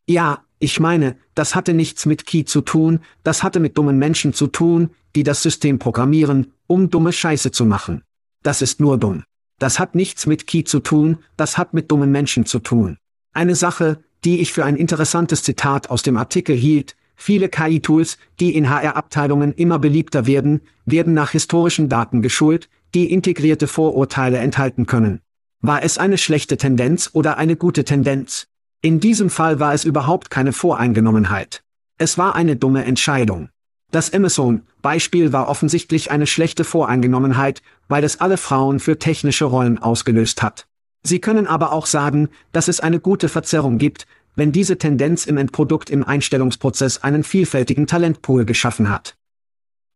Ja, 0.07 0.43
ich 0.59 0.79
meine, 0.79 1.15
das 1.35 1.55
hatte 1.55 1.73
nichts 1.73 2.05
mit 2.05 2.25
Key 2.25 2.43
zu 2.45 2.61
tun, 2.61 2.99
das 3.23 3.43
hatte 3.43 3.59
mit 3.59 3.77
dummen 3.77 3.97
Menschen 3.97 4.33
zu 4.33 4.47
tun, 4.47 4.89
die 5.15 5.23
das 5.23 5.43
System 5.43 5.79
programmieren, 5.79 6.53
um 6.67 6.89
dumme 6.89 7.13
Scheiße 7.13 7.51
zu 7.51 7.65
machen. 7.65 8.03
Das 8.43 8.61
ist 8.61 8.79
nur 8.79 8.97
dumm. 8.97 9.23
Das 9.59 9.79
hat 9.79 9.95
nichts 9.95 10.25
mit 10.25 10.47
Key 10.47 10.63
zu 10.63 10.79
tun, 10.79 11.19
das 11.37 11.57
hat 11.57 11.73
mit 11.73 11.91
dummen 11.91 12.11
Menschen 12.11 12.45
zu 12.45 12.59
tun. 12.59 12.97
Eine 13.33 13.55
Sache, 13.55 13.99
die 14.25 14.39
ich 14.41 14.51
für 14.51 14.65
ein 14.65 14.75
interessantes 14.75 15.43
Zitat 15.43 15.89
aus 15.89 16.01
dem 16.01 16.17
Artikel 16.17 16.55
hielt, 16.55 16.95
viele 17.15 17.49
KI-Tools, 17.49 18.17
die 18.39 18.55
in 18.55 18.69
HR-Abteilungen 18.69 19.53
immer 19.53 19.79
beliebter 19.79 20.27
werden, 20.27 20.61
werden 20.85 21.13
nach 21.13 21.31
historischen 21.31 21.87
Daten 21.87 22.21
geschult, 22.21 22.69
die 22.93 23.11
integrierte 23.11 23.67
Vorurteile 23.67 24.37
enthalten 24.37 24.85
können. 24.85 25.21
War 25.61 25.83
es 25.83 25.97
eine 25.97 26.17
schlechte 26.17 26.57
Tendenz 26.57 27.09
oder 27.13 27.37
eine 27.37 27.55
gute 27.55 27.85
Tendenz? 27.85 28.47
In 28.85 28.99
diesem 28.99 29.29
Fall 29.29 29.61
war 29.61 29.73
es 29.73 29.85
überhaupt 29.85 30.29
keine 30.29 30.51
Voreingenommenheit. 30.51 31.63
Es 31.97 32.17
war 32.17 32.35
eine 32.35 32.57
dumme 32.57 32.83
Entscheidung. 32.83 33.47
Das 33.91 34.13
Amazon-Beispiel 34.13 35.31
war 35.31 35.47
offensichtlich 35.47 36.11
eine 36.11 36.27
schlechte 36.27 36.65
Voreingenommenheit, 36.65 37.61
weil 37.87 38.03
es 38.03 38.19
alle 38.19 38.35
Frauen 38.35 38.81
für 38.81 38.99
technische 38.99 39.45
Rollen 39.45 39.77
ausgelöst 39.77 40.43
hat. 40.43 40.67
Sie 41.01 41.21
können 41.21 41.47
aber 41.47 41.71
auch 41.71 41.85
sagen, 41.85 42.27
dass 42.51 42.67
es 42.67 42.81
eine 42.81 42.99
gute 42.99 43.29
Verzerrung 43.29 43.77
gibt, 43.77 44.05
wenn 44.35 44.51
diese 44.51 44.77
Tendenz 44.77 45.27
im 45.27 45.37
Endprodukt 45.37 45.89
im 45.89 46.03
Einstellungsprozess 46.03 47.03
einen 47.03 47.23
vielfältigen 47.23 47.87
Talentpool 47.87 48.43
geschaffen 48.43 48.89
hat. 48.89 49.15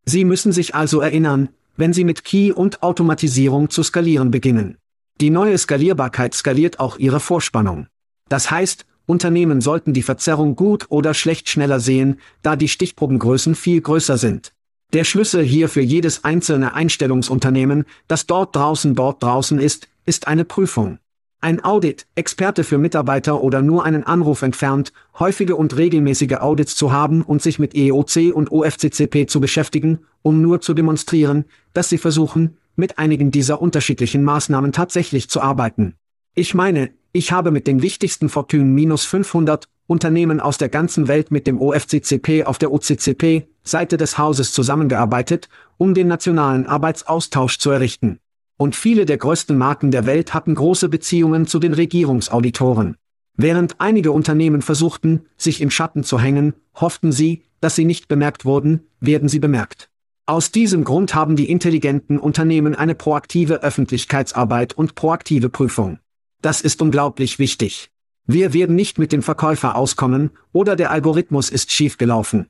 Sie 0.06 0.24
müssen 0.24 0.54
sich 0.54 0.76
also 0.76 1.02
erinnern, 1.02 1.50
wenn 1.76 1.92
Sie 1.92 2.06
mit 2.06 2.24
Key 2.24 2.54
und 2.54 2.84
Automatisierung 2.84 3.70
zu 3.70 3.84
skalieren 3.84 4.32
beginnen. 4.32 4.78
Die 5.20 5.30
neue 5.30 5.58
Skalierbarkeit 5.58 6.34
skaliert 6.34 6.80
auch 6.80 6.98
Ihre 6.98 7.20
Vorspannung. 7.20 7.88
Das 8.30 8.52
heißt, 8.52 8.86
Unternehmen 9.06 9.62
sollten 9.62 9.94
die 9.94 10.04
Verzerrung 10.04 10.56
gut 10.56 10.86
oder 10.90 11.14
schlecht 11.14 11.50
schneller 11.50 11.80
sehen, 11.80 12.20
da 12.42 12.56
die 12.56 12.68
Stichprobengrößen 12.68 13.56
viel 13.56 13.82
größer 13.82 14.18
sind. 14.18 14.54
Der 14.94 15.04
Schlüssel 15.04 15.44
hier 15.44 15.70
für 15.70 15.82
jedes 15.82 16.24
einzelne 16.24 16.74
Einstellungsunternehmen, 16.74 17.86
das 18.08 18.26
dort 18.26 18.56
draußen 18.56 18.96
dort 18.96 19.24
draußen 19.24 19.60
ist, 19.60 19.88
ist 20.06 20.28
eine 20.28 20.46
Prüfung. 20.46 21.00
Ein 21.40 21.64
Audit, 21.64 22.08
Experte 22.16 22.64
für 22.64 22.78
Mitarbeiter 22.78 23.44
oder 23.44 23.62
nur 23.62 23.86
einen 23.86 24.04
Anruf 24.04 24.42
entfernt, 24.42 24.92
häufige 25.20 25.56
und 25.56 25.78
regelmäßige 25.78 26.38
Audits 26.40 26.76
zu 26.76 26.92
haben 26.92 27.22
und 27.22 27.42
sich 27.42 27.60
mit 27.60 27.76
EOC 27.76 28.34
und 28.34 28.52
OFCCP 28.52 29.28
zu 29.28 29.40
beschäftigen, 29.40 30.00
um 30.22 30.42
nur 30.42 30.62
zu 30.62 30.74
demonstrieren, 30.74 31.46
dass 31.74 31.90
sie 31.90 31.98
versuchen, 31.98 32.58
mit 32.76 32.98
einigen 32.98 33.30
dieser 33.30 33.62
unterschiedlichen 33.62 34.24
Maßnahmen 34.24 34.72
tatsächlich 34.72 35.30
zu 35.30 35.42
arbeiten. 35.42 35.96
Ich 36.34 36.54
meine, 36.54 36.92
ich 37.12 37.32
habe 37.32 37.52
mit 37.52 37.68
den 37.68 37.82
wichtigsten 37.82 38.30
Fortune 38.30 38.98
500 38.98 39.68
Unternehmen 39.88 40.40
aus 40.40 40.58
der 40.58 40.70
ganzen 40.70 41.08
Welt 41.08 41.32
mit 41.32 41.48
dem 41.48 41.62
OFCCP 41.62 42.44
auf 42.46 42.58
der 42.58 42.72
OCCP 42.72 43.48
Seite 43.64 43.98
des 43.98 44.18
Hauses 44.18 44.52
zusammengearbeitet, 44.52 45.50
um 45.78 45.94
den 45.94 46.08
nationalen 46.08 46.66
Arbeitsaustausch 46.66 47.58
zu 47.58 47.72
errichten. 47.72 48.20
Und 48.58 48.76
viele 48.76 49.06
der 49.06 49.18
größten 49.18 49.58
Marken 49.58 49.92
der 49.92 50.06
Welt 50.06 50.34
hatten 50.34 50.56
große 50.56 50.90
Beziehungen 50.90 51.46
zu 51.48 51.60
den 51.60 51.74
Regierungsauditoren. 51.74 52.98
Während 53.36 53.80
einige 53.80 54.12
Unternehmen 54.12 54.62
versuchten, 54.62 55.26
sich 55.38 55.62
im 55.62 55.70
Schatten 55.70 56.04
zu 56.04 56.20
hängen, 56.20 56.54
hofften 56.74 57.12
sie, 57.12 57.44
dass 57.62 57.76
sie 57.76 57.86
nicht 57.86 58.08
bemerkt 58.08 58.46
wurden, 58.46 58.82
werden 59.00 59.30
sie 59.30 59.40
bemerkt. 59.40 59.90
Aus 60.26 60.52
diesem 60.52 60.84
Grund 60.84 61.16
haben 61.16 61.36
die 61.36 61.50
intelligenten 61.50 62.18
Unternehmen 62.20 62.76
eine 62.76 62.96
proaktive 62.96 63.64
Öffentlichkeitsarbeit 63.64 64.74
und 64.74 64.96
proaktive 64.96 65.50
Prüfung. 65.50 66.00
Das 66.42 66.62
ist 66.62 66.82
unglaublich 66.82 67.40
wichtig. 67.40 67.90
Wir 68.26 68.54
werden 68.54 68.76
nicht 68.76 69.00
mit 69.00 69.12
dem 69.12 69.24
Verkäufer 69.24 69.76
auskommen, 69.76 70.32
oder 70.52 70.76
der 70.76 70.92
Algorithmus 70.92 71.50
ist 71.50 71.72
schiefgelaufen. 71.72 72.48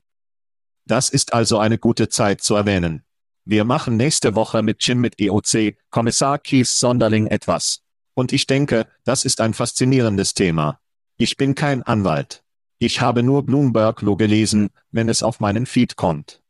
Das 0.86 1.08
ist 1.08 1.32
also 1.32 1.58
eine 1.58 1.78
gute 1.78 2.08
Zeit 2.08 2.42
zu 2.42 2.54
erwähnen. 2.54 3.02
Wir 3.44 3.64
machen 3.64 3.96
nächste 3.96 4.34
Woche 4.34 4.62
mit 4.62 4.86
Jim 4.86 5.00
mit 5.00 5.18
EOC, 5.18 5.76
Kommissar 5.90 6.38
Keith 6.38 6.66
Sonderling 6.66 7.26
etwas. 7.28 7.80
Und 8.14 8.32
ich 8.32 8.46
denke, 8.46 8.86
das 9.04 9.24
ist 9.24 9.40
ein 9.40 9.54
faszinierendes 9.54 10.34
Thema. 10.34 10.80
Ich 11.16 11.36
bin 11.36 11.54
kein 11.54 11.82
Anwalt. 11.82 12.42
Ich 12.78 13.00
habe 13.00 13.22
nur 13.22 13.46
Bloomberg 13.46 14.02
Law 14.02 14.16
gelesen, 14.16 14.68
wenn 14.90 15.08
es 15.08 15.22
auf 15.22 15.40
meinen 15.40 15.66
Feed 15.66 15.96
kommt. 15.96 16.42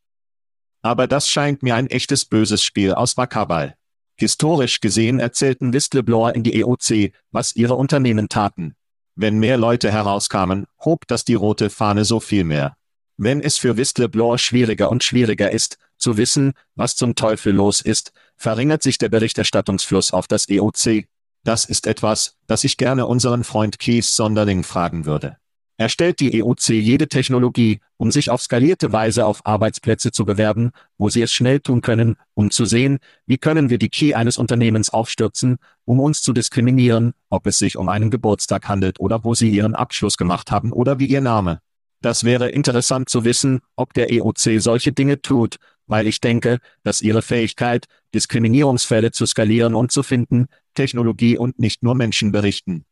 Aber 0.82 1.06
das 1.06 1.28
scheint 1.28 1.62
mir 1.62 1.76
ein 1.76 1.86
echtes 1.86 2.24
böses 2.24 2.64
Spiel 2.64 2.94
aus 2.94 3.16
Wakabal. 3.16 3.77
Historisch 4.18 4.80
gesehen 4.80 5.20
erzählten 5.20 5.72
Whistleblower 5.72 6.34
in 6.34 6.42
die 6.42 6.60
EOC, 6.60 7.12
was 7.30 7.54
ihre 7.54 7.76
Unternehmen 7.76 8.28
taten. 8.28 8.74
Wenn 9.14 9.38
mehr 9.38 9.56
Leute 9.56 9.92
herauskamen, 9.92 10.66
hob 10.84 11.06
das 11.06 11.24
die 11.24 11.34
rote 11.34 11.70
Fahne 11.70 12.04
so 12.04 12.18
viel 12.18 12.42
mehr. 12.42 12.76
Wenn 13.16 13.40
es 13.40 13.58
für 13.58 13.76
Whistleblower 13.76 14.38
schwieriger 14.38 14.90
und 14.90 15.04
schwieriger 15.04 15.52
ist, 15.52 15.78
zu 15.98 16.16
wissen, 16.16 16.52
was 16.74 16.96
zum 16.96 17.14
Teufel 17.14 17.52
los 17.52 17.80
ist, 17.80 18.12
verringert 18.36 18.82
sich 18.82 18.98
der 18.98 19.08
Berichterstattungsfluss 19.08 20.12
auf 20.12 20.26
das 20.26 20.48
EOC. 20.48 21.06
Das 21.44 21.64
ist 21.64 21.86
etwas, 21.86 22.36
das 22.48 22.64
ich 22.64 22.76
gerne 22.76 23.06
unseren 23.06 23.44
Freund 23.44 23.78
Keith 23.78 24.04
Sonderling 24.04 24.64
fragen 24.64 25.04
würde. 25.04 25.36
Er 25.80 25.88
stellt 25.88 26.18
die 26.18 26.36
EOC 26.36 26.70
jede 26.70 27.06
Technologie, 27.06 27.78
um 27.98 28.10
sich 28.10 28.30
auf 28.30 28.42
skalierte 28.42 28.92
Weise 28.92 29.24
auf 29.24 29.46
Arbeitsplätze 29.46 30.10
zu 30.10 30.24
bewerben, 30.24 30.72
wo 30.98 31.08
sie 31.08 31.22
es 31.22 31.32
schnell 31.32 31.60
tun 31.60 31.82
können, 31.82 32.16
um 32.34 32.50
zu 32.50 32.64
sehen, 32.64 32.98
wie 33.26 33.38
können 33.38 33.70
wir 33.70 33.78
die 33.78 33.88
Key 33.88 34.12
eines 34.12 34.38
Unternehmens 34.38 34.90
aufstürzen, 34.90 35.58
um 35.84 36.00
uns 36.00 36.20
zu 36.20 36.32
diskriminieren, 36.32 37.14
ob 37.30 37.46
es 37.46 37.58
sich 37.58 37.76
um 37.76 37.88
einen 37.88 38.10
Geburtstag 38.10 38.68
handelt 38.68 38.98
oder 38.98 39.22
wo 39.22 39.34
sie 39.34 39.50
ihren 39.50 39.76
Abschluss 39.76 40.16
gemacht 40.16 40.50
haben 40.50 40.72
oder 40.72 40.98
wie 40.98 41.06
ihr 41.06 41.20
Name. 41.20 41.60
Das 42.00 42.24
wäre 42.24 42.48
interessant 42.48 43.08
zu 43.08 43.24
wissen, 43.24 43.60
ob 43.76 43.94
der 43.94 44.12
EOC 44.12 44.60
solche 44.60 44.92
Dinge 44.92 45.22
tut, 45.22 45.58
weil 45.86 46.08
ich 46.08 46.20
denke, 46.20 46.58
dass 46.82 47.02
ihre 47.02 47.22
Fähigkeit, 47.22 47.86
Diskriminierungsfälle 48.16 49.12
zu 49.12 49.26
skalieren 49.26 49.76
und 49.76 49.92
zu 49.92 50.02
finden, 50.02 50.48
Technologie 50.74 51.38
und 51.38 51.60
nicht 51.60 51.84
nur 51.84 51.94
Menschen 51.94 52.32
berichten. 52.32 52.84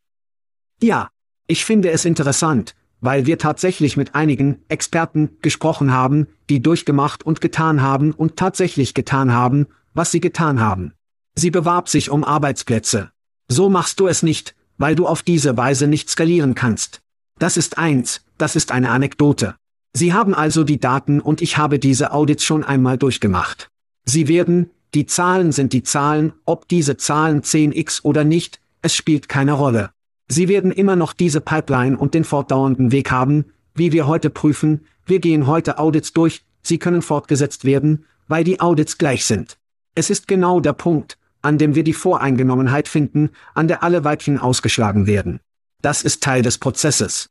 Ja, 0.81 1.11
ich 1.47 1.65
finde 1.65 1.91
es 1.91 2.05
interessant, 2.05 2.75
weil 3.01 3.27
wir 3.27 3.39
tatsächlich 3.39 3.97
mit 3.97 4.15
einigen 4.15 4.59
Experten 4.69 5.37
gesprochen 5.43 5.93
haben, 5.93 6.27
die 6.49 6.61
durchgemacht 6.61 7.25
und 7.25 7.41
getan 7.41 7.83
haben 7.83 8.13
und 8.13 8.37
tatsächlich 8.37 8.95
getan 8.95 9.33
haben, 9.33 9.67
was 9.95 10.11
sie 10.11 10.21
getan 10.21 10.61
haben. 10.61 10.93
Sie 11.35 11.51
bewarb 11.51 11.89
sich 11.89 12.11
um 12.11 12.25
Arbeitsplätze. 12.25 13.11
So 13.49 13.69
machst 13.69 14.01
du 14.01 14.09
es 14.09 14.23
nicht, 14.23 14.55
weil 14.79 14.95
du 14.95 15.07
auf 15.07 15.23
diese 15.23 15.57
Weise 15.57 15.87
nicht 15.87 16.11
skalieren 16.11 16.55
kannst. 16.55 17.01
Das 17.39 17.57
ist 17.57 17.79
eins, 17.79 18.23
das 18.39 18.57
ist 18.57 18.73
eine 18.73 18.91
Anekdote. 18.91 19.55
Sie 19.93 20.13
haben 20.13 20.35
also 20.35 20.65
die 20.65 20.81
Daten 20.81 21.21
und 21.21 21.41
ich 21.43 21.57
habe 21.57 21.79
diese 21.79 22.13
Audits 22.13 22.45
schon 22.45 22.65
einmal 22.65 22.99
durchgemacht. 22.99 23.69
Sie 24.05 24.29
werden, 24.29 24.71
die 24.95 25.07
Zahlen 25.07 25.53
sind 25.53 25.73
die 25.73 25.83
Zahlen, 25.83 26.33
ob 26.45 26.69
diese 26.69 26.97
Zahlen 26.97 27.43
10x 27.43 28.03
oder 28.03 28.25
nicht, 28.25 28.61
es 28.83 28.95
spielt 28.95 29.29
keine 29.29 29.53
Rolle. 29.53 29.91
Sie 30.29 30.49
werden 30.49 30.73
immer 30.73 30.97
noch 30.97 31.13
diese 31.13 31.41
Pipeline 31.41 31.97
und 31.97 32.15
den 32.15 32.25
fortdauernden 32.25 32.93
Weg 32.93 33.11
haben, 33.11 33.47
wie 33.75 33.93
wir 33.93 34.07
heute 34.07 34.31
prüfen, 34.31 34.87
wir 35.05 35.21
gehen 35.21 35.47
heute 35.47 35.79
Audits 35.79 36.13
durch, 36.13 36.45
sie 36.63 36.79
können 36.79 37.03
fortgesetzt 37.03 37.65
werden, 37.65 38.07
weil 38.27 38.43
die 38.43 38.61
Audits 38.61 38.99
gleich 38.99 39.25
sind. 39.25 39.57
Es 39.95 40.11
ist 40.11 40.27
genau 40.27 40.59
der 40.61 40.73
Punkt, 40.73 41.17
an 41.43 41.59
dem 41.59 41.75
wir 41.75 41.85
die 41.85 41.93
Voreingenommenheit 41.93 42.89
finden, 42.89 43.31
an 43.55 43.69
der 43.69 43.85
alle 43.85 44.03
Weibchen 44.03 44.39
ausgeschlagen 44.39 45.07
werden. 45.07 45.39
Das 45.81 46.03
ist 46.03 46.23
Teil 46.23 46.43
des 46.43 46.59
Prozesses. 46.59 47.29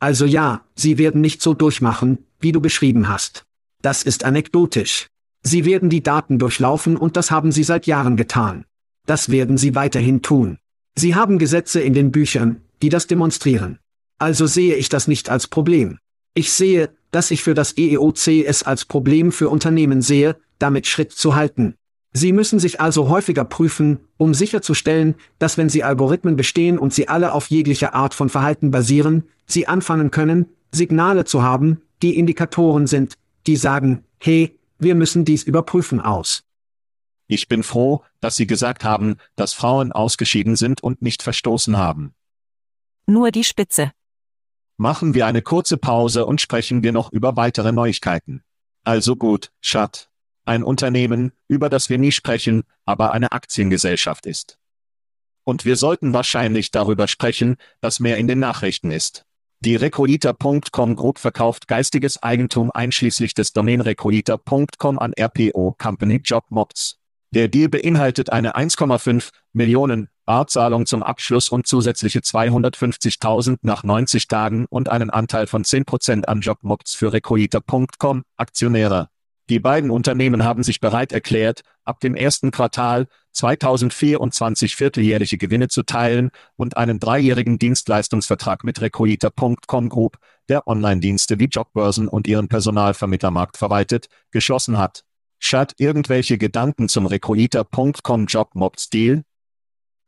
Also 0.00 0.24
ja, 0.24 0.62
sie 0.74 0.96
werden 0.96 1.20
nicht 1.20 1.42
so 1.42 1.52
durchmachen, 1.52 2.24
wie 2.40 2.52
du 2.52 2.60
beschrieben 2.60 3.08
hast. 3.08 3.44
Das 3.82 4.02
ist 4.02 4.24
anekdotisch. 4.24 5.08
Sie 5.42 5.64
werden 5.64 5.90
die 5.90 6.02
Daten 6.02 6.38
durchlaufen 6.38 6.96
und 6.96 7.16
das 7.16 7.30
haben 7.30 7.52
sie 7.52 7.64
seit 7.64 7.86
Jahren 7.86 8.16
getan. 8.16 8.64
Das 9.06 9.28
werden 9.28 9.58
sie 9.58 9.74
weiterhin 9.74 10.22
tun. 10.22 10.58
Sie 10.98 11.14
haben 11.14 11.38
Gesetze 11.38 11.80
in 11.80 11.94
den 11.94 12.10
Büchern, 12.10 12.60
die 12.82 12.88
das 12.88 13.06
demonstrieren. 13.06 13.78
Also 14.18 14.46
sehe 14.46 14.74
ich 14.74 14.88
das 14.88 15.06
nicht 15.06 15.30
als 15.30 15.46
Problem. 15.46 15.98
Ich 16.34 16.50
sehe, 16.50 16.90
dass 17.12 17.30
ich 17.30 17.44
für 17.44 17.54
das 17.54 17.78
EEOC 17.78 18.44
es 18.44 18.64
als 18.64 18.84
Problem 18.84 19.30
für 19.30 19.48
Unternehmen 19.48 20.02
sehe, 20.02 20.34
damit 20.58 20.88
Schritt 20.88 21.12
zu 21.12 21.36
halten. 21.36 21.76
Sie 22.12 22.32
müssen 22.32 22.58
sich 22.58 22.80
also 22.80 23.08
häufiger 23.08 23.44
prüfen, 23.44 24.00
um 24.16 24.34
sicherzustellen, 24.34 25.14
dass 25.38 25.56
wenn 25.56 25.68
Sie 25.68 25.84
Algorithmen 25.84 26.34
bestehen 26.34 26.80
und 26.80 26.92
sie 26.92 27.06
alle 27.06 27.32
auf 27.32 27.46
jeglicher 27.46 27.94
Art 27.94 28.12
von 28.12 28.28
Verhalten 28.28 28.72
basieren, 28.72 29.22
Sie 29.46 29.68
anfangen 29.68 30.10
können, 30.10 30.46
Signale 30.72 31.24
zu 31.24 31.44
haben, 31.44 31.80
die 32.02 32.18
Indikatoren 32.18 32.88
sind, 32.88 33.14
die 33.46 33.54
sagen, 33.54 34.02
hey, 34.18 34.58
wir 34.80 34.96
müssen 34.96 35.24
dies 35.24 35.44
überprüfen 35.44 36.00
aus. 36.00 36.42
Ich 37.28 37.46
bin 37.46 37.62
froh, 37.62 38.02
dass 38.20 38.36
Sie 38.36 38.46
gesagt 38.46 38.82
haben, 38.82 39.18
dass 39.36 39.52
Frauen 39.52 39.92
ausgeschieden 39.92 40.56
sind 40.56 40.82
und 40.82 41.02
nicht 41.02 41.22
verstoßen 41.22 41.76
haben. 41.76 42.14
Nur 43.06 43.30
die 43.30 43.44
Spitze. 43.44 43.92
Machen 44.78 45.14
wir 45.14 45.26
eine 45.26 45.42
kurze 45.42 45.76
Pause 45.76 46.24
und 46.24 46.40
sprechen 46.40 46.82
wir 46.82 46.92
noch 46.92 47.12
über 47.12 47.36
weitere 47.36 47.70
Neuigkeiten. 47.70 48.42
Also 48.82 49.14
gut, 49.16 49.50
Schat. 49.60 50.08
Ein 50.46 50.62
Unternehmen, 50.62 51.32
über 51.46 51.68
das 51.68 51.90
wir 51.90 51.98
nie 51.98 52.12
sprechen, 52.12 52.64
aber 52.86 53.12
eine 53.12 53.32
Aktiengesellschaft 53.32 54.24
ist. 54.24 54.58
Und 55.44 55.66
wir 55.66 55.76
sollten 55.76 56.14
wahrscheinlich 56.14 56.70
darüber 56.70 57.08
sprechen, 57.08 57.56
dass 57.80 58.00
mehr 58.00 58.16
in 58.16 58.28
den 58.28 58.38
Nachrichten 58.38 58.90
ist. 58.90 59.26
Die 59.60 59.76
Recruiter.com 59.76 60.94
Group 60.94 61.18
verkauft 61.18 61.66
geistiges 61.66 62.22
Eigentum 62.22 62.70
einschließlich 62.70 63.34
des 63.34 63.52
Domain 63.52 63.80
Recruiter.com 63.80 64.98
an 64.98 65.12
RPO 65.18 65.74
Company 65.76 66.20
Jobmobs. 66.24 66.97
Der 67.30 67.48
Deal 67.48 67.68
beinhaltet 67.68 68.30
eine 68.30 68.56
1,5 68.56 69.30
Millionen 69.52 70.08
Barzahlung 70.24 70.86
zum 70.86 71.02
Abschluss 71.02 71.50
und 71.50 71.66
zusätzliche 71.66 72.20
250.000 72.20 73.58
nach 73.62 73.82
90 73.82 74.28
Tagen 74.28 74.66
und 74.68 74.88
einen 74.88 75.10
Anteil 75.10 75.46
von 75.46 75.62
10% 75.62 76.24
an 76.24 76.40
Jobmobs 76.40 76.94
für 76.94 77.12
Recruiter.com 77.12 78.22
Aktionäre. 78.36 79.08
Die 79.50 79.60
beiden 79.60 79.90
Unternehmen 79.90 80.44
haben 80.44 80.62
sich 80.62 80.80
bereit 80.80 81.12
erklärt, 81.12 81.62
ab 81.84 82.00
dem 82.00 82.14
ersten 82.14 82.50
Quartal 82.50 83.06
2024 83.32 84.76
vierteljährliche 84.76 85.38
Gewinne 85.38 85.68
zu 85.68 85.82
teilen 85.84 86.30
und 86.56 86.76
einen 86.76 87.00
dreijährigen 87.00 87.58
Dienstleistungsvertrag 87.58 88.64
mit 88.64 88.82
Recruiter.com 88.82 89.88
Group, 89.88 90.18
der 90.50 90.66
Online-Dienste 90.66 91.38
wie 91.38 91.46
Jobbörsen 91.46 92.08
und 92.08 92.26
ihren 92.26 92.48
Personalvermittlermarkt 92.48 93.56
verwaltet, 93.56 94.08
geschlossen 94.30 94.76
hat. 94.76 95.04
Schat 95.38 95.74
irgendwelche 95.78 96.38
Gedanken 96.38 96.88
zum 96.88 97.06
Recruiter.com 97.06 98.26
Jobmob-Stil? 98.26 99.22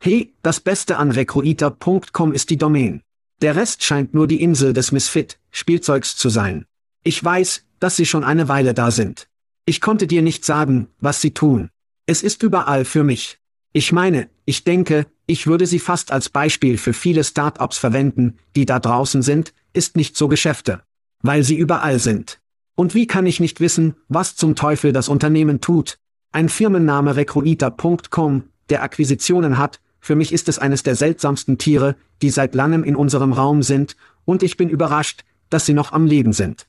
Hey, 0.02 0.34
das 0.42 0.60
Beste 0.60 0.96
an 0.96 1.10
Recruiter.com 1.10 2.32
ist 2.32 2.50
die 2.50 2.56
Domain. 2.56 3.02
Der 3.42 3.56
Rest 3.56 3.82
scheint 3.84 4.12
nur 4.12 4.26
die 4.26 4.42
Insel 4.42 4.72
des 4.72 4.92
Misfit, 4.92 5.38
Spielzeugs 5.50 6.16
zu 6.16 6.28
sein. 6.28 6.66
Ich 7.04 7.22
weiß, 7.22 7.64
dass 7.78 7.96
sie 7.96 8.06
schon 8.06 8.24
eine 8.24 8.48
Weile 8.48 8.74
da 8.74 8.90
sind. 8.90 9.28
Ich 9.64 9.80
konnte 9.80 10.06
dir 10.06 10.22
nicht 10.22 10.44
sagen, 10.44 10.88
was 11.00 11.20
sie 11.20 11.32
tun. 11.32 11.70
Es 12.06 12.22
ist 12.22 12.42
überall 12.42 12.84
für 12.84 13.04
mich. 13.04 13.38
Ich 13.72 13.92
meine, 13.92 14.28
ich 14.44 14.64
denke, 14.64 15.06
ich 15.26 15.46
würde 15.46 15.66
sie 15.66 15.78
fast 15.78 16.12
als 16.12 16.28
Beispiel 16.28 16.76
für 16.76 16.92
viele 16.92 17.22
Startups 17.22 17.78
verwenden, 17.78 18.36
die 18.56 18.66
da 18.66 18.80
draußen 18.80 19.22
sind, 19.22 19.54
ist 19.72 19.96
nicht 19.96 20.16
so 20.16 20.28
Geschäfte. 20.28 20.82
Weil 21.22 21.44
sie 21.44 21.56
überall 21.56 21.98
sind. 21.98 22.40
Und 22.74 22.94
wie 22.94 23.06
kann 23.06 23.26
ich 23.26 23.40
nicht 23.40 23.60
wissen, 23.60 23.96
was 24.08 24.36
zum 24.36 24.56
Teufel 24.56 24.92
das 24.92 25.08
Unternehmen 25.08 25.60
tut? 25.60 25.98
Ein 26.32 26.48
Firmenname 26.48 27.16
Recruiter.com, 27.16 28.44
der 28.68 28.82
Akquisitionen 28.82 29.58
hat, 29.58 29.80
für 30.00 30.16
mich 30.16 30.32
ist 30.32 30.48
es 30.48 30.58
eines 30.58 30.82
der 30.82 30.96
seltsamsten 30.96 31.58
Tiere, 31.58 31.96
die 32.22 32.30
seit 32.30 32.54
langem 32.54 32.84
in 32.84 32.96
unserem 32.96 33.32
Raum 33.32 33.62
sind, 33.62 33.96
und 34.24 34.42
ich 34.42 34.56
bin 34.56 34.68
überrascht, 34.68 35.24
dass 35.50 35.66
sie 35.66 35.74
noch 35.74 35.92
am 35.92 36.06
Leben 36.06 36.32
sind. 36.32 36.66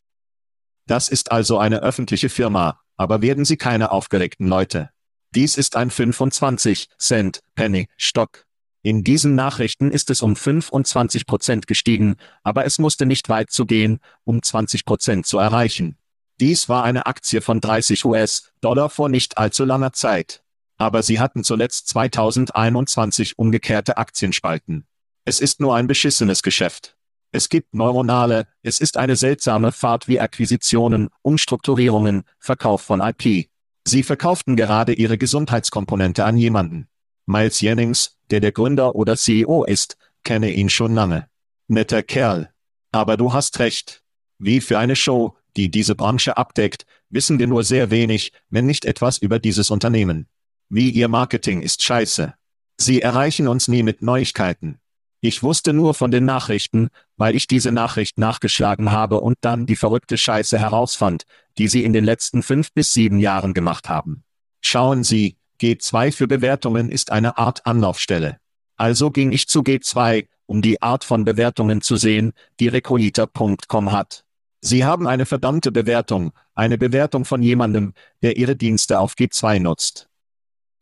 Das 0.88 1.10
ist 1.10 1.32
also 1.32 1.58
eine 1.58 1.82
öffentliche 1.82 2.30
Firma, 2.30 2.80
aber 2.98 3.22
werden 3.22 3.46
sie 3.46 3.58
keine 3.58 3.92
aufgeregten 3.92 4.48
Leute. 4.48 4.90
Dies 5.34 5.58
ist 5.58 5.78
ein 5.78 5.90
25 5.90 6.90
Cent 6.98 7.42
Penny 7.56 7.88
Stock. 7.96 8.46
In 8.84 9.04
diesen 9.04 9.36
Nachrichten 9.36 9.92
ist 9.92 10.10
es 10.10 10.24
um 10.24 10.36
25 10.36 11.28
Prozent 11.28 11.68
gestiegen, 11.68 12.16
aber 12.44 12.66
es 12.66 12.80
musste 12.80 13.06
nicht 13.06 13.30
weit 13.30 13.52
zu 13.52 13.66
gehen, 13.66 14.00
um 14.24 14.42
20 14.42 14.86
Prozent 14.86 15.28
zu 15.28 15.38
erreichen. 15.38 15.98
Dies 16.40 16.68
war 16.68 16.84
eine 16.84 17.06
Aktie 17.06 17.42
von 17.42 17.62
30 17.62 18.04
US-Dollar 18.06 18.90
vor 18.90 19.10
nicht 19.10 19.38
allzu 19.38 19.66
langer 19.66 19.94
Zeit. 19.94 20.42
Aber 20.78 21.04
sie 21.04 21.20
hatten 21.20 21.44
zuletzt 21.44 21.90
2021 21.90 23.38
umgekehrte 23.38 23.98
Aktienspalten. 23.98 24.88
Es 25.26 25.40
ist 25.40 25.60
nur 25.60 25.76
ein 25.76 25.86
beschissenes 25.86 26.42
Geschäft. 26.42 26.98
Es 27.32 27.50
gibt 27.50 27.76
neuronale, 27.76 28.48
es 28.64 28.80
ist 28.80 28.98
eine 28.98 29.16
seltsame 29.16 29.72
Fahrt 29.72 30.08
wie 30.08 30.20
Akquisitionen, 30.20 31.10
Umstrukturierungen, 31.22 32.24
Verkauf 32.40 32.82
von 32.82 33.00
IP. 33.00 33.50
Sie 33.86 34.02
verkauften 34.02 34.56
gerade 34.56 34.94
ihre 34.94 35.20
Gesundheitskomponente 35.20 36.26
an 36.26 36.38
jemanden. 36.38 36.88
Miles 37.26 37.62
Jennings, 37.62 38.18
der 38.30 38.40
der 38.40 38.52
Gründer 38.52 38.96
oder 38.96 39.16
CEO 39.16 39.64
ist, 39.64 39.98
kenne 40.24 40.52
ihn 40.52 40.70
schon 40.70 40.94
lange. 40.94 41.28
Netter 41.68 42.04
Kerl. 42.04 42.52
Aber 42.92 43.18
du 43.18 43.34
hast 43.34 43.60
recht. 43.60 44.04
Wie 44.38 44.60
für 44.60 44.80
eine 44.80 44.96
Show, 44.96 45.36
die 45.56 45.70
diese 45.70 45.96
Branche 45.96 46.38
abdeckt, 46.38 46.86
wissen 47.10 47.40
wir 47.40 47.48
nur 47.48 47.64
sehr 47.64 47.92
wenig, 47.92 48.34
wenn 48.50 48.66
nicht 48.66 48.86
etwas 48.86 49.18
über 49.18 49.40
dieses 49.40 49.70
Unternehmen. 49.70 50.28
Wie 50.70 50.90
ihr 50.90 51.08
Marketing 51.08 51.62
ist 51.62 51.84
scheiße. 51.84 52.34
Sie 52.78 53.02
erreichen 53.02 53.48
uns 53.48 53.68
nie 53.68 53.84
mit 53.84 54.02
Neuigkeiten. 54.02 54.80
Ich 55.24 55.44
wusste 55.44 55.72
nur 55.72 55.94
von 55.94 56.10
den 56.10 56.26
Nachrichten, 56.26 56.90
weil 57.16 57.36
ich 57.36 57.46
diese 57.46 57.72
Nachricht 57.72 58.18
nachgeschlagen 58.18 58.92
habe 58.92 59.22
und 59.22 59.38
dann 59.42 59.68
die 59.68 59.76
verrückte 59.76 60.18
Scheiße 60.18 60.58
herausfand, 60.58 61.26
die 61.60 61.68
sie 61.68 61.84
in 61.84 61.94
den 61.94 62.04
letzten 62.04 62.42
fünf 62.42 62.74
bis 62.74 62.94
sieben 62.94 63.20
Jahren 63.20 63.54
gemacht 63.54 63.88
haben. 63.88 64.24
Schauen 64.62 65.04
Sie, 65.04 65.38
G2 65.62 66.12
für 66.12 66.28
Bewertungen 66.28 66.90
ist 66.90 67.12
eine 67.12 67.38
Art 67.38 67.66
Anlaufstelle. 67.68 68.38
Also 68.78 69.12
ging 69.12 69.32
ich 69.32 69.48
zu 69.48 69.62
G2, 69.62 70.28
um 70.48 70.64
die 70.64 70.82
Art 70.82 71.04
von 71.04 71.24
Bewertungen 71.24 71.82
zu 71.82 71.98
sehen, 71.98 72.34
die 72.60 72.68
Recruiter.com 72.68 73.92
hat. 73.92 74.26
Sie 74.60 74.84
haben 74.86 75.08
eine 75.08 75.26
verdammte 75.26 75.72
Bewertung, 75.72 76.32
eine 76.56 76.78
Bewertung 76.78 77.26
von 77.26 77.44
jemandem, 77.44 77.94
der 78.24 78.38
Ihre 78.38 78.56
Dienste 78.56 79.00
auf 79.00 79.14
G2 79.14 79.60
nutzt. 79.60 80.10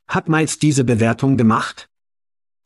Hat 0.08 0.30
Miles 0.30 0.60
diese 0.60 0.86
Bewertung 0.86 1.38
gemacht? 1.38 1.90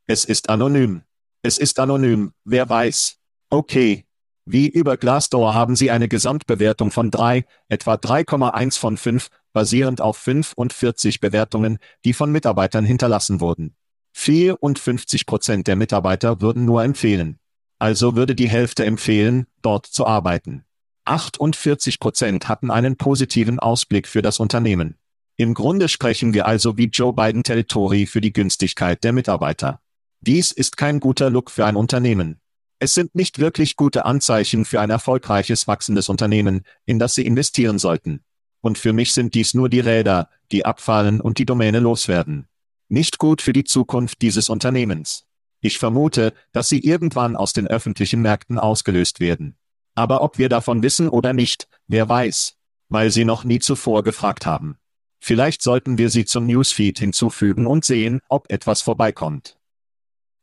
Es 0.05 0.24
ist 0.24 0.49
anonym. 0.49 1.01
Es 1.41 1.57
ist 1.57 1.80
anonym, 1.80 2.34
wer 2.45 2.70
weiß. 2.70 3.18
Okay. 3.49 4.05
Wie 4.45 4.68
über 4.68 4.97
Glassdoor 4.97 5.53
haben 5.53 5.76
Sie 5.76 5.89
eine 5.89 6.07
Gesamtbewertung 6.07 6.91
von 6.91 7.11
3, 7.11 7.45
etwa 7.70 7.93
3,1 7.95 8.78
von 8.78 8.97
5, 8.97 9.30
basierend 9.53 10.01
auf 10.01 10.17
45 10.17 11.19
Bewertungen, 11.19 11.77
die 12.03 12.13
von 12.13 12.31
Mitarbeitern 12.31 12.85
hinterlassen 12.85 13.39
wurden. 13.39 13.75
54 14.13 15.25
Prozent 15.25 15.67
der 15.67 15.75
Mitarbeiter 15.75 16.41
würden 16.41 16.65
nur 16.65 16.83
empfehlen. 16.83 17.39
Also 17.79 18.15
würde 18.15 18.35
die 18.35 18.49
Hälfte 18.49 18.85
empfehlen, 18.85 19.47
dort 19.61 19.85
zu 19.85 20.05
arbeiten. 20.05 20.65
48 21.05 21.99
Prozent 21.99 22.47
hatten 22.47 22.71
einen 22.71 22.95
positiven 22.95 23.59
Ausblick 23.59 24.07
für 24.07 24.21
das 24.21 24.39
Unternehmen. 24.39 24.97
Im 25.35 25.53
Grunde 25.53 25.89
sprechen 25.89 26.33
wir 26.33 26.45
also 26.45 26.77
wie 26.77 26.85
Joe 26.85 27.13
Biden 27.13 27.43
Territory 27.43 28.05
für 28.05 28.21
die 28.21 28.33
Günstigkeit 28.33 29.03
der 29.03 29.13
Mitarbeiter. 29.13 29.81
Dies 30.21 30.51
ist 30.51 30.77
kein 30.77 30.99
guter 30.99 31.29
Look 31.29 31.49
für 31.51 31.65
ein 31.65 31.75
Unternehmen. 31.75 32.39
Es 32.79 32.93
sind 32.93 33.15
nicht 33.15 33.39
wirklich 33.39 33.75
gute 33.75 34.05
Anzeichen 34.05 34.63
für 34.63 34.79
ein 34.79 34.89
erfolgreiches 34.89 35.67
wachsendes 35.67 36.07
Unternehmen, 36.07 36.61
in 36.85 36.99
das 36.99 37.15
Sie 37.15 37.25
investieren 37.25 37.79
sollten. 37.79 38.23
Und 38.64 38.78
für 38.78 38.93
mich 38.93 39.14
sind 39.14 39.34
dies 39.34 39.53
nur 39.53 39.68
die 39.68 39.82
Räder, 39.82 40.30
die 40.53 40.64
abfallen 40.64 41.20
und 41.20 41.38
die 41.38 41.45
Domäne 41.45 41.80
loswerden. 41.80 42.47
Nicht 42.88 43.18
gut 43.18 43.41
für 43.41 43.51
die 43.51 43.66
Zukunft 43.66 44.22
dieses 44.22 44.47
Unternehmens. 44.47 45.26
Ich 45.59 45.80
vermute, 45.80 46.34
dass 46.53 46.70
sie 46.70 46.80
irgendwann 46.80 47.36
aus 47.36 47.51
den 47.51 47.68
öffentlichen 47.68 48.22
Märkten 48.22 48.57
ausgelöst 48.57 49.20
werden. 49.20 49.57
Aber 49.95 50.22
ob 50.22 50.38
wir 50.38 50.47
davon 50.47 50.82
wissen 50.82 51.09
oder 51.09 51.34
nicht, 51.34 51.68
wer 51.88 52.07
weiß, 52.07 52.55
weil 52.88 53.11
sie 53.11 53.26
noch 53.26 53.43
nie 53.43 53.59
zuvor 53.59 54.01
gefragt 54.01 54.45
haben. 54.45 54.78
Vielleicht 55.20 55.61
sollten 55.61 55.97
wir 55.97 56.09
sie 56.09 56.24
zum 56.24 56.47
Newsfeed 56.47 56.97
hinzufügen 56.97 57.68
und 57.68 57.84
sehen, 57.84 58.22
ob 58.30 58.49
etwas 58.49 58.82
vorbeikommt. 58.82 59.57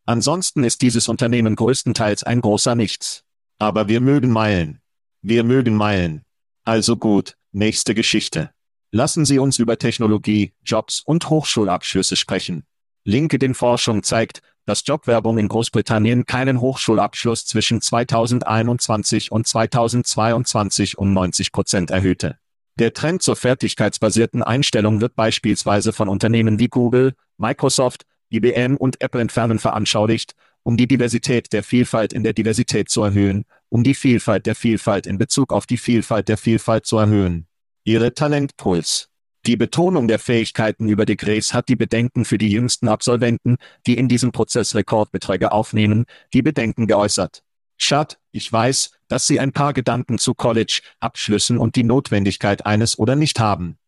Ansonsten 0.05 0.62
ist 0.62 0.83
dieses 0.83 1.09
Unternehmen 1.09 1.57
größtenteils 1.57 2.23
ein 2.23 2.43
großer 2.43 2.75
Nichts. 2.75 3.25
Aber 3.59 3.89
wir 3.89 4.03
mögen 4.03 4.31
Meilen. 4.31 4.83
Wir 5.23 5.43
mögen 5.43 5.75
Meilen. 5.75 6.27
Also 6.64 6.97
gut, 6.97 7.37
nächste 7.53 7.94
Geschichte. 7.94 8.51
Lassen 8.92 9.24
Sie 9.24 9.38
uns 9.38 9.59
über 9.59 9.78
Technologie, 9.78 10.53
Jobs 10.64 11.03
und 11.05 11.30
Hochschulabschlüsse 11.30 12.16
sprechen. 12.16 12.64
LinkedIn-Forschung 13.05 14.03
zeigt, 14.03 14.42
dass 14.66 14.84
Jobwerbung 14.86 15.38
in 15.38 15.48
Großbritannien 15.48 16.26
keinen 16.26 16.61
Hochschulabschluss 16.61 17.46
zwischen 17.46 17.80
2021 17.80 19.32
und 19.32 19.46
2022 19.46 20.98
um 20.98 21.12
90 21.12 21.53
Prozent 21.53 21.90
erhöhte. 21.90 22.38
Der 22.78 22.92
Trend 22.92 23.22
zur 23.22 23.36
fertigkeitsbasierten 23.36 24.42
Einstellung 24.42 25.01
wird 25.01 25.16
beispielsweise 25.16 25.92
von 25.92 26.09
Unternehmen 26.09 26.59
wie 26.59 26.68
Google, 26.68 27.14
Microsoft, 27.36 28.05
IBM 28.30 28.76
und 28.76 29.01
Apple 29.01 29.20
entfernen 29.20 29.59
veranschaulicht, 29.59 30.34
um 30.62 30.76
die 30.76 30.86
Diversität 30.86 31.53
der 31.53 31.62
Vielfalt 31.62 32.12
in 32.12 32.22
der 32.22 32.32
Diversität 32.32 32.88
zu 32.88 33.03
erhöhen, 33.03 33.44
um 33.71 33.83
die 33.83 33.95
Vielfalt 33.95 34.45
der 34.45 34.55
Vielfalt 34.55 35.07
in 35.07 35.16
Bezug 35.16 35.53
auf 35.53 35.66
die 35.66 35.79
Vielfalt 35.79 36.29
der 36.29 36.37
Vielfalt 36.37 36.85
zu 36.85 36.99
erhöhen. 36.99 37.47
Ihre 37.85 38.12
Talentpuls. 38.12 39.09
Die 39.47 39.57
Betonung 39.57 40.07
der 40.07 40.18
Fähigkeiten 40.18 40.89
über 40.91 41.07
Degrees 41.07 41.55
hat 41.55 41.71
die 41.71 41.77
Bedenken 41.77 42.27
für 42.27 42.37
die 42.37 42.51
jüngsten 42.51 42.89
Absolventen, 42.89 43.57
die 43.87 43.97
in 43.97 44.07
diesem 44.07 44.33
Prozess 44.33 44.75
Rekordbeträge 44.75 45.53
aufnehmen, 45.53 46.05
die 46.35 46.43
Bedenken 46.43 46.87
geäußert. 46.87 47.43
Schad, 47.79 48.18
ich 48.33 48.53
weiß, 48.53 48.91
dass 49.09 49.27
Sie 49.27 49.41
ein 49.41 49.53
paar 49.53 49.73
Gedanken 49.73 50.18
zu 50.18 50.35
College-Abschlüssen 50.35 51.57
und 51.57 51.77
die 51.77 51.85
Notwendigkeit 51.85 52.66
eines 52.66 52.99
oder 52.99 53.16
nicht 53.16 53.41
haben. 53.41 53.79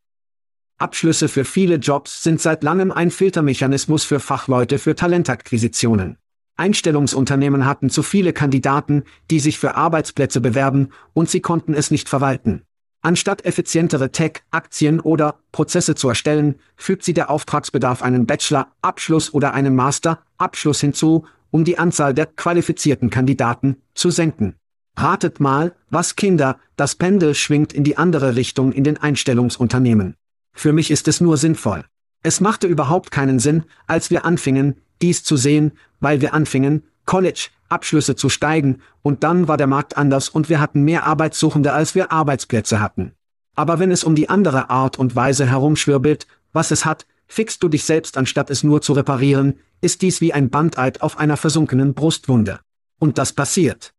Abschlüsse 0.78 1.28
für 1.28 1.44
viele 1.44 1.76
Jobs 1.76 2.22
sind 2.22 2.40
seit 2.40 2.62
langem 2.62 2.90
ein 2.90 3.10
Filtermechanismus 3.10 4.04
für 4.04 4.20
Fachleute 4.20 4.78
für 4.78 4.94
Talentakquisitionen. 4.94 6.16
Einstellungsunternehmen 6.62 7.66
hatten 7.66 7.90
zu 7.90 8.04
viele 8.04 8.32
Kandidaten, 8.32 9.02
die 9.32 9.40
sich 9.40 9.58
für 9.58 9.74
Arbeitsplätze 9.74 10.40
bewerben, 10.40 10.90
und 11.12 11.28
sie 11.28 11.40
konnten 11.40 11.74
es 11.74 11.90
nicht 11.90 12.08
verwalten. 12.08 12.62
Anstatt 13.00 13.44
effizientere 13.44 14.12
Tech-Aktien 14.12 15.00
oder 15.00 15.40
Prozesse 15.50 15.96
zu 15.96 16.08
erstellen, 16.08 16.54
fügt 16.76 17.02
sie 17.02 17.14
der 17.14 17.30
Auftragsbedarf 17.30 18.00
einen 18.00 18.26
Bachelor-Abschluss 18.26 19.34
oder 19.34 19.54
einen 19.54 19.74
Master-Abschluss 19.74 20.80
hinzu, 20.80 21.26
um 21.50 21.64
die 21.64 21.78
Anzahl 21.78 22.14
der 22.14 22.26
qualifizierten 22.26 23.10
Kandidaten 23.10 23.78
zu 23.94 24.10
senken. 24.10 24.54
Ratet 24.96 25.40
mal, 25.40 25.74
was 25.90 26.14
Kinder, 26.14 26.60
das 26.76 26.94
Pendel 26.94 27.34
schwingt 27.34 27.72
in 27.72 27.82
die 27.82 27.96
andere 27.96 28.36
Richtung 28.36 28.70
in 28.70 28.84
den 28.84 28.98
Einstellungsunternehmen. 28.98 30.14
Für 30.52 30.72
mich 30.72 30.92
ist 30.92 31.08
es 31.08 31.20
nur 31.20 31.38
sinnvoll. 31.38 31.84
Es 32.22 32.40
machte 32.40 32.68
überhaupt 32.68 33.10
keinen 33.10 33.40
Sinn, 33.40 33.64
als 33.88 34.10
wir 34.10 34.24
anfingen, 34.24 34.76
dies 35.02 35.24
zu 35.24 35.36
sehen, 35.36 35.72
weil 36.00 36.20
wir 36.20 36.34
anfingen, 36.34 36.84
College, 37.04 37.48
Abschlüsse 37.68 38.16
zu 38.16 38.28
steigen, 38.28 38.80
und 39.02 39.24
dann 39.24 39.48
war 39.48 39.56
der 39.56 39.66
Markt 39.66 39.96
anders 39.96 40.28
und 40.28 40.48
wir 40.48 40.60
hatten 40.60 40.82
mehr 40.82 41.04
Arbeitssuchende 41.06 41.72
als 41.72 41.94
wir 41.94 42.12
Arbeitsplätze 42.12 42.80
hatten. 42.80 43.12
Aber 43.54 43.78
wenn 43.78 43.90
es 43.90 44.04
um 44.04 44.14
die 44.14 44.28
andere 44.28 44.70
Art 44.70 44.98
und 44.98 45.16
Weise 45.16 45.46
herumschwirbelt, 45.46 46.26
was 46.52 46.70
es 46.70 46.84
hat, 46.84 47.06
fixst 47.26 47.62
du 47.62 47.68
dich 47.68 47.84
selbst 47.84 48.16
anstatt 48.16 48.50
es 48.50 48.62
nur 48.62 48.82
zu 48.82 48.92
reparieren, 48.92 49.58
ist 49.80 50.02
dies 50.02 50.20
wie 50.20 50.32
ein 50.32 50.50
Bandeid 50.50 51.02
auf 51.02 51.18
einer 51.18 51.36
versunkenen 51.36 51.94
Brustwunde. 51.94 52.60
Und 52.98 53.18
das 53.18 53.32
passiert. 53.32 53.92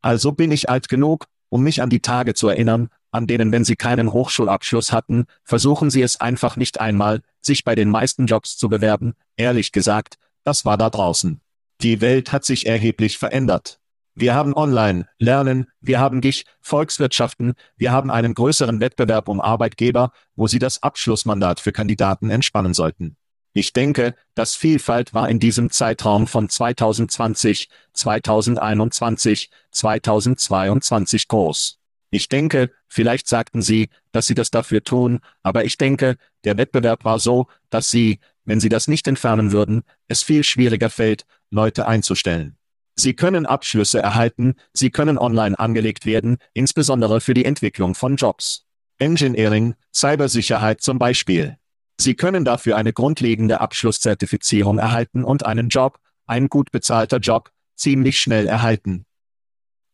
Also 0.00 0.32
bin 0.32 0.50
ich 0.50 0.70
alt 0.70 0.88
genug, 0.88 1.26
um 1.50 1.62
mich 1.62 1.82
an 1.82 1.90
die 1.90 2.00
Tage 2.00 2.34
zu 2.34 2.48
erinnern, 2.48 2.88
an 3.14 3.26
denen, 3.26 3.52
wenn 3.52 3.64
Sie 3.64 3.76
keinen 3.76 4.12
Hochschulabschluss 4.12 4.92
hatten, 4.92 5.26
versuchen 5.44 5.88
Sie 5.88 6.02
es 6.02 6.20
einfach 6.20 6.56
nicht 6.56 6.80
einmal, 6.80 7.22
sich 7.40 7.64
bei 7.64 7.74
den 7.74 7.88
meisten 7.88 8.26
Jobs 8.26 8.56
zu 8.56 8.68
bewerben, 8.68 9.14
ehrlich 9.36 9.72
gesagt, 9.72 10.16
das 10.42 10.64
war 10.64 10.76
da 10.76 10.90
draußen. 10.90 11.40
Die 11.80 12.00
Welt 12.00 12.32
hat 12.32 12.44
sich 12.44 12.66
erheblich 12.66 13.18
verändert. 13.18 13.78
Wir 14.16 14.34
haben 14.34 14.54
Online, 14.54 15.08
Lernen, 15.18 15.66
wir 15.80 15.98
haben 15.98 16.20
GIG, 16.20 16.44
Volkswirtschaften, 16.60 17.54
wir 17.76 17.92
haben 17.92 18.10
einen 18.10 18.34
größeren 18.34 18.80
Wettbewerb 18.80 19.28
um 19.28 19.40
Arbeitgeber, 19.40 20.12
wo 20.36 20.46
sie 20.46 20.58
das 20.58 20.82
Abschlussmandat 20.82 21.60
für 21.60 21.72
Kandidaten 21.72 22.30
entspannen 22.30 22.74
sollten. 22.74 23.16
Ich 23.52 23.72
denke, 23.72 24.16
dass 24.34 24.56
Vielfalt 24.56 25.14
war 25.14 25.28
in 25.28 25.38
diesem 25.38 25.70
Zeitraum 25.70 26.26
von 26.26 26.48
2020, 26.48 27.68
2021, 27.92 29.50
2022 29.70 31.28
groß. 31.28 31.78
Ich 32.14 32.28
denke, 32.28 32.70
vielleicht 32.86 33.26
sagten 33.26 33.60
sie, 33.60 33.88
dass 34.12 34.26
sie 34.26 34.36
das 34.36 34.52
dafür 34.52 34.84
tun, 34.84 35.18
aber 35.42 35.64
ich 35.64 35.78
denke, 35.78 36.16
der 36.44 36.56
Wettbewerb 36.56 37.04
war 37.04 37.18
so, 37.18 37.48
dass 37.70 37.90
sie, 37.90 38.20
wenn 38.44 38.60
sie 38.60 38.68
das 38.68 38.86
nicht 38.86 39.08
entfernen 39.08 39.50
würden, 39.50 39.82
es 40.06 40.22
viel 40.22 40.44
schwieriger 40.44 40.90
fällt, 40.90 41.26
Leute 41.50 41.88
einzustellen. 41.88 42.56
Sie 42.94 43.14
können 43.14 43.46
Abschlüsse 43.46 43.98
erhalten, 43.98 44.54
sie 44.72 44.90
können 44.90 45.18
online 45.18 45.58
angelegt 45.58 46.06
werden, 46.06 46.36
insbesondere 46.52 47.20
für 47.20 47.34
die 47.34 47.46
Entwicklung 47.46 47.96
von 47.96 48.14
Jobs. 48.14 48.64
Engineering, 48.98 49.74
Cybersicherheit 49.92 50.82
zum 50.82 51.00
Beispiel. 51.00 51.56
Sie 51.98 52.14
können 52.14 52.44
dafür 52.44 52.76
eine 52.76 52.92
grundlegende 52.92 53.60
Abschlusszertifizierung 53.60 54.78
erhalten 54.78 55.24
und 55.24 55.44
einen 55.46 55.68
Job, 55.68 55.98
ein 56.26 56.48
gut 56.48 56.70
bezahlter 56.70 57.18
Job, 57.18 57.50
ziemlich 57.74 58.20
schnell 58.20 58.46
erhalten. 58.46 59.04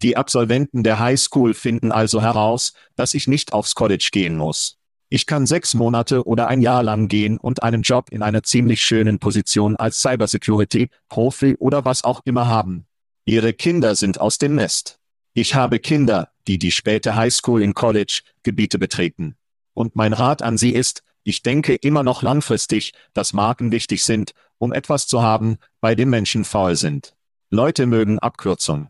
Die 0.03 0.17
Absolventen 0.17 0.83
der 0.83 0.99
High 0.99 1.21
School 1.21 1.53
finden 1.53 1.93
also 1.93 2.23
heraus, 2.23 2.73
dass 2.97 3.13
ich 3.13 3.29
nicht 3.29 3.53
aufs 3.53 3.75
College 3.75 4.09
gehen 4.13 4.37
muss. 4.37 4.79
Ich 5.11 5.27
kann 5.27 5.45
sechs 5.45 5.75
Monate 5.75 6.25
oder 6.25 6.47
ein 6.49 6.63
Jahr 6.63 6.83
lang 6.83 7.09
gehen 7.09 7.37
und 7.37 7.63
einen 7.63 7.83
Job 7.83 8.11
in 8.11 8.23
einer 8.23 8.43
ziemlich 8.43 8.81
schönen 8.83 9.19
Position 9.19 9.77
als 9.77 10.01
Cybersecurity, 10.01 10.89
Profi 11.09 11.57
oder 11.59 11.85
was 11.85 12.05
auch 12.05 12.23
immer 12.25 12.47
haben. 12.47 12.87
Ihre 13.25 13.53
Kinder 13.53 13.95
sind 13.95 14.21
aus 14.21 14.39
dem 14.39 14.55
Nest. 14.55 15.01
Ich 15.35 15.55
habe 15.55 15.81
Kinder, 15.81 16.31
die 16.47 16.59
die 16.59 16.71
späte 16.71 17.17
Highschool 17.17 17.63
in 17.63 17.75
College 17.75 18.23
Gebiete 18.43 18.79
betreten. 18.79 19.37
Und 19.75 19.97
mein 19.97 20.13
Rat 20.13 20.43
an 20.43 20.57
Sie 20.57 20.71
ist, 20.71 21.03
ich 21.25 21.43
denke 21.43 21.75
immer 21.75 22.03
noch 22.03 22.23
langfristig, 22.23 22.93
dass 23.13 23.33
Marken 23.33 23.73
wichtig 23.73 24.05
sind, 24.05 24.33
um 24.59 24.73
etwas 24.73 25.07
zu 25.07 25.23
haben, 25.23 25.59
bei 25.81 25.95
dem 25.95 26.09
Menschen 26.09 26.45
faul 26.45 26.77
sind. 26.77 27.15
Leute 27.51 27.87
mögen 27.87 28.19
Abkürzung. 28.19 28.89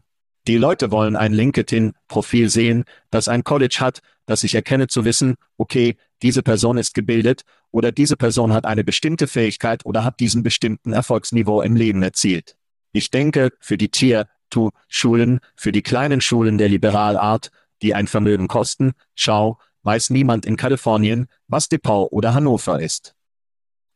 Die 0.51 0.59
Leute 0.59 0.91
wollen 0.91 1.15
ein 1.15 1.33
LinkedIn-Profil 1.33 2.51
sehen, 2.51 2.83
das 3.13 3.29
ein 3.29 3.45
College 3.45 3.77
hat, 3.79 4.01
das 4.27 4.43
ich 4.43 4.57
erkenne 4.57 4.89
zu 4.89 5.05
wissen, 5.05 5.37
okay, 5.59 5.97
diese 6.23 6.43
Person 6.43 6.77
ist 6.77 6.93
gebildet, 6.93 7.43
oder 7.71 7.93
diese 7.93 8.17
Person 8.17 8.53
hat 8.53 8.65
eine 8.65 8.83
bestimmte 8.83 9.29
Fähigkeit 9.29 9.87
oder 9.87 10.03
hat 10.03 10.19
diesen 10.19 10.43
bestimmten 10.43 10.93
Erfolgsniveau 10.93 11.63
im 11.63 11.77
Leben 11.77 12.03
erzielt. 12.03 12.57
Ich 12.91 13.13
denke, 13.13 13.53
für 13.61 13.79
die 13.79 13.91
Tier-to-Schulen, 13.91 15.39
für 15.55 15.71
die 15.71 15.83
kleinen 15.83 16.21
Schulen 16.21 16.59
der 16.59 16.69
Liberalart, 16.69 17.53
die 17.81 17.95
ein 17.95 18.09
Vermögen 18.09 18.49
kosten, 18.49 18.95
schau, 19.15 19.61
weiß 19.85 20.11
niemand 20.11 20.47
in 20.47 20.57
Kalifornien, 20.57 21.29
was 21.47 21.69
DePaul 21.69 22.09
oder 22.11 22.35
Hannover 22.35 22.81
ist. 22.81 23.15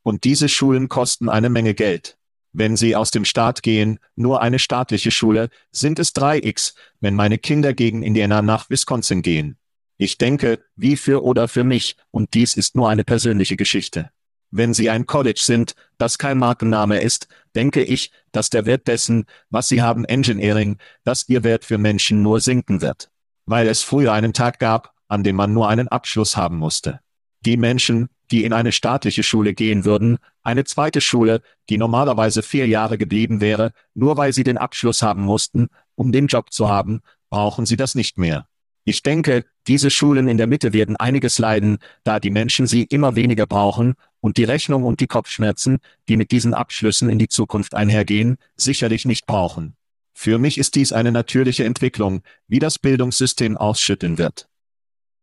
Und 0.04 0.22
diese 0.22 0.48
Schulen 0.48 0.88
kosten 0.88 1.28
eine 1.28 1.50
Menge 1.50 1.74
Geld. 1.74 2.16
Wenn 2.56 2.76
sie 2.76 2.94
aus 2.94 3.10
dem 3.10 3.24
Staat 3.24 3.64
gehen, 3.64 3.98
nur 4.14 4.40
eine 4.40 4.60
staatliche 4.60 5.10
Schule, 5.10 5.50
sind 5.72 5.98
es 5.98 6.14
3x, 6.14 6.74
wenn 7.00 7.16
meine 7.16 7.36
Kinder 7.36 7.74
gegen 7.74 8.04
Indiana 8.04 8.42
nach 8.42 8.70
Wisconsin 8.70 9.22
gehen. 9.22 9.58
Ich 9.96 10.18
denke, 10.18 10.60
wie 10.76 10.96
für 10.96 11.24
oder 11.24 11.48
für 11.48 11.64
mich, 11.64 11.96
und 12.12 12.32
dies 12.34 12.56
ist 12.56 12.76
nur 12.76 12.88
eine 12.88 13.02
persönliche 13.02 13.56
Geschichte. 13.56 14.10
Wenn 14.52 14.72
Sie 14.72 14.88
ein 14.88 15.06
College 15.06 15.40
sind, 15.42 15.74
das 15.98 16.16
kein 16.16 16.38
Markenname 16.38 17.00
ist, 17.00 17.26
denke 17.56 17.82
ich, 17.82 18.12
dass 18.30 18.50
der 18.50 18.66
Wert 18.66 18.86
dessen, 18.86 19.26
was 19.50 19.66
Sie 19.66 19.82
haben 19.82 20.04
Engineering, 20.04 20.78
dass 21.02 21.28
Ihr 21.28 21.42
Wert 21.42 21.64
für 21.64 21.76
Menschen 21.76 22.22
nur 22.22 22.40
sinken 22.40 22.80
wird. 22.80 23.10
Weil 23.46 23.66
es 23.66 23.82
früher 23.82 24.12
einen 24.12 24.32
Tag 24.32 24.60
gab, 24.60 24.94
an 25.08 25.24
dem 25.24 25.34
man 25.34 25.52
nur 25.52 25.68
einen 25.68 25.88
Abschluss 25.88 26.36
haben 26.36 26.58
musste. 26.58 27.00
Die 27.44 27.56
Menschen, 27.56 28.10
die 28.30 28.44
in 28.44 28.52
eine 28.52 28.72
staatliche 28.72 29.22
Schule 29.22 29.54
gehen 29.54 29.84
würden, 29.84 30.18
eine 30.42 30.64
zweite 30.64 31.00
Schule, 31.00 31.42
die 31.68 31.78
normalerweise 31.78 32.42
vier 32.42 32.66
Jahre 32.66 32.98
geblieben 32.98 33.40
wäre, 33.40 33.72
nur 33.94 34.16
weil 34.16 34.32
sie 34.32 34.44
den 34.44 34.58
Abschluss 34.58 35.02
haben 35.02 35.22
mussten, 35.22 35.68
um 35.94 36.12
den 36.12 36.26
Job 36.26 36.52
zu 36.52 36.68
haben, 36.68 37.00
brauchen 37.30 37.66
sie 37.66 37.76
das 37.76 37.94
nicht 37.94 38.18
mehr. 38.18 38.46
Ich 38.84 39.02
denke, 39.02 39.44
diese 39.66 39.90
Schulen 39.90 40.28
in 40.28 40.36
der 40.36 40.46
Mitte 40.46 40.74
werden 40.74 40.96
einiges 40.96 41.38
leiden, 41.38 41.78
da 42.04 42.20
die 42.20 42.30
Menschen 42.30 42.66
sie 42.66 42.82
immer 42.82 43.16
weniger 43.16 43.46
brauchen 43.46 43.94
und 44.20 44.36
die 44.36 44.44
Rechnung 44.44 44.84
und 44.84 45.00
die 45.00 45.06
Kopfschmerzen, 45.06 45.78
die 46.08 46.18
mit 46.18 46.32
diesen 46.32 46.52
Abschlüssen 46.52 47.08
in 47.08 47.18
die 47.18 47.28
Zukunft 47.28 47.74
einhergehen, 47.74 48.36
sicherlich 48.56 49.06
nicht 49.06 49.26
brauchen. 49.26 49.76
Für 50.12 50.38
mich 50.38 50.58
ist 50.58 50.74
dies 50.74 50.92
eine 50.92 51.12
natürliche 51.12 51.64
Entwicklung, 51.64 52.22
wie 52.46 52.58
das 52.58 52.78
Bildungssystem 52.78 53.56
ausschütten 53.56 54.18
wird. 54.18 54.48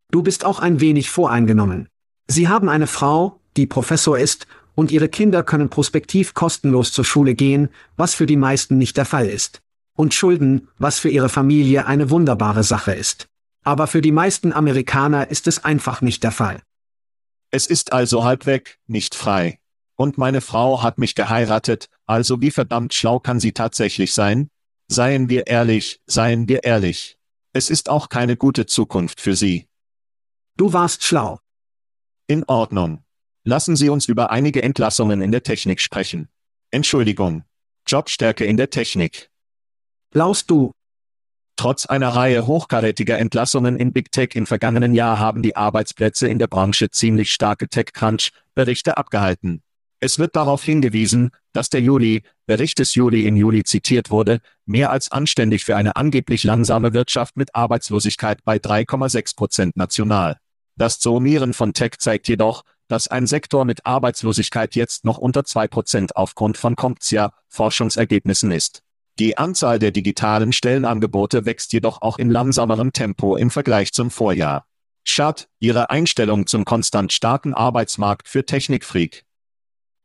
Du 0.09 0.23
bist 0.23 0.43
auch 0.43 0.59
ein 0.59 0.81
wenig 0.81 1.09
voreingenommen. 1.09 1.87
Sie 2.27 2.47
haben 2.47 2.69
eine 2.69 2.87
Frau, 2.87 3.39
die 3.57 3.65
Professor 3.65 4.17
ist, 4.17 4.47
und 4.75 4.91
ihre 4.91 5.09
Kinder 5.09 5.43
können 5.43 5.69
prospektiv 5.69 6.33
kostenlos 6.33 6.93
zur 6.93 7.05
Schule 7.05 7.35
gehen, 7.35 7.69
was 7.97 8.13
für 8.13 8.25
die 8.25 8.37
meisten 8.37 8.77
nicht 8.77 8.97
der 8.97 9.05
Fall 9.05 9.27
ist. 9.27 9.61
Und 9.95 10.13
Schulden, 10.13 10.69
was 10.77 10.99
für 10.99 11.09
ihre 11.09 11.29
Familie 11.29 11.85
eine 11.85 12.09
wunderbare 12.09 12.63
Sache 12.63 12.93
ist. 12.93 13.27
Aber 13.63 13.87
für 13.87 14.01
die 14.01 14.11
meisten 14.11 14.53
Amerikaner 14.53 15.29
ist 15.29 15.47
es 15.47 15.63
einfach 15.63 16.01
nicht 16.01 16.23
der 16.23 16.31
Fall. 16.31 16.61
Es 17.51 17.67
ist 17.67 17.91
also 17.91 18.23
halbweg, 18.23 18.79
nicht 18.87 19.13
frei. 19.13 19.59
Und 19.95 20.17
meine 20.17 20.41
Frau 20.41 20.81
hat 20.81 20.97
mich 20.97 21.13
geheiratet, 21.13 21.89
also 22.05 22.41
wie 22.41 22.49
verdammt 22.49 22.93
schlau 22.93 23.19
kann 23.19 23.39
sie 23.39 23.51
tatsächlich 23.51 24.13
sein? 24.13 24.49
Seien 24.87 25.29
wir 25.29 25.47
ehrlich, 25.47 26.01
seien 26.07 26.47
wir 26.47 26.63
ehrlich. 26.63 27.17
Es 27.53 27.69
ist 27.69 27.89
auch 27.89 28.09
keine 28.09 28.37
gute 28.37 28.65
Zukunft 28.65 29.21
für 29.21 29.35
sie. 29.35 29.67
Du 30.57 30.73
warst 30.73 31.03
schlau. 31.03 31.39
In 32.31 32.45
Ordnung. 32.45 33.03
Lassen 33.43 33.75
Sie 33.75 33.89
uns 33.89 34.07
über 34.07 34.31
einige 34.31 34.63
Entlassungen 34.63 35.21
in 35.21 35.33
der 35.33 35.43
Technik 35.43 35.81
sprechen. 35.81 36.29
Entschuldigung. 36.69 37.43
Jobstärke 37.85 38.45
in 38.45 38.55
der 38.55 38.69
Technik. 38.69 39.29
Blaust 40.11 40.49
du, 40.49 40.71
Trotz 41.57 41.85
einer 41.85 42.07
Reihe 42.07 42.47
hochkarätiger 42.47 43.19
Entlassungen 43.19 43.75
in 43.75 43.91
Big 43.91 44.13
Tech 44.13 44.29
im 44.35 44.45
vergangenen 44.45 44.95
Jahr 44.95 45.19
haben 45.19 45.41
die 45.41 45.57
Arbeitsplätze 45.57 46.29
in 46.29 46.39
der 46.39 46.47
Branche 46.47 46.89
ziemlich 46.89 47.33
starke 47.33 47.67
Tech-Crunch-Berichte 47.67 48.95
abgehalten. 48.95 49.61
Es 49.99 50.17
wird 50.17 50.37
darauf 50.37 50.63
hingewiesen, 50.63 51.31
dass 51.51 51.69
der 51.69 51.81
Juli, 51.81 52.23
Bericht 52.45 52.79
des 52.79 52.95
Juli 52.95 53.27
im 53.27 53.35
Juli 53.35 53.65
zitiert 53.65 54.09
wurde, 54.09 54.39
mehr 54.65 54.89
als 54.89 55.11
anständig 55.11 55.65
für 55.65 55.75
eine 55.75 55.97
angeblich 55.97 56.45
langsame 56.45 56.93
Wirtschaft 56.93 57.35
mit 57.35 57.53
Arbeitslosigkeit 57.53 58.41
bei 58.45 58.55
3,6 58.55 59.35
Prozent 59.35 59.75
national. 59.75 60.37
Das 60.75 60.99
Zoomieren 60.99 61.53
von 61.53 61.73
Tech 61.73 61.97
zeigt 61.99 62.27
jedoch, 62.27 62.63
dass 62.87 63.07
ein 63.07 63.25
Sektor 63.25 63.65
mit 63.65 63.85
Arbeitslosigkeit 63.85 64.75
jetzt 64.75 65.05
noch 65.05 65.17
unter 65.17 65.45
2 65.45 65.67
Prozent 65.67 66.15
aufgrund 66.15 66.57
von 66.57 66.75
CompTIA 66.75 67.33
Forschungsergebnissen 67.47 68.51
ist. 68.51 68.81
Die 69.19 69.37
Anzahl 69.37 69.79
der 69.79 69.91
digitalen 69.91 70.53
Stellenangebote 70.53 71.45
wächst 71.45 71.73
jedoch 71.73 72.01
auch 72.01 72.17
in 72.17 72.29
langsamerem 72.29 72.91
Tempo 72.91 73.35
im 73.35 73.49
Vergleich 73.49 73.93
zum 73.93 74.09
Vorjahr. 74.09 74.65
Schad, 75.03 75.47
Ihre 75.59 75.89
Einstellung 75.89 76.47
zum 76.47 76.65
konstant 76.65 77.13
starken 77.13 77.53
Arbeitsmarkt 77.53 78.27
für 78.27 78.45
Technikfreak. 78.45 79.23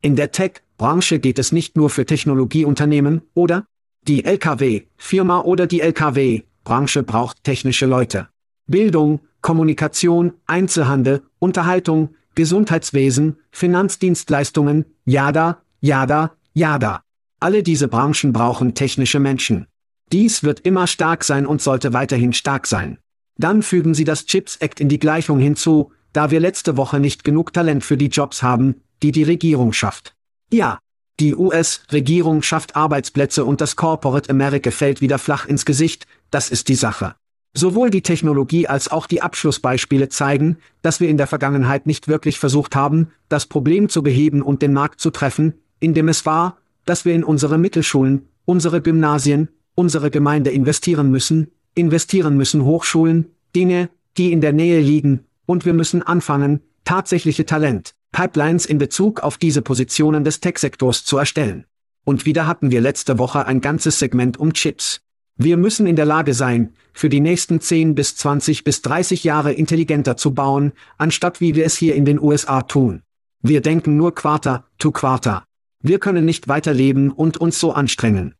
In 0.02 0.16
der 0.16 0.32
Tech-Branche 0.32 1.18
geht 1.18 1.38
es 1.38 1.52
nicht 1.52 1.76
nur 1.76 1.90
für 1.90 2.06
Technologieunternehmen, 2.06 3.22
oder? 3.34 3.66
Die 4.02 4.24
Lkw-Firma 4.24 5.40
oder 5.40 5.66
die 5.66 5.80
Lkw-Branche 5.80 7.02
braucht 7.02 7.42
technische 7.44 7.86
Leute. 7.86 8.28
Bildung, 8.66 9.20
Kommunikation, 9.40 10.34
Einzelhandel, 10.46 11.22
Unterhaltung, 11.38 12.14
Gesundheitswesen, 12.34 13.38
Finanzdienstleistungen, 13.50 14.84
jada, 15.04 15.62
jada, 15.80 16.32
jada. 16.52 17.02
Alle 17.40 17.62
diese 17.62 17.88
Branchen 17.88 18.32
brauchen 18.32 18.74
technische 18.74 19.20
Menschen. 19.20 19.66
Dies 20.12 20.42
wird 20.42 20.60
immer 20.60 20.86
stark 20.86 21.24
sein 21.24 21.46
und 21.46 21.62
sollte 21.62 21.92
weiterhin 21.92 22.32
stark 22.32 22.66
sein. 22.66 22.98
Dann 23.38 23.62
fügen 23.62 23.94
Sie 23.94 24.04
das 24.04 24.26
Chips 24.26 24.56
Act 24.56 24.80
in 24.80 24.88
die 24.88 24.98
Gleichung 24.98 25.38
hinzu, 25.38 25.92
da 26.12 26.30
wir 26.30 26.40
letzte 26.40 26.76
Woche 26.76 27.00
nicht 27.00 27.24
genug 27.24 27.52
Talent 27.52 27.84
für 27.84 27.96
die 27.96 28.08
Jobs 28.08 28.42
haben, 28.42 28.82
die 29.02 29.12
die 29.12 29.24
Regierung 29.24 29.72
schafft. 29.72 30.14
Ja, 30.52 30.78
die 31.20 31.34
US-Regierung 31.34 32.42
schafft 32.42 32.76
Arbeitsplätze 32.76 33.44
und 33.44 33.60
das 33.60 33.76
Corporate 33.76 34.30
America 34.30 34.70
fällt 34.70 35.00
wieder 35.00 35.18
flach 35.18 35.46
ins 35.46 35.64
Gesicht, 35.64 36.06
das 36.30 36.50
ist 36.50 36.68
die 36.68 36.74
Sache. 36.74 37.14
Sowohl 37.58 37.88
die 37.88 38.02
Technologie 38.02 38.66
als 38.66 38.88
auch 38.88 39.06
die 39.06 39.22
Abschlussbeispiele 39.22 40.10
zeigen, 40.10 40.58
dass 40.82 41.00
wir 41.00 41.08
in 41.08 41.16
der 41.16 41.26
Vergangenheit 41.26 41.86
nicht 41.86 42.06
wirklich 42.06 42.38
versucht 42.38 42.76
haben, 42.76 43.08
das 43.30 43.46
Problem 43.46 43.88
zu 43.88 44.02
beheben 44.02 44.42
und 44.42 44.60
den 44.60 44.74
Markt 44.74 45.00
zu 45.00 45.10
treffen, 45.10 45.54
indem 45.80 46.10
es 46.10 46.26
war, 46.26 46.58
dass 46.84 47.06
wir 47.06 47.14
in 47.14 47.24
unsere 47.24 47.56
Mittelschulen, 47.56 48.28
unsere 48.44 48.82
Gymnasien, 48.82 49.48
unsere 49.74 50.10
Gemeinde 50.10 50.50
investieren 50.50 51.10
müssen, 51.10 51.50
investieren 51.74 52.36
müssen 52.36 52.62
Hochschulen, 52.62 53.30
Dinge, 53.54 53.88
die 54.18 54.32
in 54.32 54.42
der 54.42 54.52
Nähe 54.52 54.80
liegen, 54.82 55.24
und 55.46 55.64
wir 55.64 55.72
müssen 55.72 56.02
anfangen, 56.02 56.60
tatsächliche 56.84 57.46
Talent, 57.46 57.94
Pipelines 58.12 58.66
in 58.66 58.76
Bezug 58.76 59.20
auf 59.20 59.38
diese 59.38 59.62
Positionen 59.62 60.24
des 60.24 60.40
Tech-Sektors 60.40 61.06
zu 61.06 61.16
erstellen. 61.16 61.64
Und 62.04 62.26
wieder 62.26 62.46
hatten 62.46 62.70
wir 62.70 62.82
letzte 62.82 63.18
Woche 63.18 63.46
ein 63.46 63.62
ganzes 63.62 63.98
Segment 63.98 64.36
um 64.36 64.52
Chips. 64.52 65.00
Wir 65.38 65.58
müssen 65.58 65.86
in 65.86 65.96
der 65.96 66.06
Lage 66.06 66.32
sein, 66.32 66.72
für 66.94 67.10
die 67.10 67.20
nächsten 67.20 67.60
10 67.60 67.94
bis 67.94 68.16
20 68.16 68.64
bis 68.64 68.80
30 68.80 69.22
Jahre 69.24 69.52
intelligenter 69.52 70.16
zu 70.16 70.32
bauen, 70.32 70.72
anstatt 70.96 71.40
wie 71.42 71.54
wir 71.54 71.66
es 71.66 71.76
hier 71.76 71.94
in 71.94 72.06
den 72.06 72.18
USA 72.18 72.62
tun. 72.62 73.02
Wir 73.42 73.60
denken 73.60 73.98
nur 73.98 74.14
Quarter 74.14 74.64
to 74.78 74.92
Quarter. 74.92 75.44
Wir 75.80 75.98
können 75.98 76.24
nicht 76.24 76.48
weiterleben 76.48 77.12
und 77.12 77.36
uns 77.36 77.60
so 77.60 77.72
anstrengen. 77.72 78.34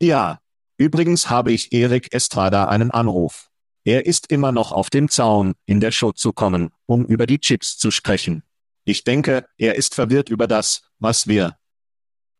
Ja. 0.00 0.40
Übrigens 0.78 1.30
habe 1.30 1.52
ich 1.52 1.72
Erik 1.72 2.12
Estrada 2.12 2.66
einen 2.66 2.90
Anruf. 2.90 3.50
Er 3.84 4.04
ist 4.04 4.30
immer 4.30 4.52
noch 4.52 4.72
auf 4.72 4.90
dem 4.90 5.08
Zaun, 5.08 5.54
in 5.64 5.80
der 5.80 5.90
Show 5.90 6.12
zu 6.12 6.32
kommen, 6.32 6.70
um 6.84 7.06
über 7.06 7.26
die 7.26 7.38
Chips 7.38 7.78
zu 7.78 7.90
sprechen. 7.90 8.42
Ich 8.84 9.04
denke, 9.04 9.46
er 9.56 9.76
ist 9.76 9.94
verwirrt 9.94 10.28
über 10.28 10.46
das, 10.46 10.82
was 10.98 11.28
wir. 11.28 11.56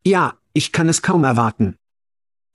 Ja, 0.04 0.34
ich 0.52 0.72
kann 0.72 0.88
es 0.88 1.02
kaum 1.02 1.24
erwarten. 1.24 1.76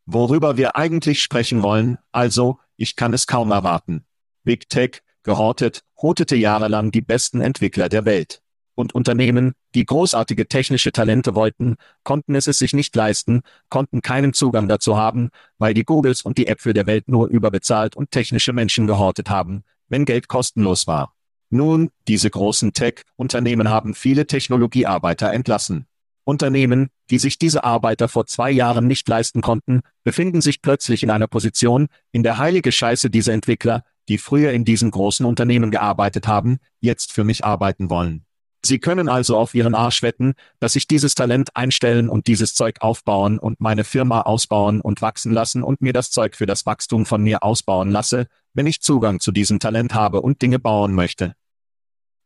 Worüber 0.05 0.57
wir 0.57 0.75
eigentlich 0.75 1.21
sprechen 1.21 1.63
wollen, 1.63 1.97
also, 2.11 2.59
ich 2.77 2.95
kann 2.95 3.13
es 3.13 3.27
kaum 3.27 3.51
erwarten. 3.51 4.05
Big 4.43 4.69
Tech, 4.69 5.01
gehortet, 5.23 5.83
hotete 6.01 6.35
jahrelang 6.35 6.91
die 6.91 7.01
besten 7.01 7.41
Entwickler 7.41 7.89
der 7.89 8.05
Welt 8.05 8.41
und 8.81 8.93
Unternehmen, 8.93 9.53
die 9.75 9.85
großartige 9.85 10.47
technische 10.47 10.91
Talente 10.91 11.35
wollten, 11.35 11.75
konnten 12.03 12.35
es 12.35 12.47
es 12.47 12.59
sich 12.59 12.73
nicht 12.73 12.93
leisten, 12.95 13.41
konnten 13.69 14.01
keinen 14.01 14.33
Zugang 14.33 14.67
dazu 14.67 14.97
haben, 14.97 15.29
weil 15.57 15.73
die 15.73 15.85
Googles 15.85 16.21
und 16.23 16.37
die 16.37 16.47
Äpfel 16.47 16.73
der 16.73 16.87
Welt 16.87 17.07
nur 17.07 17.27
überbezahlt 17.27 17.95
und 17.95 18.11
technische 18.11 18.51
Menschen 18.51 18.87
gehortet 18.87 19.29
haben, 19.29 19.63
wenn 19.87 20.05
Geld 20.05 20.27
kostenlos 20.27 20.87
war. 20.87 21.13
Nun, 21.49 21.89
diese 22.07 22.29
großen 22.29 22.73
Tech-Unternehmen 22.73 23.69
haben 23.69 23.93
viele 23.93 24.25
Technologiearbeiter 24.25 25.31
entlassen. 25.31 25.85
Unternehmen, 26.31 26.89
die 27.11 27.19
sich 27.19 27.37
diese 27.37 27.63
Arbeiter 27.63 28.07
vor 28.07 28.25
zwei 28.25 28.49
Jahren 28.49 28.87
nicht 28.87 29.07
leisten 29.07 29.41
konnten, 29.41 29.81
befinden 30.03 30.41
sich 30.41 30.61
plötzlich 30.61 31.03
in 31.03 31.11
einer 31.11 31.27
Position, 31.27 31.87
in 32.11 32.23
der 32.23 32.37
heilige 32.39 32.71
Scheiße 32.71 33.09
diese 33.09 33.33
Entwickler, 33.33 33.83
die 34.09 34.17
früher 34.17 34.51
in 34.51 34.65
diesen 34.65 34.89
großen 34.89 35.25
Unternehmen 35.25 35.69
gearbeitet 35.69 36.27
haben, 36.27 36.57
jetzt 36.79 37.11
für 37.11 37.23
mich 37.23 37.45
arbeiten 37.45 37.89
wollen. 37.89 38.25
Sie 38.63 38.79
können 38.79 39.09
also 39.09 39.37
auf 39.37 39.55
Ihren 39.55 39.75
Arsch 39.75 40.03
wetten, 40.03 40.33
dass 40.59 40.75
ich 40.75 40.87
dieses 40.87 41.15
Talent 41.15 41.55
einstellen 41.55 42.09
und 42.09 42.27
dieses 42.27 42.53
Zeug 42.53 42.77
aufbauen 42.79 43.39
und 43.39 43.59
meine 43.59 43.83
Firma 43.83 44.21
ausbauen 44.21 44.81
und 44.81 45.01
wachsen 45.01 45.31
lassen 45.31 45.63
und 45.63 45.81
mir 45.81 45.93
das 45.93 46.11
Zeug 46.11 46.35
für 46.35 46.45
das 46.45 46.65
Wachstum 46.65 47.05
von 47.05 47.23
mir 47.23 47.43
ausbauen 47.43 47.89
lasse, 47.89 48.27
wenn 48.53 48.67
ich 48.67 48.81
Zugang 48.81 49.19
zu 49.19 49.31
diesem 49.31 49.59
Talent 49.59 49.93
habe 49.93 50.21
und 50.21 50.41
Dinge 50.41 50.59
bauen 50.59 50.93
möchte. 50.93 51.35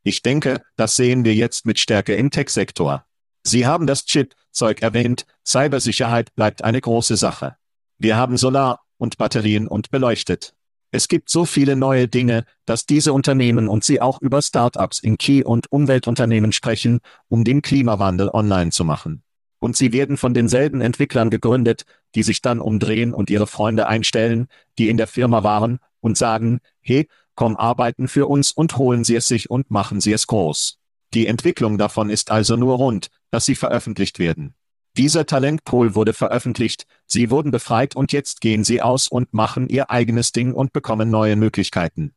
Ich 0.04 0.22
denke, 0.22 0.62
das 0.76 0.96
sehen 0.96 1.24
wir 1.26 1.34
jetzt 1.34 1.66
mit 1.66 1.80
Stärke 1.80 2.16
im 2.16 2.30
Tech-Sektor. 2.30 3.06
Sie 3.48 3.68
haben 3.68 3.86
das 3.86 4.06
Chip-Zeug 4.06 4.82
erwähnt, 4.82 5.26
Cybersicherheit 5.46 6.34
bleibt 6.34 6.64
eine 6.64 6.82
große 6.82 7.16
Sache. 7.16 7.56
Wir 8.00 8.18
haben 8.18 8.38
Solar 8.38 8.82
und 8.98 9.18
Batterien 9.18 9.68
und 9.68 9.92
beleuchtet. 9.92 10.56
Es 10.90 11.08
gibt 11.08 11.30
so 11.30 11.46
viele 11.46 11.76
neue 11.76 12.08
Dinge, 12.08 12.46
dass 12.66 12.88
diese 12.88 13.14
Unternehmen 13.14 13.68
und 13.68 13.84
sie 13.84 14.02
auch 14.02 14.20
über 14.20 14.42
Startups 14.42 15.00
in 15.00 15.18
Key- 15.18 15.44
und 15.44 15.72
Umweltunternehmen 15.72 16.54
sprechen, 16.54 17.02
um 17.28 17.44
den 17.44 17.62
Klimawandel 17.62 18.30
online 18.30 18.72
zu 18.72 18.84
machen. 18.84 19.22
Und 19.60 19.78
sie 19.78 19.94
werden 19.94 20.18
von 20.18 20.34
denselben 20.34 20.82
Entwicklern 20.82 21.30
gegründet, 21.30 21.86
die 22.16 22.24
sich 22.24 22.42
dann 22.42 22.60
umdrehen 22.60 23.14
und 23.14 23.30
ihre 23.30 23.48
Freunde 23.48 23.88
einstellen, 23.88 24.48
die 24.80 24.90
in 24.90 24.98
der 24.98 25.08
Firma 25.08 25.44
waren, 25.44 25.80
und 26.00 26.18
sagen, 26.18 26.62
hey, 26.82 27.08
komm 27.36 27.58
arbeiten 27.58 28.08
für 28.08 28.28
uns 28.28 28.52
und 28.52 28.78
holen 28.78 29.04
Sie 29.04 29.16
es 29.16 29.28
sich 29.28 29.50
und 29.50 29.70
machen 29.70 30.02
Sie 30.02 30.14
es 30.14 30.28
groß. 30.28 30.80
Die 31.14 31.28
Entwicklung 31.28 31.78
davon 31.78 32.10
ist 32.10 32.32
also 32.32 32.56
nur 32.56 32.76
rund, 32.76 33.10
dass 33.36 33.44
sie 33.44 33.56
veröffentlicht 33.56 34.18
werden. 34.18 34.56
Dieser 34.96 35.26
Talentpool 35.26 35.94
wurde 35.94 36.14
veröffentlicht, 36.14 36.86
sie 37.06 37.30
wurden 37.30 37.52
befreit 37.52 37.94
und 37.94 38.14
jetzt 38.14 38.40
gehen 38.40 38.64
sie 38.64 38.82
aus 38.82 39.10
und 39.10 39.34
machen 39.34 39.68
ihr 39.68 39.92
eigenes 39.92 40.32
Ding 40.32 40.54
und 40.54 40.72
bekommen 40.72 41.10
neue 41.10 41.36
Möglichkeiten. 41.36 42.14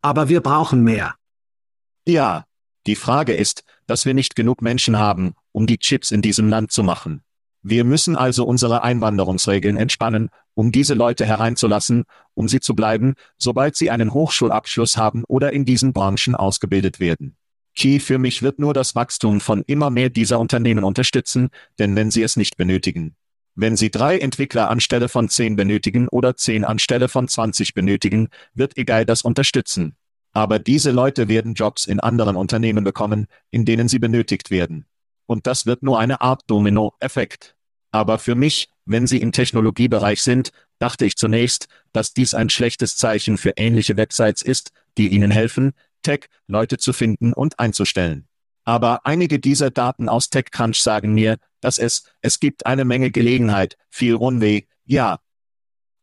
Aber 0.00 0.30
wir 0.30 0.40
brauchen 0.40 0.82
mehr. 0.82 1.16
Ja, 2.08 2.46
die 2.86 2.94
Frage 2.94 3.34
ist, 3.34 3.64
dass 3.86 4.06
wir 4.06 4.14
nicht 4.14 4.34
genug 4.34 4.62
Menschen 4.62 4.98
haben, 4.98 5.34
um 5.52 5.66
die 5.66 5.76
Chips 5.76 6.10
in 6.10 6.22
diesem 6.22 6.48
Land 6.48 6.72
zu 6.72 6.82
machen. 6.82 7.22
Wir 7.60 7.84
müssen 7.84 8.16
also 8.16 8.46
unsere 8.46 8.82
Einwanderungsregeln 8.82 9.76
entspannen, 9.76 10.30
um 10.54 10.72
diese 10.72 10.94
Leute 10.94 11.26
hereinzulassen, 11.26 12.04
um 12.32 12.48
sie 12.48 12.60
zu 12.60 12.74
bleiben, 12.74 13.16
sobald 13.36 13.76
sie 13.76 13.90
einen 13.90 14.14
Hochschulabschluss 14.14 14.96
haben 14.96 15.24
oder 15.24 15.52
in 15.52 15.66
diesen 15.66 15.92
Branchen 15.92 16.34
ausgebildet 16.34 17.00
werden. 17.00 17.36
Key 17.74 18.00
für 18.00 18.18
mich 18.18 18.42
wird 18.42 18.58
nur 18.58 18.74
das 18.74 18.94
Wachstum 18.94 19.40
von 19.40 19.62
immer 19.66 19.90
mehr 19.90 20.10
dieser 20.10 20.38
Unternehmen 20.38 20.84
unterstützen, 20.84 21.48
denn 21.78 21.96
wenn 21.96 22.10
sie 22.10 22.22
es 22.22 22.36
nicht 22.36 22.56
benötigen. 22.56 23.16
Wenn 23.54 23.76
sie 23.76 23.90
drei 23.90 24.18
Entwickler 24.18 24.70
anstelle 24.70 25.08
von 25.08 25.28
zehn 25.28 25.56
benötigen 25.56 26.08
oder 26.08 26.36
zehn 26.36 26.64
anstelle 26.64 27.08
von 27.08 27.28
20 27.28 27.74
benötigen, 27.74 28.28
wird 28.54 28.78
egal 28.78 29.04
das 29.04 29.22
unterstützen. 29.22 29.96
Aber 30.32 30.58
diese 30.58 30.90
Leute 30.90 31.28
werden 31.28 31.54
Jobs 31.54 31.86
in 31.86 32.00
anderen 32.00 32.36
Unternehmen 32.36 32.84
bekommen, 32.84 33.26
in 33.50 33.66
denen 33.66 33.88
sie 33.88 33.98
benötigt 33.98 34.50
werden. 34.50 34.86
Und 35.26 35.46
das 35.46 35.66
wird 35.66 35.82
nur 35.82 35.98
eine 35.98 36.22
Art 36.22 36.42
Domino-Effekt. 36.46 37.54
Aber 37.90 38.18
für 38.18 38.34
mich, 38.34 38.70
wenn 38.86 39.06
Sie 39.06 39.18
im 39.18 39.32
Technologiebereich 39.32 40.22
sind, 40.22 40.50
dachte 40.78 41.04
ich 41.04 41.16
zunächst, 41.16 41.68
dass 41.92 42.14
dies 42.14 42.32
ein 42.32 42.48
schlechtes 42.48 42.96
Zeichen 42.96 43.36
für 43.36 43.52
ähnliche 43.56 43.98
Websites 43.98 44.40
ist, 44.42 44.72
die 44.96 45.08
Ihnen 45.08 45.30
helfen, 45.30 45.72
Tech-Leute 46.02 46.78
zu 46.78 46.92
finden 46.92 47.32
und 47.32 47.58
einzustellen. 47.58 48.28
Aber 48.64 49.06
einige 49.06 49.38
dieser 49.38 49.70
Daten 49.70 50.08
aus 50.08 50.30
TechCrunch 50.30 50.82
sagen 50.82 51.14
mir, 51.14 51.38
dass 51.60 51.78
es, 51.78 52.04
es 52.20 52.38
gibt 52.38 52.66
eine 52.66 52.84
Menge 52.84 53.10
Gelegenheit, 53.10 53.76
viel 53.90 54.14
Runway, 54.14 54.66
ja. 54.84 55.18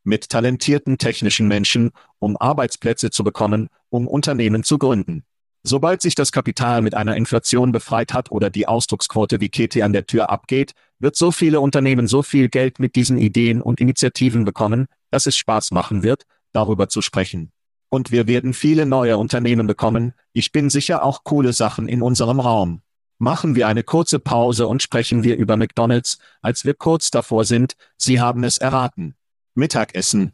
Mit 0.03 0.29
talentierten 0.29 0.97
technischen 0.97 1.47
Menschen, 1.47 1.91
um 2.19 2.37
Arbeitsplätze 2.37 3.11
zu 3.11 3.23
bekommen, 3.23 3.69
um 3.89 4.07
Unternehmen 4.07 4.63
zu 4.63 4.77
gründen. 4.77 5.23
Sobald 5.63 6.01
sich 6.01 6.15
das 6.15 6.31
Kapital 6.31 6.81
mit 6.81 6.95
einer 6.95 7.17
Inflation 7.17 7.73
befreit 7.73 8.13
hat 8.13 8.31
oder 8.31 8.49
die 8.49 8.67
Ausdrucksquote 8.67 9.41
wie 9.41 9.49
Kete 9.49 9.83
an 9.83 9.91
der 9.91 10.05
Tür 10.05 10.29
abgeht, 10.29 10.73
wird 10.99 11.17
so 11.17 11.31
viele 11.31 11.59
Unternehmen 11.59 12.07
so 12.07 12.23
viel 12.23 12.47
Geld 12.47 12.79
mit 12.79 12.95
diesen 12.95 13.17
Ideen 13.17 13.61
und 13.61 13.81
Initiativen 13.81 14.45
bekommen, 14.45 14.87
dass 15.11 15.25
es 15.25 15.35
Spaß 15.35 15.71
machen 15.71 16.01
wird, 16.01 16.23
darüber 16.53 16.87
zu 16.87 17.01
sprechen. 17.01 17.51
Und 17.89 18.11
wir 18.11 18.27
werden 18.27 18.53
viele 18.53 18.85
neue 18.85 19.17
Unternehmen 19.17 19.67
bekommen, 19.67 20.13
ich 20.31 20.51
bin 20.51 20.69
sicher 20.69 21.03
auch 21.03 21.23
coole 21.23 21.53
Sachen 21.53 21.87
in 21.87 22.01
unserem 22.01 22.39
Raum. 22.39 22.81
Machen 23.17 23.55
wir 23.55 23.67
eine 23.67 23.83
kurze 23.83 24.19
Pause 24.19 24.67
und 24.67 24.81
sprechen 24.81 25.23
wir 25.23 25.35
über 25.35 25.57
McDonald's, 25.57 26.19
als 26.41 26.63
wir 26.63 26.73
kurz 26.73 27.11
davor 27.11 27.43
sind, 27.43 27.75
Sie 27.97 28.21
haben 28.21 28.43
es 28.43 28.59
erraten. 28.59 29.15
Mittagessen. 29.55 30.33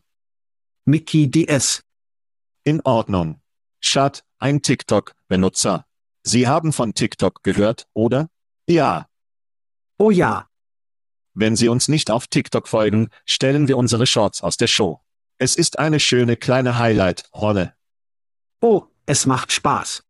Mickey 0.84 1.32
DS. 1.32 1.84
In 2.64 2.82
Ordnung. 2.82 3.42
Schad, 3.80 4.24
ein 4.38 4.62
TikTok-Benutzer. 4.62 5.86
Sie 6.22 6.48
haben 6.48 6.74
von 6.74 6.94
TikTok 6.94 7.42
gehört, 7.44 7.88
oder? 7.94 8.30
Ja. 8.68 9.08
Oh 9.98 10.12
ja. 10.12 10.48
Wenn 11.34 11.56
Sie 11.56 11.70
uns 11.70 11.88
nicht 11.88 12.12
auf 12.12 12.28
TikTok 12.28 12.68
folgen, 12.68 13.10
stellen 13.26 13.68
wir 13.68 13.78
unsere 13.78 14.06
Shorts 14.06 14.42
aus 14.42 14.58
der 14.58 14.68
Show. 14.68 15.05
Es 15.38 15.58
ist 15.58 15.80
eine 15.80 16.00
schöne 16.00 16.38
kleine 16.38 16.80
Highlight-Rolle. 16.80 17.74
Oh, 18.62 18.84
es 19.06 19.26
macht 19.26 19.52
Spaß. 19.52 20.04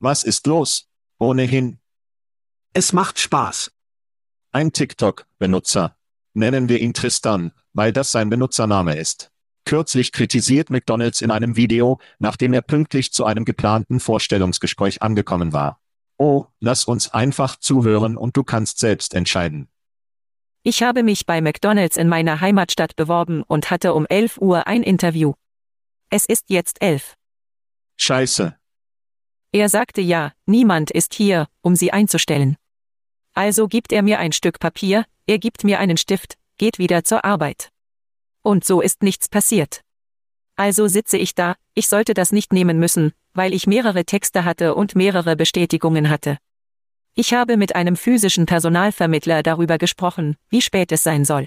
Was 0.00 0.22
ist 0.22 0.46
los? 0.46 0.90
Ohnehin. 1.18 1.78
Es 2.74 2.92
macht 2.92 3.18
Spaß. 3.18 3.72
Ein 4.52 4.72
TikTok-Benutzer. 4.72 5.96
Nennen 6.34 6.68
wir 6.68 6.80
ihn 6.80 6.92
Tristan, 6.92 7.52
weil 7.72 7.92
das 7.92 8.12
sein 8.12 8.28
Benutzername 8.28 8.98
ist. 8.98 9.30
Kürzlich 9.64 10.12
kritisiert 10.12 10.68
McDonald's 10.68 11.22
in 11.22 11.30
einem 11.30 11.56
Video, 11.56 11.98
nachdem 12.18 12.52
er 12.52 12.60
pünktlich 12.60 13.14
zu 13.14 13.24
einem 13.24 13.46
geplanten 13.46 13.98
Vorstellungsgespräch 13.98 15.00
angekommen 15.00 15.54
war. 15.54 15.80
Oh, 16.18 16.46
lass 16.60 16.84
uns 16.84 17.14
einfach 17.14 17.56
zuhören 17.56 18.18
und 18.18 18.36
du 18.36 18.44
kannst 18.44 18.78
selbst 18.78 19.14
entscheiden. 19.14 19.68
Ich 20.66 20.82
habe 20.82 21.02
mich 21.02 21.26
bei 21.26 21.42
McDonald's 21.42 21.98
in 21.98 22.08
meiner 22.08 22.40
Heimatstadt 22.40 22.96
beworben 22.96 23.42
und 23.42 23.70
hatte 23.70 23.92
um 23.92 24.06
11 24.06 24.38
Uhr 24.38 24.66
ein 24.66 24.82
Interview. 24.82 25.34
Es 26.08 26.24
ist 26.24 26.44
jetzt 26.48 26.80
11. 26.80 27.16
Scheiße. 27.98 28.56
Er 29.52 29.68
sagte 29.68 30.00
ja, 30.00 30.32
niemand 30.46 30.90
ist 30.90 31.12
hier, 31.12 31.48
um 31.60 31.76
sie 31.76 31.92
einzustellen. 31.92 32.56
Also 33.34 33.68
gibt 33.68 33.92
er 33.92 34.00
mir 34.00 34.18
ein 34.18 34.32
Stück 34.32 34.58
Papier, 34.58 35.04
er 35.26 35.38
gibt 35.38 35.64
mir 35.64 35.80
einen 35.80 35.98
Stift, 35.98 36.38
geht 36.56 36.78
wieder 36.78 37.04
zur 37.04 37.26
Arbeit. 37.26 37.68
Und 38.40 38.64
so 38.64 38.80
ist 38.80 39.02
nichts 39.02 39.28
passiert. 39.28 39.82
Also 40.56 40.88
sitze 40.88 41.18
ich 41.18 41.34
da, 41.34 41.56
ich 41.74 41.88
sollte 41.88 42.14
das 42.14 42.32
nicht 42.32 42.54
nehmen 42.54 42.78
müssen, 42.78 43.12
weil 43.34 43.52
ich 43.52 43.66
mehrere 43.66 44.06
Texte 44.06 44.46
hatte 44.46 44.74
und 44.74 44.96
mehrere 44.96 45.36
Bestätigungen 45.36 46.08
hatte. 46.08 46.38
Ich 47.16 47.32
habe 47.32 47.56
mit 47.56 47.76
einem 47.76 47.96
physischen 47.96 48.44
Personalvermittler 48.44 49.42
darüber 49.42 49.78
gesprochen, 49.78 50.36
wie 50.48 50.60
spät 50.60 50.90
es 50.90 51.04
sein 51.04 51.24
soll. 51.24 51.46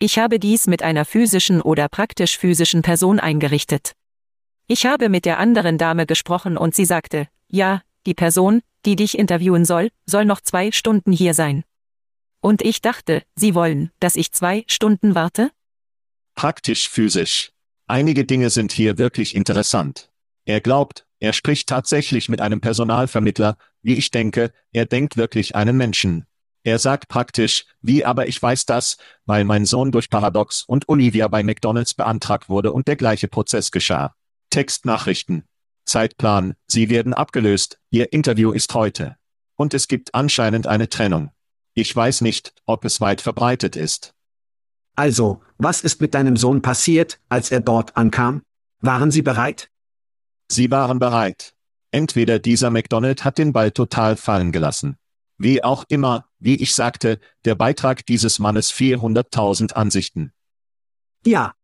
Ich 0.00 0.18
habe 0.18 0.40
dies 0.40 0.66
mit 0.66 0.82
einer 0.82 1.04
physischen 1.04 1.60
oder 1.60 1.88
praktisch 1.88 2.38
physischen 2.38 2.82
Person 2.82 3.20
eingerichtet. 3.20 3.92
Ich 4.66 4.86
habe 4.86 5.08
mit 5.08 5.24
der 5.24 5.38
anderen 5.38 5.78
Dame 5.78 6.06
gesprochen 6.06 6.56
und 6.56 6.74
sie 6.74 6.84
sagte, 6.84 7.28
ja, 7.48 7.82
die 8.06 8.14
Person, 8.14 8.62
die 8.84 8.96
dich 8.96 9.18
interviewen 9.18 9.64
soll, 9.64 9.90
soll 10.06 10.24
noch 10.24 10.40
zwei 10.40 10.72
Stunden 10.72 11.12
hier 11.12 11.34
sein. 11.34 11.64
Und 12.40 12.62
ich 12.62 12.80
dachte, 12.80 13.22
Sie 13.36 13.54
wollen, 13.54 13.90
dass 14.00 14.16
ich 14.16 14.32
zwei 14.32 14.64
Stunden 14.66 15.14
warte? 15.14 15.50
Praktisch 16.34 16.88
physisch. 16.88 17.52
Einige 17.86 18.24
Dinge 18.24 18.50
sind 18.50 18.72
hier 18.72 18.96
wirklich 18.96 19.36
interessant. 19.36 20.10
Er 20.46 20.60
glaubt, 20.60 21.06
er 21.20 21.34
spricht 21.34 21.68
tatsächlich 21.68 22.30
mit 22.30 22.40
einem 22.40 22.62
Personalvermittler, 22.62 23.56
wie 23.82 23.94
ich 23.94 24.10
denke, 24.10 24.52
er 24.72 24.86
denkt 24.86 25.18
wirklich 25.18 25.54
einen 25.54 25.76
Menschen. 25.76 26.26
Er 26.62 26.78
sagt 26.78 27.08
praktisch, 27.08 27.66
wie 27.80 28.04
aber 28.04 28.26
ich 28.26 28.40
weiß 28.40 28.66
das, 28.66 28.96
weil 29.26 29.44
mein 29.44 29.66
Sohn 29.66 29.92
durch 29.92 30.10
Paradox 30.10 30.62
und 30.62 30.88
Olivia 30.88 31.28
bei 31.28 31.42
McDonald's 31.42 31.94
beantragt 31.94 32.48
wurde 32.48 32.72
und 32.72 32.88
der 32.88 32.96
gleiche 32.96 33.28
Prozess 33.28 33.70
geschah. 33.70 34.14
Textnachrichten. 34.50 35.44
Zeitplan, 35.84 36.54
Sie 36.66 36.88
werden 36.88 37.14
abgelöst, 37.14 37.78
Ihr 37.90 38.12
Interview 38.12 38.52
ist 38.52 38.74
heute. 38.74 39.16
Und 39.56 39.74
es 39.74 39.88
gibt 39.88 40.14
anscheinend 40.14 40.66
eine 40.66 40.88
Trennung. 40.88 41.30
Ich 41.74 41.94
weiß 41.94 42.22
nicht, 42.22 42.54
ob 42.64 42.84
es 42.84 43.00
weit 43.00 43.20
verbreitet 43.20 43.76
ist. 43.76 44.14
Also, 44.96 45.42
was 45.58 45.82
ist 45.82 46.00
mit 46.00 46.14
deinem 46.14 46.36
Sohn 46.36 46.62
passiert, 46.62 47.20
als 47.28 47.50
er 47.50 47.60
dort 47.60 47.96
ankam? 47.96 48.42
Waren 48.80 49.10
Sie 49.10 49.22
bereit? 49.22 49.70
Sie 50.52 50.70
waren 50.72 50.98
bereit. 50.98 51.54
Entweder 51.92 52.40
dieser 52.40 52.70
McDonald 52.70 53.24
hat 53.24 53.38
den 53.38 53.52
Ball 53.52 53.70
total 53.70 54.16
fallen 54.16 54.50
gelassen. 54.50 54.96
Wie 55.38 55.62
auch 55.62 55.84
immer, 55.88 56.26
wie 56.40 56.56
ich 56.56 56.74
sagte, 56.74 57.20
der 57.44 57.54
Beitrag 57.54 58.04
dieses 58.04 58.40
Mannes 58.40 58.72
400.000 58.72 59.74
Ansichten. 59.74 60.32
Ja. 61.24 61.54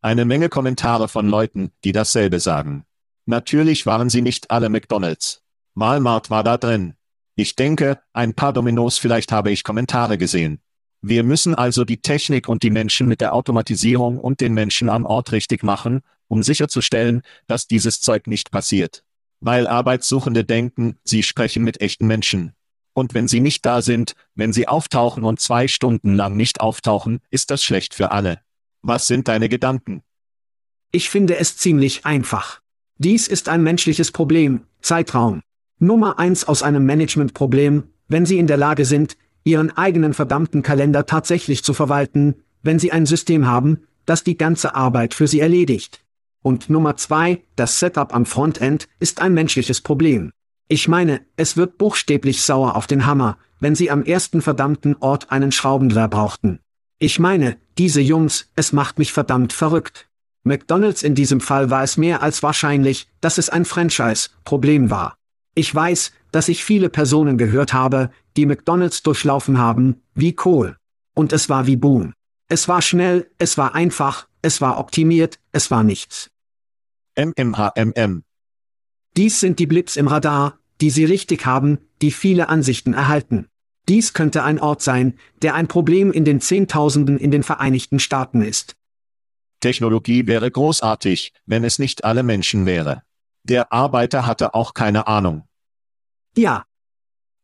Eine 0.00 0.24
Menge 0.24 0.48
Kommentare 0.48 1.08
von 1.08 1.28
Leuten, 1.28 1.72
die 1.84 1.92
dasselbe 1.92 2.40
sagen. 2.40 2.86
Natürlich 3.26 3.84
waren 3.84 4.08
sie 4.08 4.22
nicht 4.22 4.50
alle 4.50 4.70
McDonalds. 4.70 5.42
Walmart 5.74 6.30
war 6.30 6.42
da 6.42 6.56
drin. 6.56 6.94
Ich 7.34 7.54
denke, 7.54 8.00
ein 8.14 8.32
paar 8.32 8.54
Dominos 8.54 8.96
vielleicht 8.96 9.30
habe 9.30 9.50
ich 9.50 9.62
Kommentare 9.62 10.16
gesehen. 10.16 10.62
Wir 11.02 11.22
müssen 11.22 11.54
also 11.54 11.84
die 11.84 12.00
Technik 12.00 12.48
und 12.48 12.62
die 12.62 12.70
Menschen 12.70 13.08
mit 13.08 13.20
der 13.20 13.34
Automatisierung 13.34 14.18
und 14.18 14.40
den 14.40 14.54
Menschen 14.54 14.88
am 14.88 15.04
Ort 15.04 15.32
richtig 15.32 15.62
machen, 15.62 16.00
um 16.28 16.42
sicherzustellen, 16.42 17.22
dass 17.46 17.66
dieses 17.66 18.00
Zeug 18.00 18.26
nicht 18.26 18.50
passiert. 18.50 19.04
Weil 19.40 19.66
Arbeitssuchende 19.66 20.44
denken, 20.44 20.98
sie 21.04 21.22
sprechen 21.22 21.62
mit 21.62 21.80
echten 21.80 22.06
Menschen. 22.06 22.54
Und 22.94 23.12
wenn 23.12 23.28
sie 23.28 23.40
nicht 23.40 23.66
da 23.66 23.82
sind, 23.82 24.14
wenn 24.34 24.52
sie 24.52 24.68
auftauchen 24.68 25.24
und 25.24 25.38
zwei 25.38 25.68
Stunden 25.68 26.14
lang 26.14 26.36
nicht 26.36 26.60
auftauchen, 26.60 27.20
ist 27.30 27.50
das 27.50 27.62
schlecht 27.62 27.92
für 27.92 28.10
alle. 28.10 28.40
Was 28.80 29.06
sind 29.06 29.28
deine 29.28 29.48
Gedanken? 29.48 30.02
Ich 30.92 31.10
finde 31.10 31.36
es 31.36 31.58
ziemlich 31.58 32.06
einfach. 32.06 32.60
Dies 32.98 33.28
ist 33.28 33.50
ein 33.50 33.62
menschliches 33.62 34.12
Problem, 34.12 34.62
Zeitraum. 34.80 35.42
Nummer 35.78 36.18
eins 36.18 36.44
aus 36.44 36.62
einem 36.62 36.86
Managementproblem, 36.86 37.84
wenn 38.08 38.24
Sie 38.24 38.38
in 38.38 38.46
der 38.46 38.56
Lage 38.56 38.86
sind, 38.86 39.18
Ihren 39.44 39.76
eigenen 39.76 40.14
verdammten 40.14 40.62
Kalender 40.62 41.04
tatsächlich 41.04 41.62
zu 41.62 41.74
verwalten, 41.74 42.36
wenn 42.62 42.78
Sie 42.78 42.92
ein 42.92 43.04
System 43.04 43.46
haben, 43.46 43.86
das 44.06 44.24
die 44.24 44.38
ganze 44.38 44.74
Arbeit 44.74 45.12
für 45.12 45.26
Sie 45.26 45.40
erledigt. 45.40 46.00
Und 46.46 46.70
Nummer 46.70 46.96
zwei, 46.96 47.42
das 47.56 47.80
Setup 47.80 48.14
am 48.14 48.24
Frontend 48.24 48.86
ist 49.00 49.20
ein 49.20 49.34
menschliches 49.34 49.80
Problem. 49.80 50.30
Ich 50.68 50.86
meine, 50.86 51.22
es 51.36 51.56
wird 51.56 51.76
buchstäblich 51.76 52.42
sauer 52.42 52.76
auf 52.76 52.86
den 52.86 53.04
Hammer, 53.04 53.36
wenn 53.58 53.74
Sie 53.74 53.90
am 53.90 54.04
ersten 54.04 54.40
verdammten 54.40 54.94
Ort 55.00 55.32
einen 55.32 55.50
Schraubendreher 55.50 56.06
brauchten. 56.06 56.60
Ich 57.00 57.18
meine, 57.18 57.56
diese 57.78 58.00
Jungs, 58.00 58.48
es 58.54 58.72
macht 58.72 59.00
mich 59.00 59.12
verdammt 59.12 59.52
verrückt. 59.52 60.08
McDonald's 60.44 61.02
in 61.02 61.16
diesem 61.16 61.40
Fall 61.40 61.70
war 61.70 61.82
es 61.82 61.96
mehr 61.96 62.22
als 62.22 62.44
wahrscheinlich, 62.44 63.08
dass 63.20 63.38
es 63.38 63.50
ein 63.50 63.64
Franchise-Problem 63.64 64.88
war. 64.88 65.16
Ich 65.56 65.74
weiß, 65.74 66.12
dass 66.30 66.48
ich 66.48 66.62
viele 66.62 66.90
Personen 66.90 67.38
gehört 67.38 67.72
habe, 67.72 68.10
die 68.36 68.46
McDonald's 68.46 69.02
durchlaufen 69.02 69.58
haben, 69.58 70.00
wie 70.14 70.32
Kohl. 70.32 70.76
Und 71.12 71.32
es 71.32 71.48
war 71.48 71.66
wie 71.66 71.74
Boom. 71.74 72.12
Es 72.48 72.68
war 72.68 72.82
schnell, 72.82 73.28
es 73.38 73.58
war 73.58 73.74
einfach, 73.74 74.28
es 74.42 74.60
war 74.60 74.78
optimiert, 74.78 75.40
es 75.50 75.72
war 75.72 75.82
nichts. 75.82 76.30
MMHMM. 77.16 78.22
Dies 79.16 79.40
sind 79.40 79.58
die 79.58 79.66
Blips 79.66 79.96
im 79.96 80.08
Radar, 80.08 80.58
die 80.80 80.90
Sie 80.90 81.04
richtig 81.04 81.46
haben, 81.46 81.78
die 82.02 82.10
viele 82.10 82.48
Ansichten 82.48 82.92
erhalten. 82.92 83.48
Dies 83.88 84.12
könnte 84.12 84.42
ein 84.42 84.58
Ort 84.58 84.82
sein, 84.82 85.18
der 85.42 85.54
ein 85.54 85.68
Problem 85.68 86.12
in 86.12 86.24
den 86.24 86.40
Zehntausenden 86.40 87.18
in 87.18 87.30
den 87.30 87.42
Vereinigten 87.42 87.98
Staaten 87.98 88.42
ist. 88.42 88.76
Technologie 89.60 90.26
wäre 90.26 90.50
großartig, 90.50 91.32
wenn 91.46 91.64
es 91.64 91.78
nicht 91.78 92.04
alle 92.04 92.22
Menschen 92.22 92.66
wäre. 92.66 93.02
Der 93.44 93.72
Arbeiter 93.72 94.26
hatte 94.26 94.54
auch 94.54 94.74
keine 94.74 95.06
Ahnung. 95.06 95.48
Ja. 96.36 96.66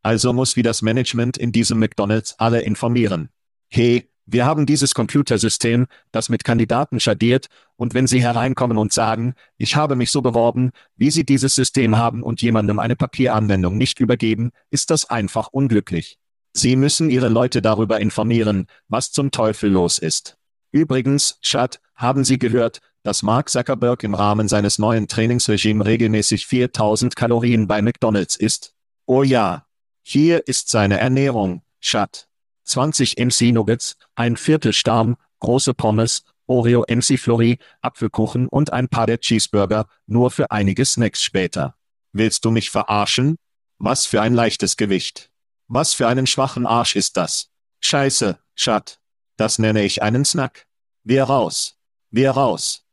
Also 0.02 0.32
muss 0.32 0.56
wie 0.56 0.62
das 0.62 0.82
Management 0.82 1.38
in 1.38 1.52
diesem 1.52 1.78
McDonald's 1.78 2.34
alle 2.38 2.62
informieren. 2.62 3.30
Hey, 3.70 4.10
wir 4.26 4.46
haben 4.46 4.66
dieses 4.66 4.94
Computersystem, 4.94 5.86
das 6.12 6.28
mit 6.28 6.44
Kandidaten 6.44 7.00
schadiert, 7.00 7.46
und 7.76 7.94
wenn 7.94 8.06
Sie 8.06 8.22
hereinkommen 8.22 8.78
und 8.78 8.92
sagen, 8.92 9.34
ich 9.56 9.74
habe 9.74 9.96
mich 9.96 10.10
so 10.10 10.22
beworben, 10.22 10.70
wie 10.96 11.10
Sie 11.10 11.24
dieses 11.24 11.54
System 11.54 11.98
haben 11.98 12.22
und 12.22 12.40
jemandem 12.42 12.78
eine 12.78 12.96
Papieranwendung 12.96 13.76
nicht 13.76 13.98
übergeben, 14.00 14.52
ist 14.70 14.90
das 14.90 15.10
einfach 15.10 15.48
unglücklich. 15.48 16.18
Sie 16.52 16.76
müssen 16.76 17.10
Ihre 17.10 17.28
Leute 17.28 17.62
darüber 17.62 18.00
informieren, 18.00 18.66
was 18.88 19.10
zum 19.10 19.30
Teufel 19.30 19.70
los 19.70 19.98
ist. 19.98 20.36
Übrigens, 20.70 21.38
Chad, 21.40 21.80
haben 21.96 22.24
Sie 22.24 22.38
gehört, 22.38 22.80
dass 23.02 23.22
Mark 23.22 23.48
Zuckerberg 23.48 24.04
im 24.04 24.14
Rahmen 24.14 24.48
seines 24.48 24.78
neuen 24.78 25.08
Trainingsregimes 25.08 25.86
regelmäßig 25.86 26.46
4000 26.46 27.16
Kalorien 27.16 27.66
bei 27.66 27.82
McDonald's 27.82 28.36
isst? 28.36 28.74
Oh 29.06 29.22
ja. 29.22 29.66
Hier 30.02 30.46
ist 30.46 30.68
seine 30.68 30.98
Ernährung, 30.98 31.62
Chad. 31.80 32.28
20 32.64 33.18
MC 33.18 33.52
Nuggets, 33.52 33.96
ein 34.14 34.36
Viertel 34.36 34.72
Starm, 34.72 35.16
große 35.40 35.74
Pommes, 35.74 36.24
Oreo 36.46 36.84
MC 36.88 37.18
Flurry, 37.18 37.58
Apfelkuchen 37.80 38.48
und 38.48 38.72
ein 38.72 38.88
paar 38.88 39.06
der 39.06 39.20
Cheeseburger, 39.20 39.86
nur 40.06 40.30
für 40.30 40.50
einige 40.50 40.84
Snacks 40.84 41.22
später. 41.22 41.76
Willst 42.12 42.44
du 42.44 42.50
mich 42.50 42.70
verarschen? 42.70 43.36
Was 43.78 44.06
für 44.06 44.20
ein 44.20 44.34
leichtes 44.34 44.76
Gewicht. 44.76 45.30
Was 45.66 45.94
für 45.94 46.06
einen 46.06 46.26
schwachen 46.26 46.66
Arsch 46.66 46.96
ist 46.96 47.16
das? 47.16 47.48
Scheiße, 47.80 48.38
Schat. 48.54 49.00
Das 49.36 49.58
nenne 49.58 49.82
ich 49.82 50.02
einen 50.02 50.24
Snack. 50.24 50.66
Wir 51.04 51.24
raus. 51.24 51.76
Wir 52.10 52.30
raus. 52.32 52.84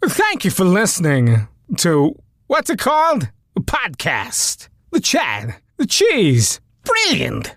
Thank 0.00 0.44
you 0.44 0.50
for 0.50 0.64
listening 0.64 1.46
to 1.76 2.16
what's 2.48 2.70
it 2.70 2.78
called? 2.78 3.30
A 3.56 3.60
podcast. 3.60 4.68
The 4.90 5.00
Chad. 5.00 5.54
The 5.78 5.86
Cheese. 5.86 6.60
Brilliant. 6.82 7.56